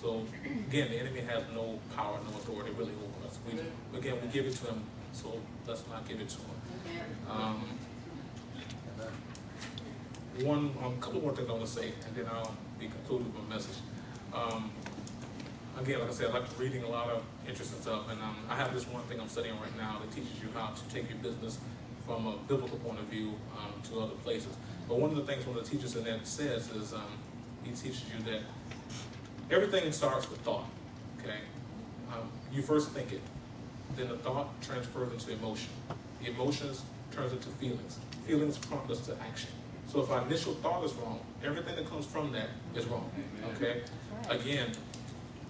so 0.00 0.26
again, 0.68 0.90
the 0.90 0.98
enemy 0.98 1.20
has 1.20 1.42
no 1.54 1.78
power, 1.94 2.18
no 2.28 2.36
authority 2.38 2.72
really 2.72 2.92
over 2.92 3.26
us. 3.26 3.38
We, 3.46 3.98
again, 3.98 4.18
we 4.22 4.28
give 4.28 4.46
it 4.46 4.56
to 4.56 4.66
Him, 4.66 4.82
so 5.12 5.38
let's 5.66 5.84
not 5.88 6.06
give 6.08 6.20
it 6.20 6.28
to 6.28 6.38
Him. 6.38 7.00
Um, 7.30 7.64
one, 10.40 10.74
um, 10.82 10.98
couple 11.00 11.20
more 11.20 11.34
things 11.34 11.48
I 11.48 11.52
want 11.52 11.66
to 11.66 11.70
say, 11.70 11.92
and 12.06 12.16
then 12.16 12.26
I'll 12.32 12.56
be 12.80 12.88
concluded 12.88 13.26
with 13.26 13.42
my 13.48 13.54
message. 13.54 13.76
Um, 14.34 14.70
again, 15.78 16.00
like 16.00 16.08
I 16.08 16.12
said, 16.12 16.30
I 16.30 16.38
like 16.38 16.58
reading 16.58 16.82
a 16.82 16.88
lot 16.88 17.10
of 17.10 17.22
interesting 17.46 17.80
stuff, 17.80 18.10
and 18.10 18.20
um, 18.20 18.36
I 18.48 18.56
have 18.56 18.72
this 18.72 18.86
one 18.88 19.02
thing 19.04 19.20
I'm 19.20 19.28
studying 19.28 19.54
right 19.60 19.76
now 19.76 20.00
that 20.00 20.10
teaches 20.14 20.40
you 20.42 20.48
how 20.54 20.68
to 20.70 20.94
take 20.94 21.08
your 21.10 21.18
business 21.18 21.58
from 22.06 22.26
a 22.26 22.36
biblical 22.48 22.78
point 22.78 22.98
of 22.98 23.06
view 23.06 23.34
um, 23.56 23.80
to 23.90 24.00
other 24.00 24.14
places. 24.24 24.54
But 24.88 24.98
one 24.98 25.10
of 25.10 25.16
the 25.16 25.24
things 25.24 25.46
one 25.46 25.56
of 25.56 25.64
the 25.64 25.70
teachers 25.70 25.96
in 25.96 26.04
that 26.04 26.26
says 26.26 26.70
is 26.70 26.92
um, 26.92 27.02
he 27.62 27.70
teaches 27.70 28.04
you 28.12 28.22
that 28.24 28.40
everything 29.52 29.90
starts 29.92 30.28
with 30.30 30.40
thought. 30.40 30.68
Okay, 31.20 31.38
um, 32.12 32.28
you 32.52 32.62
first 32.62 32.90
think 32.90 33.12
it, 33.12 33.20
then 33.96 34.08
the 34.08 34.16
thought 34.16 34.48
transfers 34.62 35.12
into 35.12 35.32
emotion. 35.32 35.70
The 36.22 36.30
emotions 36.30 36.82
turns 37.10 37.32
into 37.32 37.48
feelings. 37.50 37.98
Feelings 38.26 38.58
prompt 38.58 38.90
us 38.90 39.00
to 39.06 39.16
action. 39.20 39.50
So 39.88 40.00
if 40.00 40.10
our 40.10 40.24
initial 40.24 40.54
thought 40.54 40.84
is 40.84 40.94
wrong, 40.94 41.20
everything 41.44 41.76
that 41.76 41.88
comes 41.88 42.06
from 42.06 42.32
that 42.32 42.48
is 42.74 42.86
wrong. 42.86 43.10
Okay? 43.56 43.82
Again, 44.30 44.72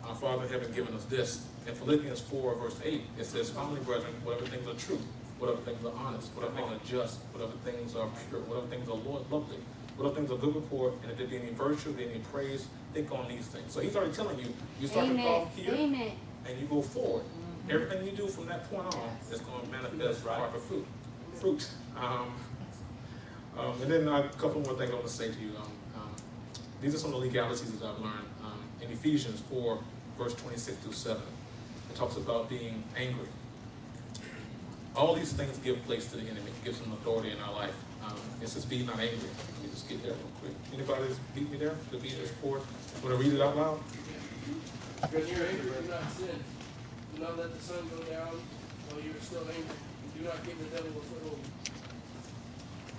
our 0.05 0.15
Father 0.15 0.45
in 0.45 0.49
heaven 0.51 0.73
given 0.73 0.95
us 0.95 1.05
this. 1.05 1.47
In 1.67 1.75
Philippians 1.75 2.21
4, 2.21 2.57
verse 2.57 2.77
8, 2.83 3.03
it 3.19 3.25
says, 3.25 3.51
Finally, 3.51 3.81
brethren, 3.83 4.13
whatever 4.25 4.47
things 4.47 4.67
are 4.67 4.75
true, 4.75 4.99
whatever 5.39 5.61
things 5.61 5.85
are 5.85 5.93
honest, 5.97 6.29
whatever 6.35 6.57
things 6.57 6.73
are 6.73 6.85
just, 6.85 7.21
whatever 7.33 7.53
things 7.65 7.95
are 7.95 8.09
pure, 8.29 8.41
whatever 8.41 8.67
things 8.67 8.89
are 8.89 8.97
lo- 8.97 9.25
lovely, 9.31 9.59
whatever 9.97 10.17
things 10.17 10.33
are 10.33 10.39
good 10.39 10.57
report, 10.57 10.95
and 11.03 11.13
if 11.13 11.19
there 11.19 11.27
be 11.29 11.37
any 11.37 11.53
virtue, 11.53 11.93
be 11.93 12.05
any 12.05 12.19
praise, 12.33 12.67
think 12.93 13.11
on 13.13 13.29
these 13.29 13.47
things. 13.47 13.73
So 13.73 13.81
he's 13.81 13.97
already 13.97 14.13
telling 14.13 14.39
you, 14.39 14.53
you 14.81 14.87
start 14.87 15.07
to 15.07 15.13
Amen. 15.13 15.25
thought 15.25 15.49
here, 15.57 15.75
Amen. 15.75 16.13
and 16.47 16.61
you 16.61 16.67
go 16.67 16.83
forward. 16.83 17.25
Everything 17.71 18.05
you 18.05 18.13
do 18.13 18.27
from 18.27 18.47
that 18.47 18.69
point 18.71 18.87
on 18.95 19.17
is 19.31 19.41
going 19.41 19.65
to 19.65 19.71
manifest 19.71 20.25
proper 20.25 20.59
fruit. 20.59 20.87
Fruit. 21.35 21.69
Um, 21.97 22.33
um, 23.57 23.81
and 23.83 23.91
then 23.91 24.09
a 24.09 24.29
couple 24.31 24.61
more 24.63 24.75
things 24.75 24.91
I 24.91 24.95
want 24.95 25.07
to 25.07 25.13
say 25.13 25.31
to 25.31 25.41
you. 25.41 25.51
Um, 25.51 26.01
um, 26.01 26.11
these 26.81 26.95
are 26.95 26.99
some 26.99 27.15
of 27.15 27.21
the 27.21 27.27
legalities 27.27 27.71
that 27.79 27.87
I've 27.87 28.01
learned. 28.01 28.29
Um, 28.45 28.59
in 28.81 28.91
Ephesians 28.91 29.41
4, 29.51 29.79
verse 30.19 30.35
26 30.35 30.77
through 30.79 30.93
7, 30.93 31.23
it 31.91 31.97
talks 31.97 32.17
about 32.17 32.49
being 32.49 32.83
angry. 32.97 33.29
All 34.97 35.15
these 35.15 35.33
things 35.33 35.57
give 35.59 35.83
place 35.85 36.07
to 36.11 36.17
the 36.17 36.23
enemy, 36.23 36.47
it 36.47 36.65
gives 36.65 36.81
him 36.81 36.93
authority 36.93 37.31
in 37.31 37.39
our 37.39 37.53
life. 37.53 37.75
Um, 38.05 38.17
it 38.43 38.49
says, 38.49 38.65
be 38.65 38.85
not 38.85 38.99
angry. 38.99 39.29
Let 39.93 40.01
me 40.01 40.09
just 40.09 40.09
get 40.09 40.09
there 40.09 40.17
real 40.17 40.33
quick. 40.41 40.57
Anybody 40.73 41.15
beat 41.35 41.51
me 41.51 41.59
there? 41.59 41.77
Ephesians 41.93 42.31
4. 42.41 42.51
Want 42.51 42.65
to 43.05 43.17
read 43.17 43.33
it 43.35 43.41
out 43.43 43.57
loud? 43.57 43.77
When 43.77 45.27
you're 45.27 45.47
angry, 45.47 45.69
do 45.69 45.91
not 45.91 46.11
sin. 46.13 46.39
Do 47.15 47.23
not 47.23 47.37
let 47.37 47.53
the 47.53 47.61
sun 47.61 47.85
go 47.91 48.01
down 48.09 48.41
while 48.89 49.01
you 49.05 49.11
are 49.11 49.21
still 49.21 49.45
angry. 49.45 49.77
Do 50.17 50.25
not 50.25 50.41
give 50.47 50.57
the 50.59 50.77
devil 50.77 50.97
a 50.97 51.05
foothold. 51.05 51.41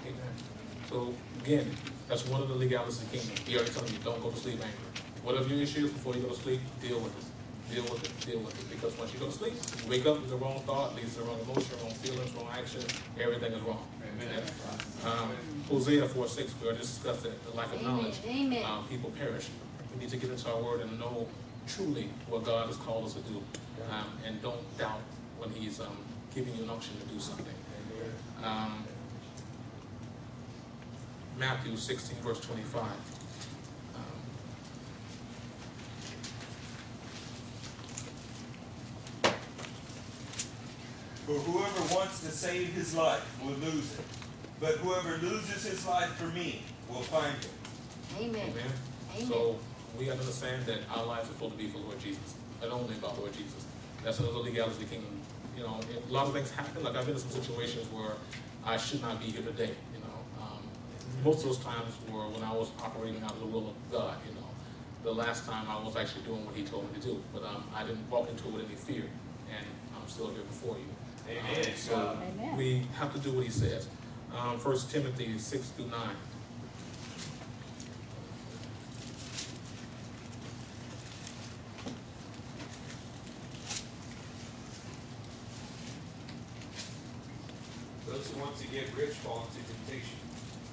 Amen. 0.05 0.33
So 0.89 1.13
again, 1.41 1.71
that's 2.07 2.27
one 2.27 2.41
of 2.41 2.49
the 2.49 2.55
legalities 2.55 3.01
of 3.01 3.09
the 3.09 3.17
kingdom. 3.17 3.35
He 3.45 3.55
already 3.55 3.71
telling 3.71 3.93
you, 3.93 3.99
don't 4.03 4.21
go 4.21 4.29
to 4.29 4.37
sleep 4.37 4.59
angry. 4.61 4.91
Whatever 5.23 5.49
your 5.49 5.63
issue 5.63 5.85
is 5.85 5.91
before 5.91 6.13
you 6.13 6.21
go 6.21 6.29
to 6.29 6.35
sleep, 6.35 6.61
deal 6.81 6.99
with 6.99 7.17
it. 7.17 7.25
Deal 7.73 7.83
with 7.89 8.03
it. 8.03 8.13
Deal 8.21 8.39
with 8.39 8.53
it. 8.53 8.69
Because 8.69 8.95
once 8.99 9.13
you 9.13 9.19
go 9.19 9.27
to 9.27 9.31
sleep, 9.31 9.53
you 9.81 9.89
wake 9.89 10.05
up 10.05 10.21
with 10.21 10.29
the 10.29 10.35
wrong 10.35 10.59
thought, 10.67 10.93
leads 10.95 11.15
to 11.15 11.21
the 11.21 11.25
wrong 11.25 11.39
emotion, 11.41 11.73
wrong 11.81 11.93
feelings, 12.05 12.29
wrong 12.35 12.49
action. 12.53 12.81
Everything 13.17 13.53
is 13.53 13.61
wrong. 13.61 13.81
Amen. 14.23 14.43
Um, 15.05 15.31
Hosea 15.69 16.07
4 16.07 16.27
6, 16.27 16.53
we 16.61 16.67
already 16.67 16.81
discussed 16.81 17.23
that. 17.23 17.45
The 17.45 17.57
lack 17.57 17.67
of 17.67 17.79
Amen. 17.81 17.97
knowledge. 17.97 18.19
Amen. 18.25 18.63
Um, 18.65 18.85
people 18.87 19.11
perish. 19.11 19.49
We 19.93 19.99
need 19.99 20.09
to 20.09 20.17
get 20.17 20.29
into 20.29 20.49
our 20.51 20.61
word 20.61 20.81
and 20.81 20.99
know 20.99 21.27
truly 21.67 22.09
what 22.29 22.43
God 22.43 22.67
has 22.67 22.77
called 22.77 23.05
us 23.05 23.13
to 23.13 23.21
do. 23.21 23.41
Um, 23.91 24.05
and 24.25 24.41
don't 24.41 24.77
doubt 24.77 25.01
when 25.37 25.49
He's 25.51 25.79
um, 25.79 25.97
giving 26.33 26.55
you 26.55 26.63
an 26.63 26.69
option 26.69 26.93
to 26.99 27.05
do 27.13 27.19
something. 27.19 27.53
Um, 28.43 28.83
Matthew 31.37 31.75
16, 31.75 32.17
verse 32.19 32.39
25. 32.41 32.83
For 41.25 41.31
whoever 41.33 41.95
wants 41.95 42.19
to 42.19 42.31
save 42.31 42.73
his 42.73 42.93
life 42.95 43.23
will 43.41 43.55
lose 43.55 43.93
it. 43.93 44.05
But 44.59 44.75
whoever 44.75 45.17
loses 45.17 45.63
his 45.63 45.87
life 45.87 46.09
for 46.15 46.27
me 46.27 46.63
will 46.89 47.01
find 47.01 47.35
it. 47.37 47.49
Amen. 48.19 48.41
Amen. 48.51 48.71
Amen. 49.15 49.27
So 49.27 49.57
we 49.97 50.05
have 50.07 50.15
to 50.15 50.21
understand 50.21 50.65
that 50.65 50.79
our 50.91 51.05
lives 51.05 51.29
are 51.29 51.33
supposed 51.33 51.53
to 51.53 51.57
be 51.57 51.69
for 51.69 51.77
Lord 51.77 51.99
Jesus, 51.99 52.35
and 52.61 52.71
only 52.73 52.95
about 52.95 53.17
Lord 53.19 53.31
Jesus. 53.31 53.65
That's 54.03 54.19
another 54.19 54.39
legality 54.39 54.73
of 54.73 54.79
the 54.79 54.85
kingdom. 54.85 55.11
You 55.55 55.63
know, 55.63 55.79
a 56.09 56.11
lot 56.11 56.27
of 56.27 56.33
things 56.33 56.51
happen. 56.51 56.83
Like 56.83 56.95
I've 56.97 57.05
been 57.05 57.15
in 57.15 57.21
some 57.21 57.31
situations 57.31 57.87
where 57.91 58.13
I 58.65 58.75
should 58.75 59.01
not 59.01 59.21
be 59.21 59.27
here 59.27 59.43
today. 59.43 59.71
You 59.93 59.99
know, 60.03 60.43
um, 60.43 60.59
most 61.23 61.39
of 61.39 61.45
those 61.45 61.59
times 61.59 61.93
were 62.11 62.27
when 62.27 62.43
I 62.43 62.51
was 62.51 62.71
operating 62.83 63.23
out 63.23 63.31
of 63.31 63.39
the 63.39 63.45
will 63.45 63.69
of 63.69 63.91
God. 63.91 64.17
You 64.27 64.35
know, 64.35 64.47
the 65.03 65.13
last 65.13 65.45
time 65.45 65.67
I 65.69 65.81
was 65.81 65.95
actually 65.95 66.23
doing 66.23 66.45
what 66.45 66.55
He 66.55 66.63
told 66.63 66.91
me 66.91 66.99
to 66.99 67.07
do, 67.07 67.23
but 67.33 67.43
um, 67.43 67.63
I 67.73 67.83
didn't 67.83 68.09
walk 68.09 68.29
into 68.29 68.43
it 68.49 68.53
with 68.53 68.65
any 68.65 68.75
fear, 68.75 69.05
and 69.47 69.65
I'm 69.95 70.09
still 70.09 70.27
here 70.27 70.43
before 70.43 70.75
you. 70.75 70.91
Amen. 71.29 71.75
So 71.75 72.17
Amen. 72.21 72.57
we 72.57 72.83
have 72.97 73.13
to 73.13 73.19
do 73.19 73.31
what 73.31 73.43
He 73.45 73.49
says. 73.49 73.87
Um, 74.37 74.57
First 74.59 74.91
Timothy 74.91 75.37
six 75.37 75.69
through 75.69 75.87
nine. 75.87 76.15
Those 88.07 88.29
who 88.31 88.41
want 88.41 88.57
to 88.57 88.67
get 88.67 88.93
rich 88.97 89.13
fall 89.23 89.47
into 89.47 89.63
temptation 89.71 90.17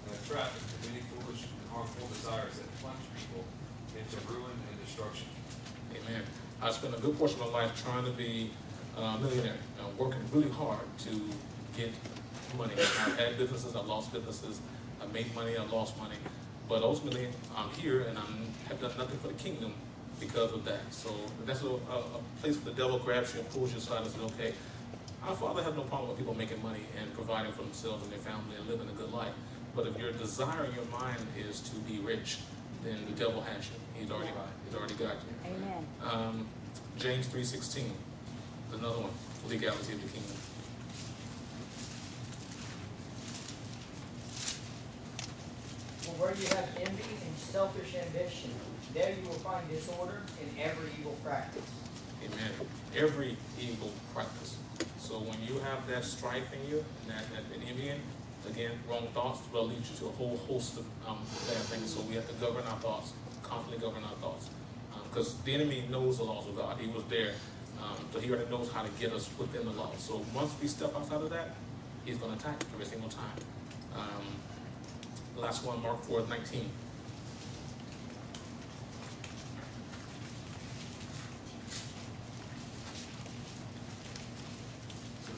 and 0.06 0.14
a 0.14 0.28
trap 0.28 0.50
into 0.50 0.90
many 0.90 1.04
foolish 1.14 1.44
and 1.44 1.70
harmful 1.70 2.08
desires 2.08 2.58
that 2.58 2.68
plunge 2.80 2.98
people 3.14 3.44
into 3.96 4.16
ruin 4.32 4.50
and 4.50 4.84
destruction. 4.84 5.28
Amen. 5.94 6.22
I 6.60 6.70
spent 6.72 6.94
a 6.96 7.00
good 7.00 7.16
portion 7.16 7.40
of 7.40 7.52
my 7.52 7.64
life 7.64 7.82
trying 7.84 8.04
to 8.04 8.10
be 8.10 8.50
millionaire, 9.20 9.56
uh, 9.80 9.88
working 9.98 10.20
really 10.32 10.50
hard 10.50 10.80
to 10.98 11.10
get 11.76 11.90
money. 12.56 12.74
I've 12.74 13.18
had 13.18 13.38
businesses, 13.38 13.76
I've 13.76 13.86
lost 13.86 14.12
businesses, 14.12 14.60
I've 15.02 15.12
made 15.12 15.34
money, 15.34 15.56
I've 15.56 15.72
lost 15.72 15.96
money. 15.98 16.16
But 16.68 16.82
ultimately, 16.82 17.28
I'm 17.56 17.70
here 17.70 18.02
and 18.02 18.16
I 18.18 18.22
have 18.68 18.80
done 18.80 18.92
nothing 18.96 19.18
for 19.18 19.28
the 19.28 19.34
kingdom 19.34 19.74
because 20.20 20.52
of 20.52 20.64
that. 20.66 20.80
So 20.90 21.10
that's 21.46 21.62
a, 21.62 21.66
a, 21.66 22.20
place 22.40 22.56
where 22.56 22.72
the 22.72 22.80
devil 22.80 22.98
grabs 22.98 23.34
you 23.34 23.40
and 23.40 23.48
pulls 23.50 23.72
you 23.72 23.78
aside 23.78 24.02
and 24.02 24.10
says, 24.10 24.22
okay, 24.32 24.54
our 25.26 25.34
Father 25.34 25.62
has 25.62 25.74
no 25.74 25.82
problem 25.82 26.10
with 26.10 26.18
people 26.18 26.34
making 26.34 26.62
money 26.62 26.80
and 27.00 27.12
providing 27.14 27.52
for 27.52 27.62
themselves 27.62 28.02
and 28.04 28.12
their 28.12 28.20
family 28.20 28.56
and 28.58 28.68
living 28.68 28.88
a 28.88 28.92
good 28.92 29.12
life. 29.12 29.32
But 29.74 29.86
if 29.86 29.98
your 29.98 30.12
desire 30.12 30.64
in 30.64 30.74
your 30.74 30.84
mind 30.86 31.20
is 31.38 31.60
to 31.60 31.76
be 31.80 31.98
rich, 31.98 32.38
then 32.84 32.98
the 33.06 33.12
devil 33.12 33.40
has 33.40 33.68
you. 33.68 33.76
He's 34.00 34.10
already, 34.10 34.32
he's 34.66 34.76
already 34.76 34.94
got 34.94 35.14
you. 35.14 35.52
Amen. 35.52 35.86
Um, 36.02 36.46
James 36.98 37.26
three 37.26 37.44
sixteen, 37.44 37.92
another 38.74 39.00
one, 39.00 39.12
legality 39.48 39.92
of 39.92 40.02
the 40.02 40.08
kingdom. 40.08 40.36
For 46.02 46.12
where 46.22 46.34
you 46.34 46.46
have 46.56 46.68
envy 46.80 47.14
and 47.26 47.36
selfish 47.38 47.94
ambition, 47.94 48.50
there 48.94 49.10
you 49.10 49.28
will 49.28 49.38
find 49.44 49.68
disorder 49.68 50.22
and 50.40 50.50
every 50.60 50.90
evil 50.98 51.16
practice. 51.24 51.62
Amen. 52.24 52.50
Every 52.96 53.36
evil 53.60 53.92
practice. 54.14 54.58
So 54.98 55.18
when 55.20 55.40
you 55.42 55.60
have 55.60 55.86
that 55.88 56.04
strife 56.04 56.52
in 56.52 56.70
you, 56.70 56.84
and 57.02 57.10
that, 57.10 57.24
that 57.34 57.68
envying, 57.68 58.00
again, 58.48 58.72
wrong 58.88 59.08
thoughts 59.14 59.40
will 59.52 59.66
lead 59.66 59.78
you 59.78 59.96
to 59.98 60.06
a 60.06 60.12
whole 60.12 60.36
host 60.48 60.78
of 60.78 60.84
um, 61.06 61.18
bad 61.46 61.62
things. 61.70 61.94
So 61.94 62.00
we 62.02 62.14
have 62.14 62.28
to 62.28 62.34
govern 62.34 62.64
our 62.66 62.78
thoughts, 62.78 63.12
constantly 63.42 63.78
govern 63.78 64.04
our 64.04 64.16
thoughts. 64.22 64.50
Because 65.10 65.34
the 65.42 65.54
enemy 65.54 65.84
knows 65.90 66.18
the 66.18 66.24
laws 66.24 66.46
of 66.46 66.56
God. 66.56 66.78
He 66.78 66.86
was 66.86 67.02
there. 67.04 67.34
Um, 67.82 67.96
so 68.12 68.20
he 68.20 68.30
already 68.30 68.50
knows 68.50 68.70
how 68.70 68.82
to 68.82 68.90
get 69.00 69.12
us 69.12 69.28
within 69.38 69.64
the 69.64 69.72
law. 69.72 69.90
So 69.96 70.24
once 70.34 70.52
we 70.60 70.68
step 70.68 70.94
outside 70.94 71.22
of 71.22 71.30
that, 71.30 71.54
he's 72.04 72.18
going 72.18 72.32
to 72.32 72.38
attack 72.38 72.62
every 72.74 72.86
single 72.86 73.08
time. 73.08 73.38
Um, 73.94 74.24
last 75.36 75.64
one, 75.64 75.82
Mark 75.82 76.02
4, 76.04 76.26
19. 76.28 76.70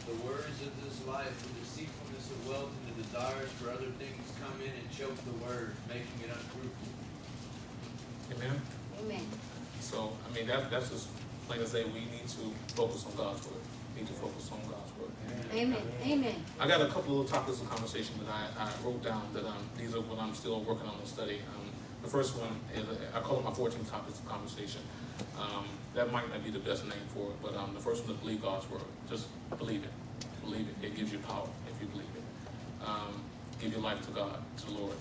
The 0.05 0.27
words 0.27 0.45
of 0.61 0.85
this 0.85 1.07
life, 1.07 1.33
the 1.43 1.61
deceitfulness 1.61 2.31
of 2.31 2.49
wealth, 2.49 2.71
and 2.87 2.97
the 2.97 3.03
desires 3.03 3.49
for 3.53 3.71
other 3.71 3.87
things 3.99 4.33
come 4.43 4.61
in 4.61 4.69
and 4.69 4.91
choke 4.91 5.17
the 5.25 5.45
word, 5.47 5.75
making 5.89 6.19
it 6.25 6.29
unfruitful. 6.29 6.89
Amen? 8.37 8.61
Amen. 9.01 9.27
So, 9.81 10.13
I 10.29 10.35
mean, 10.35 10.47
that, 10.49 10.71
that's 10.71 10.91
just 10.91 11.09
plain 11.53 11.65
as 11.65 11.73
day. 11.73 11.85
We 11.85 12.01
need 12.01 12.29
to 12.29 12.75
focus 12.75 13.05
on 13.07 13.17
God's 13.17 13.45
word. 13.47 13.61
We 13.95 14.01
need 14.01 14.09
to 14.09 14.15
focus 14.15 14.51
on 14.53 14.61
God's 14.71 14.93
word. 14.99 15.11
Amen. 15.53 15.83
Amen. 16.07 16.35
I 16.59 16.67
got 16.67 16.81
a 16.81 16.87
couple 16.87 17.03
of 17.03 17.09
little 17.09 17.25
topics 17.25 17.61
of 17.61 17.69
conversation 17.69 18.15
that 18.25 18.33
I, 18.33 18.65
I 18.65 18.71
wrote 18.85 19.03
down 19.03 19.23
that 19.35 19.45
um, 19.45 19.69
these 19.77 19.95
are 19.95 20.01
what 20.01 20.19
I'm 20.19 20.35
still 20.35 20.61
working 20.61 20.89
on 20.89 20.97
and 20.97 21.07
study. 21.07 21.41
Um, 21.55 21.69
the 22.03 22.09
first 22.09 22.37
one 22.37 22.57
is, 22.75 22.85
I 23.15 23.21
call 23.21 23.39
it 23.39 23.45
my 23.45 23.53
14 23.53 23.85
topics 23.85 24.19
of 24.19 24.29
conversation. 24.29 24.81
Um, 25.39 25.67
that 25.95 26.11
might 26.11 26.29
not 26.31 26.43
be 26.43 26.51
the 26.51 26.59
best 26.59 26.85
name 26.85 27.07
for 27.15 27.31
it, 27.31 27.37
but 27.43 27.55
um, 27.55 27.75
the 27.75 27.81
first 27.81 28.05
one 28.05 28.15
is 28.15 28.21
believe 28.21 28.43
God's 28.43 28.69
word. 28.71 28.83
Just 29.11 29.27
believe 29.59 29.85
it. 29.85 29.93
Believe 30.43 30.67
it. 30.69 30.87
It 30.87 30.97
gives 30.97 31.13
you 31.13 31.19
power 31.19 31.47
if 31.69 31.81
you 31.81 31.87
believe 31.89 32.09
it. 32.17 32.87
Um, 32.87 33.21
give 33.61 33.73
your 33.73 33.83
life 33.83 34.01
to 34.07 34.13
God, 34.13 34.39
to 34.57 34.67
the 34.67 34.73
Lord. 34.73 34.97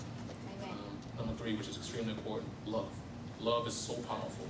Amen. 0.60 0.76
Um, 1.18 1.26
number 1.26 1.42
three, 1.42 1.54
which 1.54 1.68
is 1.68 1.78
extremely 1.78 2.12
important, 2.12 2.50
love. 2.66 2.90
Love 3.40 3.66
is 3.66 3.74
so 3.74 3.94
powerful. 3.94 4.46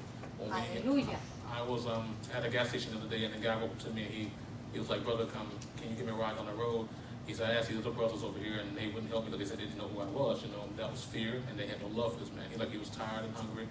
Hallelujah. 0.50 1.18
I 1.52 1.60
was 1.62 1.86
um, 1.86 2.16
at 2.34 2.44
a 2.44 2.48
gas 2.48 2.70
station 2.70 2.92
the 2.92 2.98
other 2.98 3.08
day, 3.08 3.24
and 3.24 3.34
the 3.34 3.38
guy 3.38 3.56
walked 3.56 3.74
up 3.74 3.88
to 3.88 3.90
me, 3.90 4.02
and 4.04 4.10
he, 4.12 4.30
he 4.72 4.78
was 4.78 4.88
like, 4.88 5.04
"Brother, 5.04 5.26
come, 5.26 5.50
can 5.76 5.90
you 5.90 5.96
give 5.96 6.06
me 6.06 6.12
a 6.12 6.16
ride 6.16 6.38
on 6.38 6.46
the 6.46 6.54
road?" 6.54 6.88
He 7.26 7.34
said, 7.34 7.50
"I 7.50 7.58
asked 7.58 7.68
these 7.68 7.78
other 7.78 7.90
brothers 7.90 8.24
over 8.24 8.38
here, 8.38 8.58
and 8.58 8.76
they 8.76 8.86
wouldn't 8.88 9.10
help 9.10 9.24
me 9.24 9.30
because 9.30 9.38
they 9.38 9.50
said 9.50 9.58
they 9.58 9.68
didn't 9.68 9.78
know 9.78 9.88
who 9.88 10.00
I 10.00 10.06
was. 10.06 10.42
You 10.42 10.48
know, 10.48 10.64
that 10.78 10.90
was 10.90 11.04
fear, 11.04 11.42
and 11.50 11.58
they 11.58 11.66
had 11.66 11.80
no 11.82 11.88
love 11.88 12.14
for 12.14 12.20
this 12.20 12.32
man. 12.32 12.46
He 12.50 12.56
like 12.56 12.72
he 12.72 12.78
was 12.78 12.88
tired 12.88 13.24
and 13.24 13.34
hungry." 13.36 13.68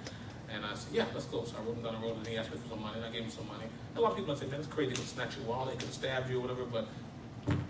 And 0.54 0.64
I 0.64 0.76
said, 0.76 0.94
"Yeah, 0.94 1.06
let's 1.14 1.26
go." 1.26 1.44
So 1.44 1.58
I 1.58 1.66
rode 1.66 1.78
him 1.78 1.84
down 1.84 2.00
the 2.00 2.08
road, 2.08 2.18
and 2.18 2.28
he 2.28 2.38
asked 2.38 2.52
me 2.52 2.58
for 2.60 2.70
some 2.70 2.82
money, 2.82 2.98
and 2.98 3.06
I 3.06 3.10
gave 3.10 3.24
him 3.24 3.32
some 3.32 3.48
money. 3.48 3.66
A 3.96 4.00
lot 4.00 4.12
of 4.12 4.18
people 4.18 4.36
say, 4.36 4.46
"Man, 4.46 4.60
it's 4.60 4.70
crazy. 4.70 4.92
They 4.92 4.98
could 4.98 5.10
snatch 5.10 5.38
your 5.38 5.46
wallet, 5.46 5.80
they 5.80 5.86
could 5.86 5.94
stab 5.94 6.30
you, 6.30 6.38
or 6.38 6.42
whatever." 6.42 6.66
But 6.66 6.88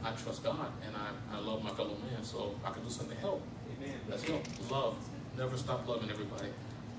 I 0.04 0.12
trust 0.12 0.44
God, 0.44 0.68
and 0.86 0.94
I, 0.94 1.38
I 1.38 1.40
love 1.40 1.64
my 1.64 1.72
fellow 1.72 1.96
man, 2.12 2.22
so 2.22 2.54
I 2.66 2.72
can 2.72 2.84
do 2.84 2.90
something 2.90 3.16
to 3.16 3.22
help. 3.22 3.42
Amen. 3.78 3.96
Let's 4.10 4.24
go. 4.24 4.42
Love. 4.70 4.96
Never 5.38 5.56
stop 5.56 5.88
loving 5.88 6.10
everybody. 6.10 6.50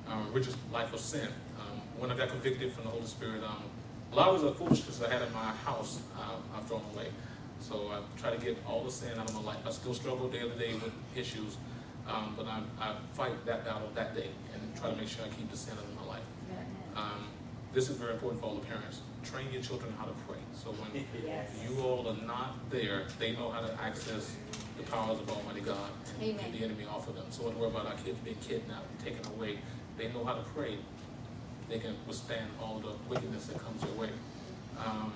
Um, 0.08 0.32
richest 0.32 0.56
life 0.72 0.92
of 0.94 1.00
sin. 1.00 1.28
Um, 2.02 2.08
when 2.08 2.16
I 2.16 2.20
got 2.20 2.30
convicted 2.30 2.72
from 2.72 2.84
the 2.84 2.90
Holy 2.90 3.06
Spirit, 3.06 3.42
um, 3.44 3.62
a 4.12 4.16
lot 4.16 4.34
of 4.34 4.42
the 4.42 4.52
foolishness 4.52 5.00
I 5.02 5.12
had 5.12 5.22
in 5.22 5.32
my 5.32 5.52
house, 5.64 6.00
uh, 6.18 6.34
I've 6.56 6.66
thrown 6.66 6.82
away. 6.94 7.08
So 7.60 7.90
I 7.92 8.00
try 8.20 8.34
to 8.34 8.44
get 8.44 8.58
all 8.66 8.82
the 8.82 8.90
sin 8.90 9.16
out 9.18 9.28
of 9.28 9.34
my 9.34 9.42
life. 9.42 9.58
I 9.66 9.70
still 9.70 9.94
struggle 9.94 10.28
day 10.28 10.40
to 10.40 10.48
day 10.50 10.74
with 10.74 10.92
issues, 11.14 11.56
um, 12.08 12.34
but 12.36 12.46
I, 12.46 12.60
I 12.80 12.94
fight 13.12 13.46
that 13.46 13.64
battle 13.64 13.88
that 13.94 14.14
day 14.16 14.30
and 14.52 14.76
try 14.76 14.90
to 14.90 14.96
make 14.96 15.08
sure 15.08 15.24
I 15.24 15.28
keep 15.28 15.50
the 15.50 15.56
sin 15.56 15.74
out 15.78 15.84
of 15.84 15.94
my 16.06 16.14
life. 16.14 16.22
Um, 16.96 17.28
this 17.72 17.88
is 17.88 17.96
very 17.96 18.12
important 18.12 18.42
for 18.42 18.48
all 18.48 18.54
the 18.56 18.66
parents. 18.66 19.00
Train 19.22 19.46
your 19.52 19.62
children 19.62 19.94
how 19.98 20.04
to 20.04 20.12
pray. 20.26 20.36
So 20.54 20.72
when 20.72 21.06
Yes. 21.24 21.48
you 21.64 21.80
all 21.82 22.06
are 22.08 22.26
not 22.26 22.68
there, 22.70 23.04
they 23.18 23.32
know 23.32 23.50
how 23.50 23.60
to 23.60 23.72
access 23.80 24.34
the 24.76 24.82
powers 24.84 25.20
of 25.20 25.30
Almighty 25.30 25.60
God 25.60 25.88
and 26.14 26.22
Amen. 26.22 26.50
get 26.50 26.58
the 26.58 26.64
enemy 26.64 26.84
off 26.84 27.08
of 27.08 27.14
them. 27.14 27.24
So 27.30 27.44
don't 27.44 27.56
worry 27.58 27.70
about 27.70 27.86
our 27.86 27.94
kids 28.04 28.18
being 28.24 28.36
kidnapped 28.46 28.84
and 28.90 28.98
taken 29.16 29.32
away, 29.32 29.58
they 29.96 30.08
know 30.08 30.24
how 30.24 30.34
to 30.34 30.42
pray. 30.54 30.76
They 31.72 31.78
can 31.78 31.96
withstand 32.06 32.50
all 32.60 32.80
the 32.80 32.92
wickedness 33.08 33.46
that 33.46 33.56
comes 33.58 33.80
their 33.80 33.92
way. 33.92 34.10
Um, 34.76 35.10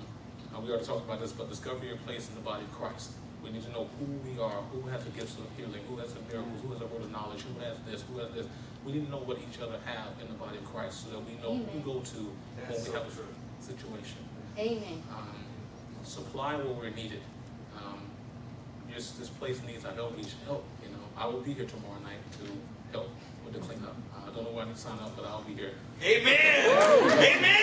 uh, 0.55 0.59
we 0.59 0.71
already 0.71 0.87
talked 0.87 1.05
about 1.05 1.21
this, 1.21 1.31
but 1.31 1.51
discover 1.51 1.85
your 1.85 1.99
place 1.99 2.31
in 2.31 2.35
the 2.35 2.41
body 2.41 2.65
of 2.65 2.73
Christ. 2.73 3.13
We 3.45 3.51
need 3.51 3.63
to 3.65 3.71
know 3.73 3.91
who 4.01 4.07
we 4.25 4.41
are, 4.41 4.65
who 4.73 4.81
has 4.89 5.05
the 5.05 5.11
gifts 5.11 5.37
of 5.37 5.45
healing, 5.55 5.85
who 5.87 5.99
has 5.99 6.15
the 6.15 6.21
miracles, 6.33 6.57
who 6.63 6.73
has 6.73 6.81
a 6.81 6.87
word 6.87 7.03
of 7.03 7.13
knowledge, 7.13 7.43
who 7.43 7.61
has 7.61 7.77
this, 7.85 8.05
who 8.09 8.21
has 8.21 8.33
this. 8.33 8.47
We 8.87 8.93
need 8.93 9.05
to 9.05 9.11
know 9.11 9.21
what 9.21 9.37
each 9.37 9.61
other 9.61 9.77
have 9.85 10.17
in 10.19 10.29
the 10.29 10.39
body 10.41 10.57
of 10.57 10.65
Christ 10.65 11.05
so 11.05 11.11
that 11.11 11.21
we 11.29 11.37
know 11.45 11.61
who 11.61 11.65
to 11.67 11.71
Amen. 11.77 11.85
go 11.85 12.01
to 12.01 12.21
when 12.25 12.73
we 12.73 12.89
so 12.89 12.93
have 12.93 13.05
a 13.05 13.63
situation 13.63 14.17
Amen. 14.57 15.03
um, 15.13 15.29
supply 16.05 16.57
where 16.57 16.73
we're 16.73 16.97
needed. 16.97 17.21
Um, 17.77 18.01
this, 18.89 19.11
this 19.11 19.29
place 19.29 19.61
needs 19.69 19.85
our 19.85 19.93
help, 19.93 20.17
needs 20.17 20.35
help, 20.47 20.65
you 20.83 20.89
know. 20.89 21.05
I 21.19 21.27
will 21.27 21.43
be 21.43 21.53
here 21.53 21.67
tomorrow 21.67 22.01
night 22.01 22.25
to 22.41 22.49
help 22.97 23.11
with 23.45 23.53
the 23.53 23.61
cleanup. 23.61 23.95
I 24.17 24.26
don't 24.37 24.45
know 24.45 24.51
where 24.53 24.65
I 24.65 24.69
need 24.69 24.77
to 24.77 24.81
sign 24.81 24.99
up, 24.99 25.17
but 25.17 25.25
I'll 25.25 25.43
be 25.43 25.55
here. 25.55 25.73
Amen. 26.03 26.37
Amen. 27.17 27.57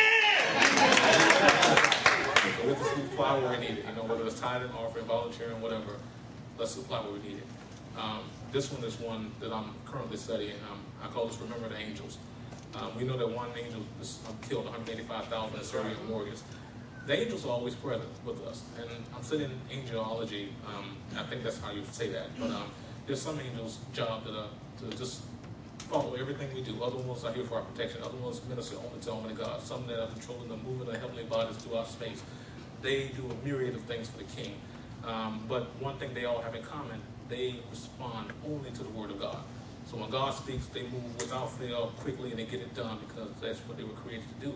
We 2.63 2.69
have 2.69 2.80
to 2.80 2.86
supply 2.86 3.38
where 3.38 3.49
we're 3.49 3.59
needed, 3.59 3.86
you 3.88 3.95
know, 3.95 4.03
whether 4.03 4.26
it's 4.26 4.39
tithing, 4.39 4.71
offering, 4.71 5.05
volunteering, 5.05 5.61
whatever. 5.61 5.99
Let's 6.57 6.71
supply 6.71 7.01
where 7.01 7.11
we 7.13 7.19
need 7.19 7.38
it. 7.38 7.47
Um, 7.97 8.21
this 8.51 8.71
one 8.71 8.84
is 8.84 8.99
one 8.99 9.32
that 9.39 9.53
I'm 9.53 9.76
currently 9.86 10.17
studying. 10.17 10.55
Um, 10.71 10.80
I 11.03 11.07
call 11.07 11.28
this 11.28 11.38
Remember 11.39 11.69
the 11.69 11.78
Angels. 11.78 12.17
Um, 12.76 12.97
we 12.97 13.03
know 13.03 13.17
that 13.17 13.30
one 13.30 13.49
angel 13.55 13.82
was, 13.99 14.17
um, 14.28 14.36
killed 14.41 14.65
185,000 14.65 15.63
Syrian 15.63 16.09
warriors. 16.09 16.41
The 17.05 17.19
angels 17.19 17.45
are 17.45 17.49
always 17.49 17.76
present 17.76 18.09
with 18.26 18.41
us, 18.47 18.63
and 18.80 18.89
I'm 19.15 19.21
studying 19.21 19.51
angelology. 19.71 20.47
Um, 20.65 20.97
I 21.15 21.24
think 21.24 21.43
that's 21.43 21.59
how 21.59 21.71
you 21.71 21.84
say 21.91 22.09
that. 22.09 22.30
But 22.39 22.49
um, 22.49 22.71
there's 23.05 23.21
some 23.21 23.39
angels' 23.39 23.78
job 23.93 24.24
that 24.26 24.36
are 24.36 24.49
to 24.80 24.97
just 24.97 25.21
follow 25.84 26.15
everything 26.15 26.53
we 26.53 26.61
do. 26.61 26.81
Other 26.84 26.97
ones 26.97 27.23
are 27.23 27.34
here 27.34 27.43
for 27.43 27.55
our 27.55 27.63
protection. 27.63 28.01
Other 28.03 28.17
ones 28.17 28.41
minister 28.47 28.77
only 28.77 28.99
to 29.01 29.11
Almighty 29.11 29.36
God. 29.36 29.61
Some 29.61 29.86
that 29.88 29.99
are 29.99 30.07
controlling 30.07 30.49
the 30.49 30.57
movement 30.57 30.89
of 30.89 31.01
heavenly 31.01 31.23
bodies 31.23 31.57
through 31.57 31.75
our 31.75 31.86
space. 31.86 32.21
They 32.81 33.07
do 33.09 33.23
a 33.29 33.45
myriad 33.45 33.75
of 33.75 33.81
things 33.84 34.09
for 34.09 34.17
the 34.17 34.23
King. 34.25 34.55
Um, 35.05 35.43
but 35.47 35.63
one 35.81 35.97
thing 35.97 36.13
they 36.13 36.25
all 36.25 36.41
have 36.41 36.55
in 36.55 36.63
common, 36.63 37.01
they 37.29 37.55
respond 37.69 38.31
only 38.45 38.71
to 38.71 38.84
the 38.84 38.89
Word 38.89 39.11
of 39.11 39.19
God. 39.19 39.38
So 39.86 39.97
when 39.97 40.09
God 40.09 40.34
speaks, 40.34 40.65
they 40.67 40.84
move 40.84 41.15
without 41.17 41.51
fail 41.51 41.93
quickly 41.99 42.31
and 42.31 42.39
they 42.39 42.45
get 42.45 42.61
it 42.61 42.73
done 42.73 42.97
because 43.07 43.29
that's 43.41 43.59
what 43.59 43.77
they 43.77 43.84
were 43.84 43.93
created 43.93 44.25
to 44.39 44.47
do. 44.47 44.53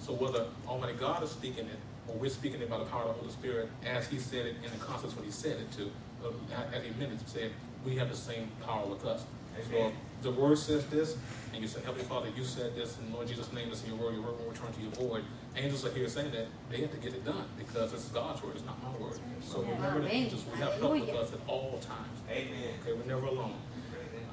So 0.00 0.12
whether 0.14 0.46
Almighty 0.66 0.94
God 0.94 1.22
is 1.22 1.30
speaking 1.30 1.66
it 1.66 1.78
or 2.08 2.16
we're 2.16 2.30
speaking 2.30 2.60
it 2.60 2.70
by 2.70 2.78
the 2.78 2.84
power 2.86 3.02
of 3.02 3.08
the 3.08 3.20
Holy 3.20 3.30
Spirit, 3.32 3.68
as 3.84 4.08
He 4.08 4.18
said 4.18 4.46
it 4.46 4.56
in 4.64 4.70
the 4.70 4.84
context 4.84 5.16
when 5.16 5.24
He 5.24 5.30
said 5.30 5.58
it 5.58 5.70
to, 5.72 5.90
uh, 6.24 6.30
as 6.74 6.82
He 6.82 6.90
meant 6.98 7.12
it 7.12 7.20
to 7.20 7.28
say 7.28 7.42
it, 7.44 7.52
we 7.84 7.96
have 7.96 8.08
the 8.08 8.16
same 8.16 8.48
power 8.64 8.86
with 8.86 9.04
us. 9.04 9.24
So 9.70 9.76
if 9.88 9.92
the 10.22 10.30
Word 10.30 10.56
says 10.58 10.86
this, 10.86 11.16
and 11.52 11.60
you 11.60 11.68
say, 11.68 11.80
Heavenly 11.80 12.04
Father, 12.04 12.28
you 12.36 12.44
said 12.44 12.74
this, 12.74 12.98
in 12.98 13.12
Lord 13.12 13.28
Jesus' 13.28 13.52
name, 13.52 13.68
this 13.68 13.82
in 13.84 13.90
your 13.90 13.98
word, 13.98 14.14
your 14.14 14.22
word 14.22 14.38
will 14.38 14.48
return 14.48 14.72
to 14.72 14.80
your 14.80 14.90
void. 14.92 15.24
Angels 15.56 15.84
are 15.84 15.90
here 15.90 16.08
saying 16.08 16.30
that 16.32 16.46
they 16.70 16.80
have 16.80 16.90
to 16.92 16.96
get 16.96 17.12
it 17.12 17.24
done 17.24 17.44
because 17.58 17.92
it's 17.92 18.08
God's 18.08 18.42
word, 18.42 18.54
it's 18.56 18.64
not 18.64 18.82
my 18.82 18.96
word. 18.98 19.18
So 19.40 19.60
remember 19.60 20.00
the 20.00 20.06
Amen. 20.06 20.10
angels, 20.10 20.44
we 20.50 20.58
have 20.58 20.74
help 20.74 20.92
with 20.92 21.10
us 21.10 21.32
at 21.32 21.40
all 21.46 21.78
times. 21.80 22.18
Amen. 22.30 22.74
Okay, 22.82 22.92
we're 22.92 23.04
never 23.04 23.26
alone. 23.26 23.54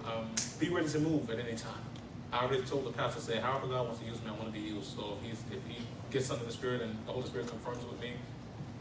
Um, 0.06 0.30
be 0.60 0.70
ready 0.70 0.88
to 0.90 1.00
move 1.00 1.30
at 1.30 1.40
any 1.40 1.58
time. 1.58 1.84
I 2.32 2.46
already 2.46 2.64
told 2.64 2.86
the 2.86 2.92
pastor, 2.92 3.20
say, 3.20 3.38
however 3.38 3.68
God 3.68 3.88
wants 3.88 4.00
to 4.00 4.06
use 4.06 4.22
me, 4.22 4.28
I 4.30 4.32
want 4.32 4.46
to 4.46 4.52
be 4.52 4.60
used. 4.60 4.96
So 4.96 5.18
if 5.20 5.28
he's 5.28 5.44
if 5.52 5.66
he 5.68 5.84
gets 6.12 6.28
something 6.28 6.46
in 6.46 6.48
the 6.48 6.54
spirit 6.54 6.82
and 6.82 6.96
the 7.06 7.12
Holy 7.12 7.26
Spirit 7.26 7.48
confirms 7.48 7.84
with 7.86 8.00
me, 8.00 8.14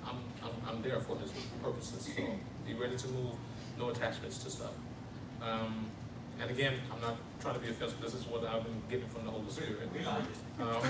I'm 0.04 0.18
I'm, 0.42 0.50
I'm 0.68 0.82
there 0.82 1.00
for 1.00 1.18
his 1.18 1.32
purposes. 1.62 2.12
So 2.14 2.22
be 2.66 2.74
ready 2.74 2.96
to 2.96 3.08
move, 3.08 3.34
no 3.78 3.88
attachments 3.88 4.38
to 4.44 4.50
stuff. 4.50 4.72
Um, 5.42 5.90
and 6.40 6.50
again, 6.50 6.74
I'm 6.92 7.00
not 7.00 7.16
trying 7.40 7.54
to 7.54 7.60
be 7.60 7.70
offensive. 7.70 8.00
This 8.00 8.14
is 8.14 8.26
what 8.26 8.44
I've 8.44 8.64
been 8.64 8.80
getting 8.88 9.08
from 9.08 9.24
the 9.24 9.30
Holy 9.30 9.50
Spirit. 9.50 9.88
Um, 10.60 10.82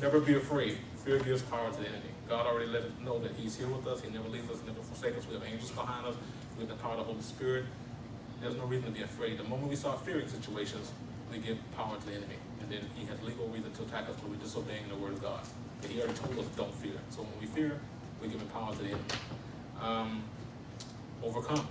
never 0.00 0.20
be 0.20 0.34
afraid. 0.34 0.78
Fear 1.04 1.20
gives 1.20 1.42
power 1.42 1.70
to 1.70 1.78
the 1.78 1.88
enemy. 1.88 2.10
God 2.28 2.46
already 2.46 2.70
let 2.70 2.82
us 2.82 2.92
know 3.04 3.18
that 3.20 3.32
He's 3.32 3.56
here 3.56 3.68
with 3.68 3.86
us. 3.86 4.00
He 4.00 4.10
never 4.10 4.28
leaves 4.28 4.50
us, 4.50 4.58
never 4.66 4.80
forsakes 4.82 5.18
us. 5.18 5.26
We 5.26 5.34
have 5.34 5.44
angels 5.44 5.70
behind 5.70 6.06
us. 6.06 6.14
We 6.56 6.66
have 6.66 6.76
the 6.76 6.82
power 6.82 6.92
of 6.92 6.98
the 6.98 7.04
Holy 7.04 7.22
Spirit. 7.22 7.64
There's 8.40 8.56
no 8.56 8.64
reason 8.64 8.86
to 8.86 8.90
be 8.92 9.02
afraid. 9.02 9.38
The 9.38 9.44
moment 9.44 9.70
we 9.70 9.76
start 9.76 10.04
fearing 10.04 10.28
situations, 10.28 10.92
we 11.30 11.38
give 11.38 11.58
power 11.76 11.96
to 11.98 12.06
the 12.06 12.12
enemy. 12.12 12.36
And 12.60 12.70
then 12.70 12.80
he 12.94 13.06
has 13.06 13.20
legal 13.22 13.46
reason 13.48 13.72
to 13.72 13.82
attack 13.82 14.08
us 14.08 14.16
we're 14.28 14.36
disobeying 14.36 14.88
the 14.88 14.96
word 14.96 15.12
of 15.12 15.22
God. 15.22 15.40
But 15.80 15.90
he 15.90 16.00
already 16.00 16.14
told 16.18 16.38
us 16.38 16.46
don't 16.56 16.74
fear. 16.74 16.92
So 17.10 17.22
when 17.22 17.40
we 17.40 17.46
fear, 17.46 17.80
we 18.20 18.28
give 18.28 18.52
power 18.52 18.72
to 18.72 18.78
the 18.78 18.88
enemy. 18.88 19.02
Um, 19.80 20.22
overcome. 21.22 21.66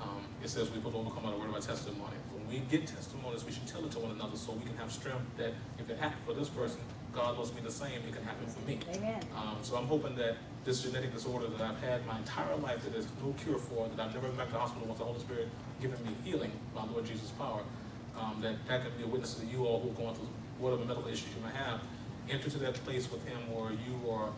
Um, 0.00 0.24
it 0.42 0.48
says 0.48 0.70
we 0.70 0.78
will 0.80 0.96
overcome 0.96 1.24
by 1.24 1.30
the 1.30 1.36
word 1.36 1.48
of 1.50 1.54
our 1.54 1.60
testimony. 1.60 2.16
We 2.50 2.58
get 2.70 2.86
testimonies, 2.86 3.44
we 3.44 3.52
should 3.52 3.66
tell 3.66 3.84
it 3.84 3.92
to 3.92 4.00
one 4.00 4.10
another 4.10 4.36
so 4.36 4.52
we 4.52 4.64
can 4.64 4.76
have 4.76 4.90
strength 4.90 5.22
that 5.38 5.52
if 5.78 5.88
it 5.88 5.98
happened 5.98 6.22
for 6.26 6.34
this 6.34 6.48
person, 6.48 6.80
God 7.14 7.38
loves 7.38 7.54
me 7.54 7.60
the 7.62 7.70
same, 7.70 8.02
it 8.06 8.12
can 8.12 8.24
happen 8.24 8.46
for 8.46 8.60
me. 8.66 8.80
Amen. 8.94 9.22
Um, 9.36 9.56
so 9.62 9.76
I'm 9.76 9.86
hoping 9.86 10.16
that 10.16 10.36
this 10.64 10.82
genetic 10.82 11.12
disorder 11.12 11.46
that 11.46 11.60
I've 11.60 11.80
had 11.80 12.04
my 12.06 12.18
entire 12.18 12.56
life, 12.56 12.82
that 12.82 12.92
there's 12.92 13.06
no 13.22 13.32
cure 13.44 13.58
for, 13.58 13.88
that 13.88 14.00
I've 14.00 14.14
never 14.14 14.26
been 14.26 14.36
back 14.36 14.48
to 14.48 14.52
the 14.54 14.58
hospital 14.58 14.86
once 14.88 14.98
the 14.98 15.04
Holy 15.04 15.20
Spirit 15.20 15.48
giving 15.80 16.02
me 16.04 16.10
healing 16.24 16.52
by 16.74 16.84
Lord 16.84 17.06
Jesus' 17.06 17.30
power, 17.30 17.62
um, 18.18 18.40
that 18.42 18.56
that 18.66 18.82
can 18.82 18.90
be 18.98 19.04
a 19.04 19.06
witness 19.06 19.34
to 19.34 19.46
you 19.46 19.64
all 19.64 19.80
who 19.80 19.90
are 19.90 19.94
going 19.94 20.14
through 20.14 20.28
whatever 20.58 20.84
medical 20.84 21.08
issues 21.08 21.28
you 21.36 21.42
may 21.44 21.52
have. 21.56 21.80
Enter 22.28 22.50
to 22.50 22.58
that 22.58 22.74
place 22.84 23.10
with 23.10 23.26
Him 23.26 23.38
where 23.54 23.72
you 23.72 24.10
are 24.10 24.30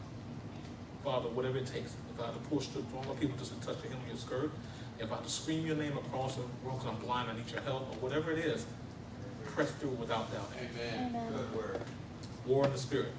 Father, 1.05 1.29
whatever 1.31 1.59
it 1.59 1.67
takes. 1.67 1.95
I 2.21 2.27
have 2.27 2.35
to 2.35 2.41
push 2.49 2.67
the 2.69 2.83
throng 2.83 3.05
of 3.07 3.19
people 3.19 3.37
just 3.37 3.59
to 3.59 3.67
touch 3.67 3.83
the 3.83 3.89
hem 3.89 3.99
of 3.99 4.07
your 4.07 4.17
skirt, 4.17 4.51
if 5.03 5.13
I 5.13 5.17
have 5.17 5.25
to 5.25 5.31
scream 5.31 5.67
your 5.67 5.77
name 5.77 5.97
across 5.97 6.37
the 6.37 6.43
room 6.43 6.77
because 6.79 6.87
I'm 6.87 6.97
blind, 6.97 7.31
I 7.31 7.35
need 7.35 7.51
your 7.51 7.61
help, 7.63 7.83
or 7.91 8.09
whatever 8.09 8.31
it 8.31 8.39
is, 8.39 8.65
press 9.47 9.71
through 9.73 9.91
without 9.91 10.33
doubt. 10.33 10.51
Amen. 10.57 11.11
Amen. 11.11 11.33
Good 11.33 11.55
word. 11.57 11.81
War 12.47 12.65
in 12.67 12.73
the 12.73 12.79
spirit. 12.79 13.13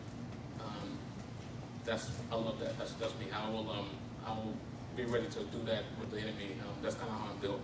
Um, 0.60 0.98
that's 1.86 2.10
I 2.32 2.36
love 2.36 2.60
that. 2.60 2.78
That's 2.78 2.94
that's 2.94 3.14
me. 3.20 3.28
I 3.34 3.50
will 3.50 3.70
um 3.70 3.90
I 4.26 4.32
will 4.32 4.56
be 4.96 5.04
ready 5.06 5.28
to 5.28 5.40
do 5.40 5.64
that 5.66 5.84
with 6.00 6.12
the 6.12 6.20
enemy. 6.20 6.56
Um, 6.62 6.74
that's 6.82 6.96
kind 6.96 7.10
of 7.10 7.20
how 7.20 7.32
I'm 7.32 7.38
built. 7.40 7.62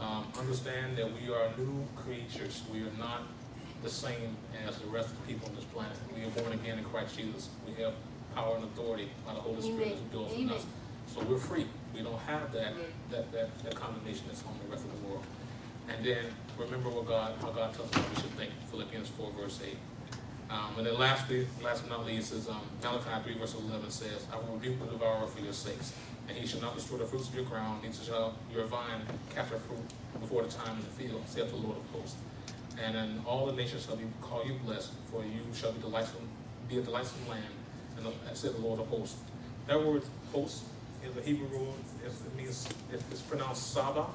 Um, 0.00 0.26
understand 0.38 0.96
that 0.96 1.08
we 1.12 1.32
are 1.32 1.48
new 1.56 1.86
creatures. 1.96 2.62
We 2.72 2.80
are 2.80 2.98
not 2.98 3.22
the 3.82 3.90
same 3.90 4.36
as 4.66 4.78
the 4.78 4.86
rest 4.86 5.10
of 5.10 5.20
the 5.20 5.32
people 5.32 5.48
on 5.48 5.54
this 5.54 5.64
planet. 5.64 5.96
We 6.14 6.24
are 6.24 6.30
born 6.30 6.52
again 6.52 6.78
in 6.78 6.84
Christ 6.84 7.16
Jesus. 7.16 7.50
We 7.66 7.80
have 7.82 7.94
power 8.34 8.56
and 8.56 8.64
authority 8.64 9.10
by 9.26 9.34
the 9.34 9.40
Holy 9.40 9.60
Spirit 9.60 9.98
who 9.98 10.18
dwells 10.18 10.32
in 10.32 10.42
Amen. 10.42 10.56
us. 10.56 10.66
So 11.06 11.22
we're 11.24 11.38
free. 11.38 11.66
We 11.94 12.02
don't 12.02 12.20
have 12.20 12.52
that 12.52 12.74
that, 13.10 13.32
that, 13.32 13.64
that 13.64 13.74
condemnation 13.74 14.24
that's 14.26 14.42
on 14.44 14.54
the 14.64 14.70
rest 14.70 14.84
of 14.84 15.00
the 15.00 15.08
world. 15.08 15.24
And 15.88 16.04
then 16.04 16.24
remember 16.58 16.88
what 16.88 17.06
God, 17.06 17.34
how 17.40 17.50
God 17.50 17.74
tells 17.74 17.92
us 17.94 18.04
we 18.10 18.22
should 18.22 18.30
think. 18.32 18.50
Philippians 18.70 19.08
4 19.08 19.30
verse 19.38 19.60
8. 19.64 19.76
Um, 20.50 20.76
and 20.76 20.86
then 20.86 20.98
lastly, 20.98 21.46
last 21.62 21.82
but 21.82 21.98
not 21.98 22.06
least, 22.06 22.32
is 22.32 22.48
um, 22.48 22.60
Malachi 22.82 23.22
3 23.24 23.38
verse 23.38 23.54
11 23.54 23.90
says, 23.90 24.26
I 24.32 24.36
will 24.36 24.54
rebuke 24.54 24.78
the 24.80 24.86
devourer 24.86 25.26
for 25.26 25.40
your 25.40 25.52
sakes, 25.52 25.94
and 26.28 26.36
he 26.36 26.46
shall 26.46 26.60
not 26.60 26.74
destroy 26.74 26.98
the 26.98 27.06
fruits 27.06 27.28
of 27.28 27.34
your 27.34 27.44
ground, 27.44 27.82
neither 27.82 28.04
shall 28.04 28.34
your 28.52 28.66
vine 28.66 29.00
capture 29.34 29.56
fruit 29.56 29.80
before 30.20 30.42
the 30.42 30.50
time 30.50 30.76
in 30.76 30.82
the 30.82 30.90
field, 30.90 31.22
saith 31.26 31.50
the 31.50 31.56
Lord 31.56 31.78
of 31.78 32.00
hosts. 32.00 32.16
And 32.84 32.94
then 32.94 33.22
all 33.26 33.46
the 33.46 33.52
nations 33.52 33.86
shall 33.86 33.96
be 33.96 34.04
call 34.20 34.44
you 34.44 34.54
blessed, 34.64 34.92
for 35.10 35.24
you 35.24 35.40
shall 35.54 35.72
be 35.72 35.80
delightsome, 35.80 36.28
be 36.68 36.78
a 36.78 36.82
delightsome 36.82 37.28
land, 37.28 37.44
and 37.96 38.06
the, 38.06 38.34
said 38.34 38.54
the 38.54 38.60
Lord 38.60 38.78
of 38.80 38.88
hosts. 38.88 39.16
That 39.68 39.82
word 39.82 40.02
host 40.32 40.64
is 41.04 41.16
a 41.16 41.22
Hebrew 41.22 41.46
word. 41.48 41.74
It 42.04 42.36
means 42.36 42.68
it's, 42.92 43.22
pronounced 43.22 43.72
Saba, 43.72 44.06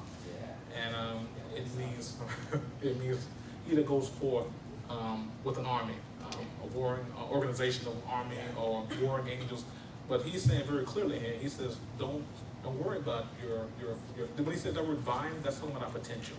and 0.76 0.94
um, 0.94 1.28
it 1.54 1.64
means 1.76 2.16
it 2.82 2.98
means 3.00 3.26
he 3.66 3.74
that 3.74 3.86
goes 3.86 4.08
forth 4.08 4.46
um, 4.88 5.30
with 5.44 5.58
an 5.58 5.66
army, 5.66 5.94
um, 6.24 6.46
a 6.62 6.66
warring 6.68 7.06
uh, 7.16 7.32
organization 7.32 7.86
of 7.88 7.94
army 8.08 8.36
or 8.56 8.86
warring 9.02 9.28
angels. 9.28 9.64
But 10.08 10.22
he's 10.22 10.42
saying 10.42 10.64
very 10.64 10.84
clearly 10.84 11.18
here. 11.18 11.34
He 11.40 11.48
says, 11.48 11.76
"Don't 11.98 12.24
don't 12.62 12.82
worry 12.82 12.98
about 12.98 13.26
your 13.42 13.66
your 13.80 13.96
your." 14.16 14.26
When 14.36 14.54
he 14.54 14.58
said 14.58 14.74
that 14.74 14.86
word 14.86 14.98
vine, 14.98 15.32
that's 15.42 15.58
talking 15.58 15.76
about 15.76 15.92
potential. 15.92 16.36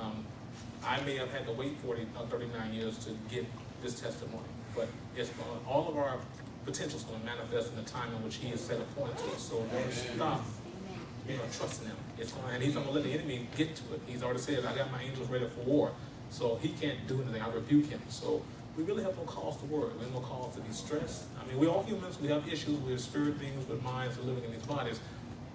Um, 0.00 0.24
I 0.84 1.00
may 1.02 1.16
have 1.16 1.30
had 1.30 1.46
to 1.46 1.52
wait 1.52 1.78
40, 1.78 2.06
uh, 2.16 2.26
39 2.26 2.74
years 2.74 2.98
to 3.04 3.10
get 3.30 3.46
this 3.82 4.00
testimony, 4.00 4.48
but 4.74 4.88
it's 5.16 5.30
going, 5.30 5.60
all 5.68 5.88
of 5.88 5.96
our 5.96 6.18
potential 6.64 6.98
is 6.98 7.04
going 7.04 7.20
to 7.20 7.26
manifest 7.26 7.70
in 7.70 7.76
the 7.76 7.88
time 7.90 8.12
in 8.14 8.22
which 8.22 8.36
He 8.36 8.48
has 8.48 8.60
set 8.60 8.78
a 8.78 8.84
point 8.98 9.16
to 9.18 9.24
us. 9.24 9.42
So 9.42 9.64
don't 9.72 9.92
stop 9.92 10.44
you 11.28 11.36
know, 11.36 11.42
trusting 11.52 11.86
him. 11.86 11.96
It's 12.18 12.32
going, 12.32 12.54
and 12.54 12.62
he's 12.62 12.74
not 12.74 12.84
going 12.84 12.96
to 12.96 13.00
let 13.02 13.08
the 13.08 13.18
enemy 13.18 13.46
get 13.56 13.76
to 13.76 13.94
it. 13.94 14.00
He's 14.06 14.22
already 14.22 14.40
said, 14.40 14.64
I 14.64 14.74
got 14.74 14.90
my 14.90 15.02
angels 15.02 15.28
ready 15.28 15.46
for 15.46 15.60
war. 15.60 15.92
So 16.30 16.56
he 16.56 16.70
can't 16.70 17.06
do 17.06 17.20
anything. 17.22 17.42
I 17.42 17.48
rebuke 17.52 17.86
him. 17.86 18.00
So 18.08 18.42
we 18.76 18.84
really 18.84 19.02
have 19.02 19.16
no 19.16 19.24
cause 19.24 19.56
to 19.58 19.66
worry. 19.66 19.92
We 19.98 20.04
have 20.04 20.14
no 20.14 20.20
cause 20.20 20.54
to 20.54 20.60
be 20.60 20.72
stressed. 20.72 21.24
I 21.40 21.46
mean, 21.46 21.58
we're 21.58 21.68
all 21.68 21.82
humans. 21.82 22.18
We 22.20 22.28
have 22.28 22.48
issues. 22.48 22.78
We're 22.80 22.98
spirit 22.98 23.38
beings 23.38 23.68
with 23.68 23.82
minds 23.82 24.18
are 24.18 24.22
living 24.22 24.44
in 24.44 24.52
these 24.52 24.62
bodies 24.62 25.00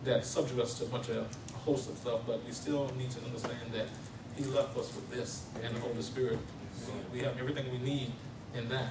that 0.04 0.26
subject 0.26 0.60
us 0.60 0.78
to 0.80 0.86
a 0.86 0.88
bunch 0.88 1.10
of 1.10 1.18
a 1.18 1.58
host 1.58 1.90
of 1.90 1.98
stuff. 1.98 2.22
But 2.26 2.46
we 2.46 2.52
still 2.52 2.92
need 2.98 3.12
to 3.12 3.26
understand 3.26 3.72
that 3.74 3.88
he 4.36 4.44
left 4.46 4.78
us 4.78 4.94
with 4.96 5.10
this 5.10 5.48
and 5.64 5.76
the 5.76 5.80
Holy 5.80 6.02
Spirit. 6.02 6.38
So 6.80 6.92
we 7.12 7.20
have 7.20 7.38
everything 7.40 7.70
we 7.72 7.80
need 7.80 8.12
in 8.56 8.70
that. 8.70 8.90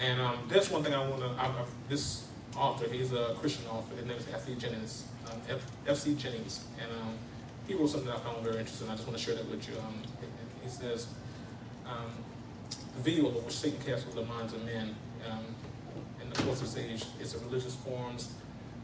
And 0.00 0.20
um, 0.20 0.38
that's 0.48 0.70
one 0.70 0.82
thing 0.84 0.94
I 0.94 1.06
want 1.06 1.20
to. 1.20 1.64
This 1.88 2.26
author, 2.56 2.88
he's 2.88 3.12
a 3.12 3.36
Christian 3.40 3.66
author. 3.66 3.96
His 3.96 4.06
name 4.06 4.16
is 4.16 4.26
F.C. 4.32 4.54
Jennings. 4.54 5.04
Um, 5.30 5.58
F.C. 5.86 6.14
Jennings, 6.14 6.64
and 6.80 6.90
um, 7.02 7.14
he 7.66 7.74
wrote 7.74 7.90
something 7.90 8.10
I 8.10 8.18
found 8.18 8.42
very 8.42 8.58
interesting. 8.58 8.88
I 8.88 8.94
just 8.94 9.06
want 9.06 9.18
to 9.18 9.24
share 9.24 9.34
that 9.34 9.48
with 9.50 9.68
you. 9.68 9.74
Um, 9.78 10.02
he 10.62 10.68
says, 10.68 11.08
um, 11.86 12.12
"The 12.96 13.10
veil 13.10 13.30
which 13.30 13.54
Satan 13.54 13.78
casts 13.84 14.06
over 14.06 14.20
the 14.20 14.26
minds 14.26 14.54
of 14.54 14.64
men 14.64 14.94
um, 15.30 15.44
in 16.22 16.30
the 16.30 16.42
course 16.42 16.62
of 16.62 16.72
this 16.72 16.76
age 16.82 17.32
the 17.32 17.38
religious 17.44 17.74
forms, 17.74 18.32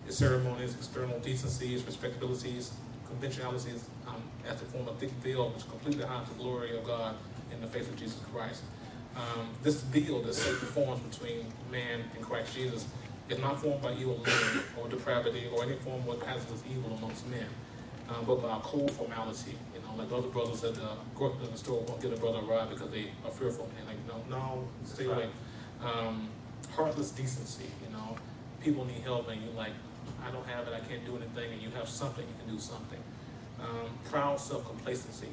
its 0.06 0.18
ceremonies, 0.18 0.74
external 0.74 1.18
decencies, 1.20 1.82
respectabilities, 1.82 2.72
conventionalities, 3.08 3.88
um, 4.06 4.22
as 4.46 4.60
a 4.60 4.64
form 4.66 4.86
of 4.88 4.98
thick 4.98 5.10
veil 5.22 5.48
which 5.50 5.66
completely 5.68 6.04
hides 6.04 6.28
the 6.28 6.36
glory 6.36 6.76
of 6.76 6.84
God 6.84 7.16
in 7.52 7.60
the 7.60 7.66
face 7.68 7.88
of 7.88 7.96
Jesus 7.96 8.20
Christ." 8.32 8.62
Um, 9.16 9.48
this 9.62 9.82
deal 9.82 10.22
that 10.22 10.34
Satan 10.34 10.66
forms 10.68 11.00
between 11.00 11.46
man 11.70 12.04
and 12.14 12.24
Christ 12.24 12.54
Jesus 12.54 12.86
is 13.28 13.38
not 13.38 13.60
formed 13.60 13.82
by 13.82 13.92
evil 13.94 14.16
living 14.16 14.62
or 14.78 14.88
depravity 14.88 15.48
or 15.54 15.62
any 15.64 15.76
form 15.76 16.08
of 16.08 16.22
hazardous 16.22 16.62
evil 16.70 16.96
amongst 16.98 17.26
men, 17.28 17.46
um, 18.08 18.24
but 18.26 18.42
by 18.42 18.56
a 18.56 18.60
cold 18.60 18.90
formality. 18.90 19.56
You 19.74 19.80
know, 19.80 20.02
like 20.02 20.12
other 20.12 20.28
brothers 20.28 20.64
at 20.64 20.74
the 20.74 20.88
grocery 21.14 21.46
store 21.54 21.80
won't 21.82 22.00
get 22.00 22.12
a 22.12 22.16
brother 22.16 22.38
a 22.38 22.42
ride 22.42 22.70
because 22.70 22.90
they 22.90 23.10
are 23.24 23.30
fearful. 23.30 23.68
And 23.78 23.88
like, 23.88 23.96
no, 24.06 24.36
no, 24.36 24.68
stay 24.84 25.06
away. 25.06 25.28
Um, 25.82 26.28
heartless 26.74 27.10
decency. 27.10 27.70
You 27.84 27.92
know, 27.92 28.16
people 28.60 28.84
need 28.84 29.02
help 29.02 29.28
and 29.28 29.40
you're 29.42 29.54
like, 29.54 29.72
I 30.26 30.30
don't 30.30 30.46
have 30.46 30.66
it, 30.66 30.74
I 30.74 30.80
can't 30.80 31.04
do 31.04 31.16
anything, 31.16 31.52
and 31.52 31.62
you 31.62 31.70
have 31.70 31.88
something, 31.88 32.24
you 32.26 32.34
can 32.44 32.54
do 32.54 32.60
something. 32.60 32.98
Um, 33.60 33.90
proud 34.10 34.40
self-complacency. 34.40 35.28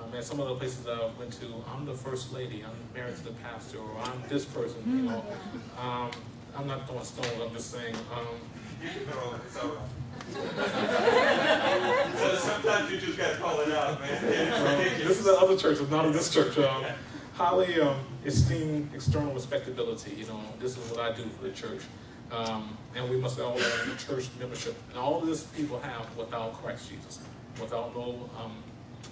Um, 0.00 0.14
at 0.16 0.24
some 0.24 0.40
of 0.40 0.48
the 0.48 0.54
places 0.54 0.86
I've 0.86 1.16
went 1.18 1.32
to, 1.34 1.46
I'm 1.72 1.84
the 1.84 1.94
first 1.94 2.32
lady, 2.32 2.64
I'm 2.64 2.76
married 2.94 3.16
to 3.16 3.24
the 3.24 3.32
pastor, 3.32 3.78
or 3.78 3.98
I'm 4.02 4.22
this 4.28 4.44
person, 4.44 4.82
you 4.86 5.02
know. 5.10 5.24
Um, 5.78 6.10
I'm 6.56 6.66
not 6.66 6.86
throwing 6.88 7.04
stones, 7.04 7.28
I'm 7.40 7.52
just 7.54 7.70
saying, 7.70 7.94
um, 8.14 8.26
You 8.82 8.88
can 8.88 9.06
throw 9.12 9.34
it, 9.34 9.40
it's 9.46 9.56
all 9.56 9.68
right. 9.70 9.88
So 12.18 12.34
sometimes 12.36 12.90
you 12.90 12.98
just 12.98 13.18
gotta 13.18 13.36
call 13.36 13.60
it 13.60 13.72
out, 13.72 14.00
man. 14.00 14.24
It's 14.24 15.04
this 15.04 15.18
is 15.18 15.24
the 15.24 15.36
other 15.38 15.56
churches, 15.56 15.90
not 15.90 16.06
in 16.06 16.12
this 16.12 16.32
church. 16.32 16.56
Um, 16.58 16.84
highly 17.34 17.80
um, 17.80 17.96
esteem 18.24 18.90
external 18.94 19.32
respectability, 19.32 20.14
you 20.16 20.26
know, 20.26 20.40
this 20.60 20.76
is 20.76 20.90
what 20.90 21.00
I 21.00 21.12
do 21.16 21.24
for 21.36 21.44
the 21.44 21.52
church. 21.52 21.82
Um, 22.30 22.76
and 22.94 23.08
we 23.10 23.16
must 23.16 23.40
all 23.40 23.58
have 23.58 24.06
church 24.06 24.28
membership. 24.38 24.76
And 24.90 24.98
all 24.98 25.20
this 25.20 25.44
people 25.44 25.80
have 25.80 26.16
without 26.16 26.52
Christ 26.62 26.88
Jesus, 26.90 27.20
without 27.60 27.94
no 27.96 28.30
um, 28.38 28.52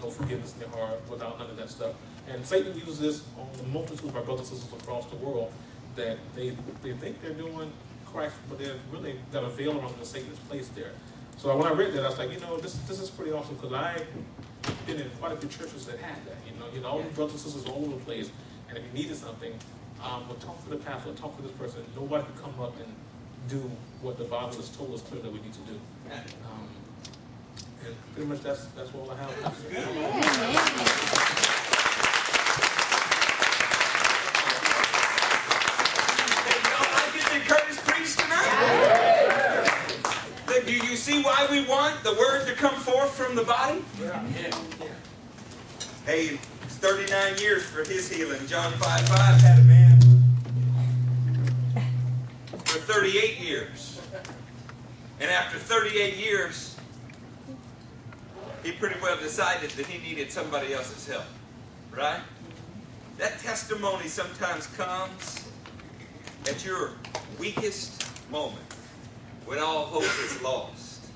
no 0.00 0.10
forgiveness 0.10 0.54
in 0.54 0.60
their 0.60 0.68
heart, 0.68 1.00
without 1.10 1.38
none 1.38 1.50
of 1.50 1.56
that 1.56 1.70
stuff. 1.70 1.92
And 2.28 2.44
Satan 2.44 2.76
uses 2.76 2.98
this 2.98 3.22
on 3.38 3.48
the 3.56 3.68
multitude 3.68 4.10
of 4.10 4.16
our 4.16 4.22
brothers 4.22 4.50
and 4.50 4.58
sisters 4.58 4.80
across 4.80 5.06
the 5.06 5.16
world 5.16 5.52
that 5.96 6.18
they, 6.36 6.56
they 6.82 6.92
think 6.92 7.20
they're 7.22 7.32
doing 7.32 7.72
Christ, 8.06 8.34
but 8.48 8.58
they've 8.58 8.80
really 8.92 9.16
got 9.32 9.44
a 9.44 9.48
veil 9.48 9.78
around 9.78 9.94
the 9.98 10.04
that 10.04 10.48
place 10.48 10.68
there. 10.68 10.92
So 11.36 11.56
when 11.56 11.66
I 11.66 11.72
read 11.72 11.92
that, 11.92 12.04
I 12.04 12.08
was 12.08 12.18
like, 12.18 12.32
you 12.32 12.40
know, 12.40 12.58
this 12.58 12.74
this 12.88 13.00
is 13.00 13.10
pretty 13.10 13.32
awesome 13.32 13.54
because 13.54 13.72
I've 13.72 14.06
been 14.86 15.00
in 15.00 15.08
quite 15.20 15.32
a 15.32 15.36
few 15.36 15.48
churches 15.48 15.86
that 15.86 15.98
had 15.98 16.16
that. 16.26 16.36
You 16.46 16.58
know, 16.58 16.66
you 16.74 16.80
know, 16.80 16.88
all 16.88 17.02
these 17.02 17.12
brothers 17.12 17.34
and 17.34 17.52
sisters 17.52 17.64
all 17.66 17.84
over 17.84 17.94
the 17.94 18.04
place, 18.04 18.30
and 18.68 18.78
if 18.78 18.84
you 18.84 18.92
needed 18.92 19.16
something, 19.16 19.52
um, 20.02 20.26
well, 20.26 20.36
talk 20.40 20.62
to 20.64 20.70
the 20.70 20.76
pastor, 20.76 21.12
talk 21.12 21.36
to 21.36 21.42
this 21.42 21.52
person. 21.52 21.84
Nobody 21.94 22.24
could 22.24 22.42
come 22.42 22.58
up 22.60 22.74
and 22.80 22.92
do 23.48 23.70
what 24.02 24.18
the 24.18 24.24
Bible 24.24 24.56
has 24.56 24.68
told 24.70 24.94
us 24.94 25.02
clearly 25.02 25.30
that 25.30 25.32
we 25.32 25.40
need 25.40 25.52
to 25.52 25.60
do. 25.60 25.78
Um, 26.10 26.68
and 27.86 27.94
pretty 28.14 28.28
much 28.28 28.40
that's 28.42 28.66
that's 28.76 28.92
all 28.94 29.10
I 29.10 29.16
have. 29.16 29.30
Amen. 29.70 30.18
Hey? 40.46 40.64
Do 40.66 40.72
you 40.74 40.96
see 40.96 41.22
why 41.22 41.46
we 41.50 41.64
want 41.66 42.02
the 42.02 42.12
word 42.12 42.46
to 42.46 42.52
come 42.54 42.74
forth 42.74 43.10
from 43.14 43.34
the 43.34 43.44
body? 43.44 43.82
Hey, 46.04 46.38
it's 46.62 46.76
39 46.76 47.38
years 47.38 47.64
for 47.64 47.84
his 47.84 48.10
healing. 48.10 48.46
John 48.46 48.72
5 48.72 49.08
5 49.08 49.40
had 49.40 49.58
a 49.60 49.64
man 49.64 50.00
for 52.50 52.78
38 52.78 53.40
years. 53.40 54.00
And 55.20 55.30
after 55.30 55.58
38 55.58 56.16
years, 56.16 56.77
he 58.62 58.72
pretty 58.72 59.00
well 59.00 59.18
decided 59.18 59.70
that 59.70 59.86
he 59.86 59.98
needed 60.06 60.30
somebody 60.30 60.72
else's 60.72 61.06
help. 61.06 61.24
Right? 61.94 62.20
That 63.18 63.38
testimony 63.40 64.08
sometimes 64.08 64.66
comes 64.68 65.48
at 66.48 66.64
your 66.64 66.92
weakest 67.38 68.04
moment, 68.30 68.62
when 69.44 69.58
all 69.58 69.84
hope 69.86 70.02
is 70.02 70.40
lost. 70.42 71.06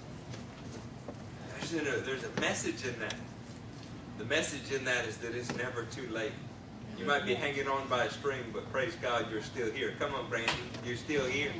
There's 1.70 1.86
a, 1.86 2.01
there's 2.01 2.24
a 2.24 2.40
message 2.40 2.84
in 2.84 2.99
that. 3.01 3.14
The 4.18 4.24
message 4.24 4.72
in 4.72 4.84
that 4.84 5.07
is 5.07 5.16
that 5.18 5.34
it's 5.34 5.55
never 5.57 5.84
too 5.84 6.09
late. 6.09 6.32
You 6.99 7.07
might 7.07 7.24
be 7.24 7.34
hanging 7.34 7.66
on 7.66 7.88
by 7.88 8.05
a 8.05 8.11
string, 8.11 8.43
but 8.53 8.70
praise 8.70 8.95
God, 9.01 9.30
you're 9.30 9.43
still 9.43 9.70
here. 9.70 9.95
Come 9.99 10.14
on, 10.14 10.28
Brandy, 10.28 10.53
you're 10.84 10.97
still 10.97 11.24
here. 11.24 11.51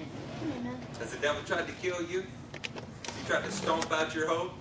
Has 0.99 1.13
the 1.13 1.19
devil 1.19 1.43
tried 1.47 1.67
to 1.67 1.73
kill 1.75 2.03
you? 2.03 2.19
You 2.19 3.27
tried 3.27 3.45
to 3.45 3.51
stomp 3.51 3.91
out 3.91 4.15
your 4.15 4.29
hope? 4.29 4.53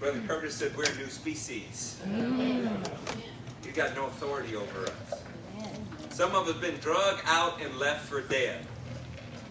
Brother 0.00 0.20
Curtis 0.26 0.54
said 0.54 0.76
we're 0.76 0.84
a 0.84 0.94
new 0.96 1.08
species. 1.08 2.00
You 2.06 3.72
got 3.74 3.94
no 3.94 4.06
authority 4.06 4.56
over 4.56 4.84
us. 4.84 5.22
Some 6.10 6.34
of 6.34 6.46
us 6.46 6.56
been 6.58 6.78
drug 6.78 7.20
out 7.24 7.60
and 7.60 7.76
left 7.78 8.06
for 8.06 8.20
dead. 8.20 8.64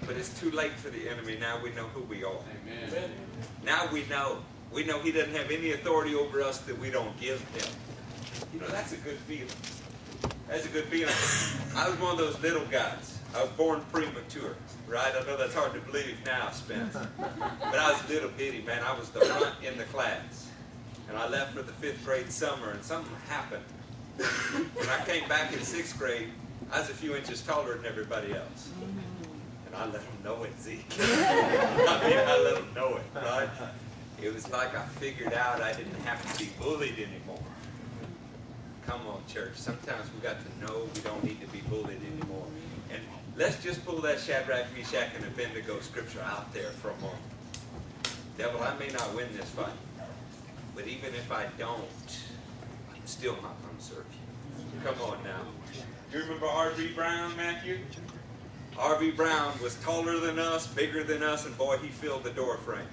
But 0.06 0.18
it's 0.18 0.38
too 0.40 0.52
late 0.52 0.74
for 0.74 0.90
the 0.90 1.10
enemy. 1.10 1.38
Now 1.40 1.62
we 1.62 1.72
know 1.72 1.86
who 1.88 2.02
we 2.04 2.24
are. 2.24 2.32
Amen. 2.32 2.90
Amen. 2.90 3.10
Now 3.66 3.88
we 3.92 4.04
know. 4.06 4.40
We 4.72 4.84
know 4.84 5.00
he 5.00 5.12
doesn't 5.12 5.34
have 5.34 5.52
any 5.52 5.72
authority 5.72 6.16
over 6.16 6.42
us 6.42 6.60
that 6.60 6.78
we 6.78 6.90
don't 6.90 7.18
give 7.20 7.40
him. 7.52 7.72
You 8.54 8.60
know, 8.60 8.68
that's 8.68 8.92
a 8.94 8.98
good 8.98 9.18
feeling. 9.20 9.48
That's 10.48 10.66
a 10.66 10.70
good 10.70 10.86
feeling. 10.86 11.14
I 11.76 11.90
was 11.90 12.00
one 12.00 12.12
of 12.12 12.18
those 12.18 12.40
little 12.42 12.66
guys. 12.66 13.13
I 13.36 13.42
was 13.42 13.52
born 13.52 13.82
premature, 13.92 14.56
right? 14.88 15.12
I 15.20 15.26
know 15.26 15.36
that's 15.36 15.56
hard 15.56 15.74
to 15.74 15.80
believe 15.80 16.18
now, 16.26 16.52
Spencer. 16.52 17.08
But 17.18 17.80
I 17.80 17.92
was 17.92 18.04
a 18.06 18.14
little 18.14 18.30
bitty, 18.30 18.62
man. 18.62 18.84
I 18.84 18.98
was 18.98 19.10
the 19.10 19.22
front 19.22 19.56
in 19.64 19.78
the 19.78 19.86
class. 19.86 20.50
And 21.10 21.18
I 21.18 21.28
left 21.28 21.56
for 21.56 21.64
the 21.64 21.72
fifth 21.74 22.06
grade 22.06 22.32
summer, 22.32 22.70
and 22.70 22.84
something 22.84 23.16
happened. 23.28 23.64
When 24.18 24.90
I 24.90 25.04
came 25.06 25.28
back 25.28 25.52
in 25.52 25.62
sixth 25.62 25.98
grade, 25.98 26.30
I 26.72 26.80
was 26.80 26.90
a 26.90 26.94
few 26.94 27.16
inches 27.16 27.42
taller 27.42 27.76
than 27.76 27.86
everybody 27.86 28.34
else. 28.34 28.70
And 29.66 29.76
I 29.76 29.86
let 29.86 29.94
them 29.94 30.18
know 30.24 30.44
it, 30.44 30.54
Zeke. 30.62 30.86
I 31.00 32.08
mean, 32.08 32.20
I 32.20 32.40
let 32.44 32.56
them 32.56 32.68
know 32.76 32.98
it, 32.98 33.04
right? 33.16 33.50
It 34.22 34.34
was 34.34 34.50
like 34.52 34.78
I 34.78 34.86
figured 34.86 35.34
out 35.34 35.62
I 35.62 35.74
didn't 35.74 36.00
have 36.06 36.22
to 36.32 36.44
be 36.44 36.52
bullied 36.60 37.00
anymore. 37.00 37.42
Come 38.86 39.02
on, 39.08 39.24
church. 39.28 39.56
Sometimes 39.56 40.10
we 40.14 40.22
got 40.22 40.38
to 40.40 40.66
know 40.66 40.88
we 40.94 41.02
don't 41.02 41.24
need 41.24 41.42
to 41.42 41.48
be 41.48 41.62
bullied 41.62 42.00
anymore. 42.02 42.46
Let's 43.36 43.62
just 43.64 43.84
pull 43.84 44.00
that 44.02 44.20
Shadrach, 44.20 44.66
Meshach, 44.78 45.10
and 45.16 45.26
Abednego 45.26 45.80
scripture 45.80 46.22
out 46.22 46.54
there 46.54 46.70
for 46.70 46.92
a 46.92 46.96
moment. 46.98 47.20
Devil, 48.38 48.62
I 48.62 48.78
may 48.78 48.90
not 48.90 49.14
win 49.16 49.28
this 49.36 49.50
fight, 49.50 49.74
but 50.76 50.88
even 50.88 51.16
if 51.16 51.32
I 51.32 51.48
don't, 51.58 51.82
I'm 52.94 53.06
still 53.06 53.34
not 53.42 53.60
going 53.64 53.76
to 53.76 53.84
serve 53.84 54.06
you. 54.12 54.82
Come 54.86 55.02
on 55.02 55.24
now. 55.24 55.42
You 56.12 56.20
remember 56.20 56.46
R.V. 56.46 56.90
Brown, 56.90 57.36
Matthew? 57.36 57.80
R.V. 58.78 59.12
Brown 59.12 59.52
was 59.64 59.76
taller 59.82 60.20
than 60.20 60.38
us, 60.38 60.68
bigger 60.68 61.04
than 61.04 61.24
us, 61.24 61.48
and 61.48 61.58
boy, 61.58 61.78
he 61.78 61.88
filled 61.88 62.24
the 62.24 62.32
door 62.32 62.58
frame. 62.58 62.86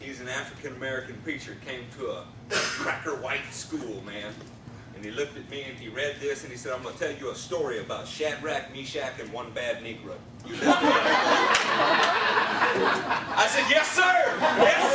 He's 0.00 0.20
an 0.20 0.28
African 0.28 0.76
American 0.76 1.16
preacher, 1.24 1.56
came 1.64 1.84
to 1.98 2.10
a 2.10 2.24
cracker 2.50 3.16
white 3.16 3.50
school, 3.52 4.02
man. 4.04 4.34
And 5.00 5.08
he 5.08 5.16
looked 5.16 5.34
at 5.34 5.48
me 5.48 5.62
and 5.62 5.78
he 5.78 5.88
read 5.88 6.16
this 6.20 6.42
and 6.42 6.52
he 6.52 6.58
said, 6.58 6.74
I'm 6.74 6.82
going 6.82 6.94
to 6.94 7.00
tell 7.00 7.16
you 7.16 7.30
a 7.30 7.34
story 7.34 7.78
about 7.78 8.06
Shadrach, 8.06 8.70
Meshach, 8.70 9.18
and 9.18 9.32
one 9.32 9.50
bad 9.52 9.82
Negro. 9.82 10.12
You 10.46 10.50
listen 10.50 10.60
to 10.60 10.72
that. 10.72 10.84
I 13.34 13.46
said, 13.46 13.64
Yes, 13.70 13.90
sir! 13.92 14.36
Yes, 14.60 14.92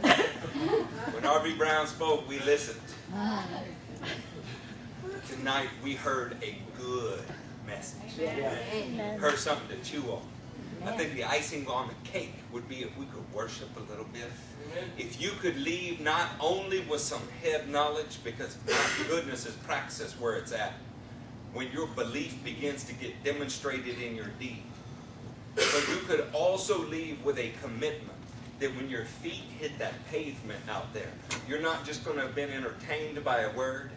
sir! 0.00 1.12
when 1.12 1.26
R.V. 1.26 1.52
Brown 1.58 1.86
spoke, 1.86 2.26
we 2.26 2.38
listened. 2.38 2.80
Tonight 5.28 5.68
we 5.84 5.92
heard 5.92 6.38
a 6.42 6.56
good 6.80 7.20
message. 7.66 8.18
Amen. 8.18 9.18
Heard 9.18 9.36
something 9.36 9.68
to 9.68 9.84
chew 9.84 10.00
on. 10.12 10.22
I 10.86 10.92
think 10.92 11.12
the 11.12 11.24
icing 11.24 11.68
on 11.68 11.88
the 11.88 11.94
cake 12.08 12.36
would 12.54 12.66
be 12.70 12.76
if 12.76 12.96
we 12.96 13.04
could 13.04 13.30
worship 13.34 13.68
a 13.76 13.80
little 13.90 14.06
bit. 14.06 14.30
If 14.98 15.20
you 15.20 15.30
could 15.40 15.56
leave 15.56 16.00
not 16.00 16.28
only 16.40 16.80
with 16.80 17.00
some 17.00 17.22
head 17.42 17.68
knowledge, 17.68 18.18
because 18.24 18.56
my 18.66 19.06
goodness 19.08 19.46
is 19.46 19.54
praxis 19.56 20.18
where 20.18 20.34
it's 20.34 20.52
at. 20.52 20.74
When 21.52 21.70
your 21.70 21.86
belief 21.88 22.42
begins 22.44 22.84
to 22.84 22.94
get 22.94 23.22
demonstrated 23.24 24.00
in 24.00 24.16
your 24.16 24.28
deed. 24.38 24.62
But 25.54 25.86
you 25.90 25.96
could 26.06 26.26
also 26.32 26.78
leave 26.86 27.22
with 27.24 27.38
a 27.38 27.52
commitment 27.62 28.18
that 28.58 28.74
when 28.76 28.88
your 28.88 29.04
feet 29.04 29.42
hit 29.58 29.78
that 29.78 29.92
pavement 30.10 30.60
out 30.70 30.94
there, 30.94 31.10
you're 31.46 31.60
not 31.60 31.84
just 31.84 32.04
going 32.04 32.16
to 32.16 32.22
have 32.22 32.34
been 32.34 32.50
entertained 32.50 33.22
by 33.22 33.40
a 33.40 33.52
word, 33.54 33.90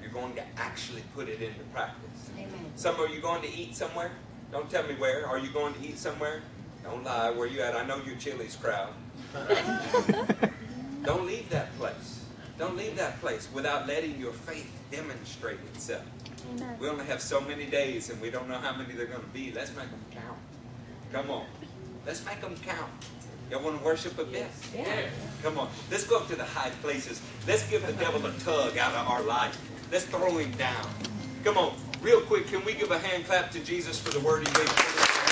you're 0.00 0.12
going 0.12 0.34
to 0.34 0.42
actually 0.56 1.02
put 1.14 1.28
it 1.28 1.42
into 1.42 1.60
practice. 1.72 2.30
Amen. 2.38 2.48
Some 2.76 2.98
are 3.00 3.08
you 3.08 3.20
going 3.20 3.42
to 3.42 3.52
eat 3.52 3.76
somewhere? 3.76 4.10
Don't 4.50 4.70
tell 4.70 4.84
me 4.84 4.94
where. 4.94 5.26
Are 5.26 5.38
you 5.38 5.50
going 5.50 5.74
to 5.74 5.86
eat 5.86 5.98
somewhere? 5.98 6.40
Don't 6.82 7.04
lie. 7.04 7.30
Where 7.30 7.46
you 7.46 7.60
at? 7.60 7.74
I 7.76 7.84
know 7.84 8.00
you're 8.06 8.16
Chili's 8.16 8.56
crowd. 8.56 8.90
Don't 11.04 11.26
leave 11.26 11.48
that 11.50 11.76
place. 11.78 12.24
Don't 12.58 12.76
leave 12.76 12.96
that 12.96 13.20
place 13.20 13.48
without 13.52 13.86
letting 13.86 14.18
your 14.20 14.32
faith 14.32 14.70
demonstrate 14.90 15.58
itself. 15.74 16.04
We 16.78 16.88
only 16.88 17.04
have 17.06 17.20
so 17.20 17.40
many 17.40 17.66
days 17.66 18.10
and 18.10 18.20
we 18.20 18.30
don't 18.30 18.48
know 18.48 18.58
how 18.58 18.76
many 18.76 18.94
they're 18.94 19.06
going 19.06 19.22
to 19.22 19.28
be. 19.28 19.52
Let's 19.52 19.74
make 19.74 19.90
them 19.90 20.04
count. 20.10 20.38
Come 21.12 21.30
on. 21.30 21.46
Let's 22.06 22.24
make 22.24 22.40
them 22.40 22.54
count. 22.64 22.90
Y'all 23.50 23.62
want 23.62 23.78
to 23.78 23.84
worship 23.84 24.18
a 24.18 24.24
bit? 24.24 24.46
Yeah. 24.74 25.06
Come 25.42 25.58
on. 25.58 25.70
Let's 25.90 26.04
go 26.04 26.18
up 26.18 26.28
to 26.28 26.36
the 26.36 26.44
high 26.44 26.70
places. 26.82 27.20
Let's 27.46 27.68
give 27.68 27.86
the 27.86 27.92
devil 27.94 28.24
a 28.24 28.32
tug 28.40 28.76
out 28.78 28.94
of 28.94 29.08
our 29.08 29.22
life. 29.22 29.58
Let's 29.90 30.04
throw 30.04 30.36
him 30.38 30.50
down. 30.52 30.88
Come 31.44 31.58
on. 31.58 31.74
Real 32.00 32.20
quick, 32.20 32.48
can 32.48 32.64
we 32.64 32.74
give 32.74 32.90
a 32.90 32.98
hand 32.98 33.26
clap 33.26 33.50
to 33.52 33.60
Jesus 33.60 34.00
for 34.00 34.10
the 34.10 34.20
word 34.20 34.46
he 34.46 34.54
gave? 34.54 35.31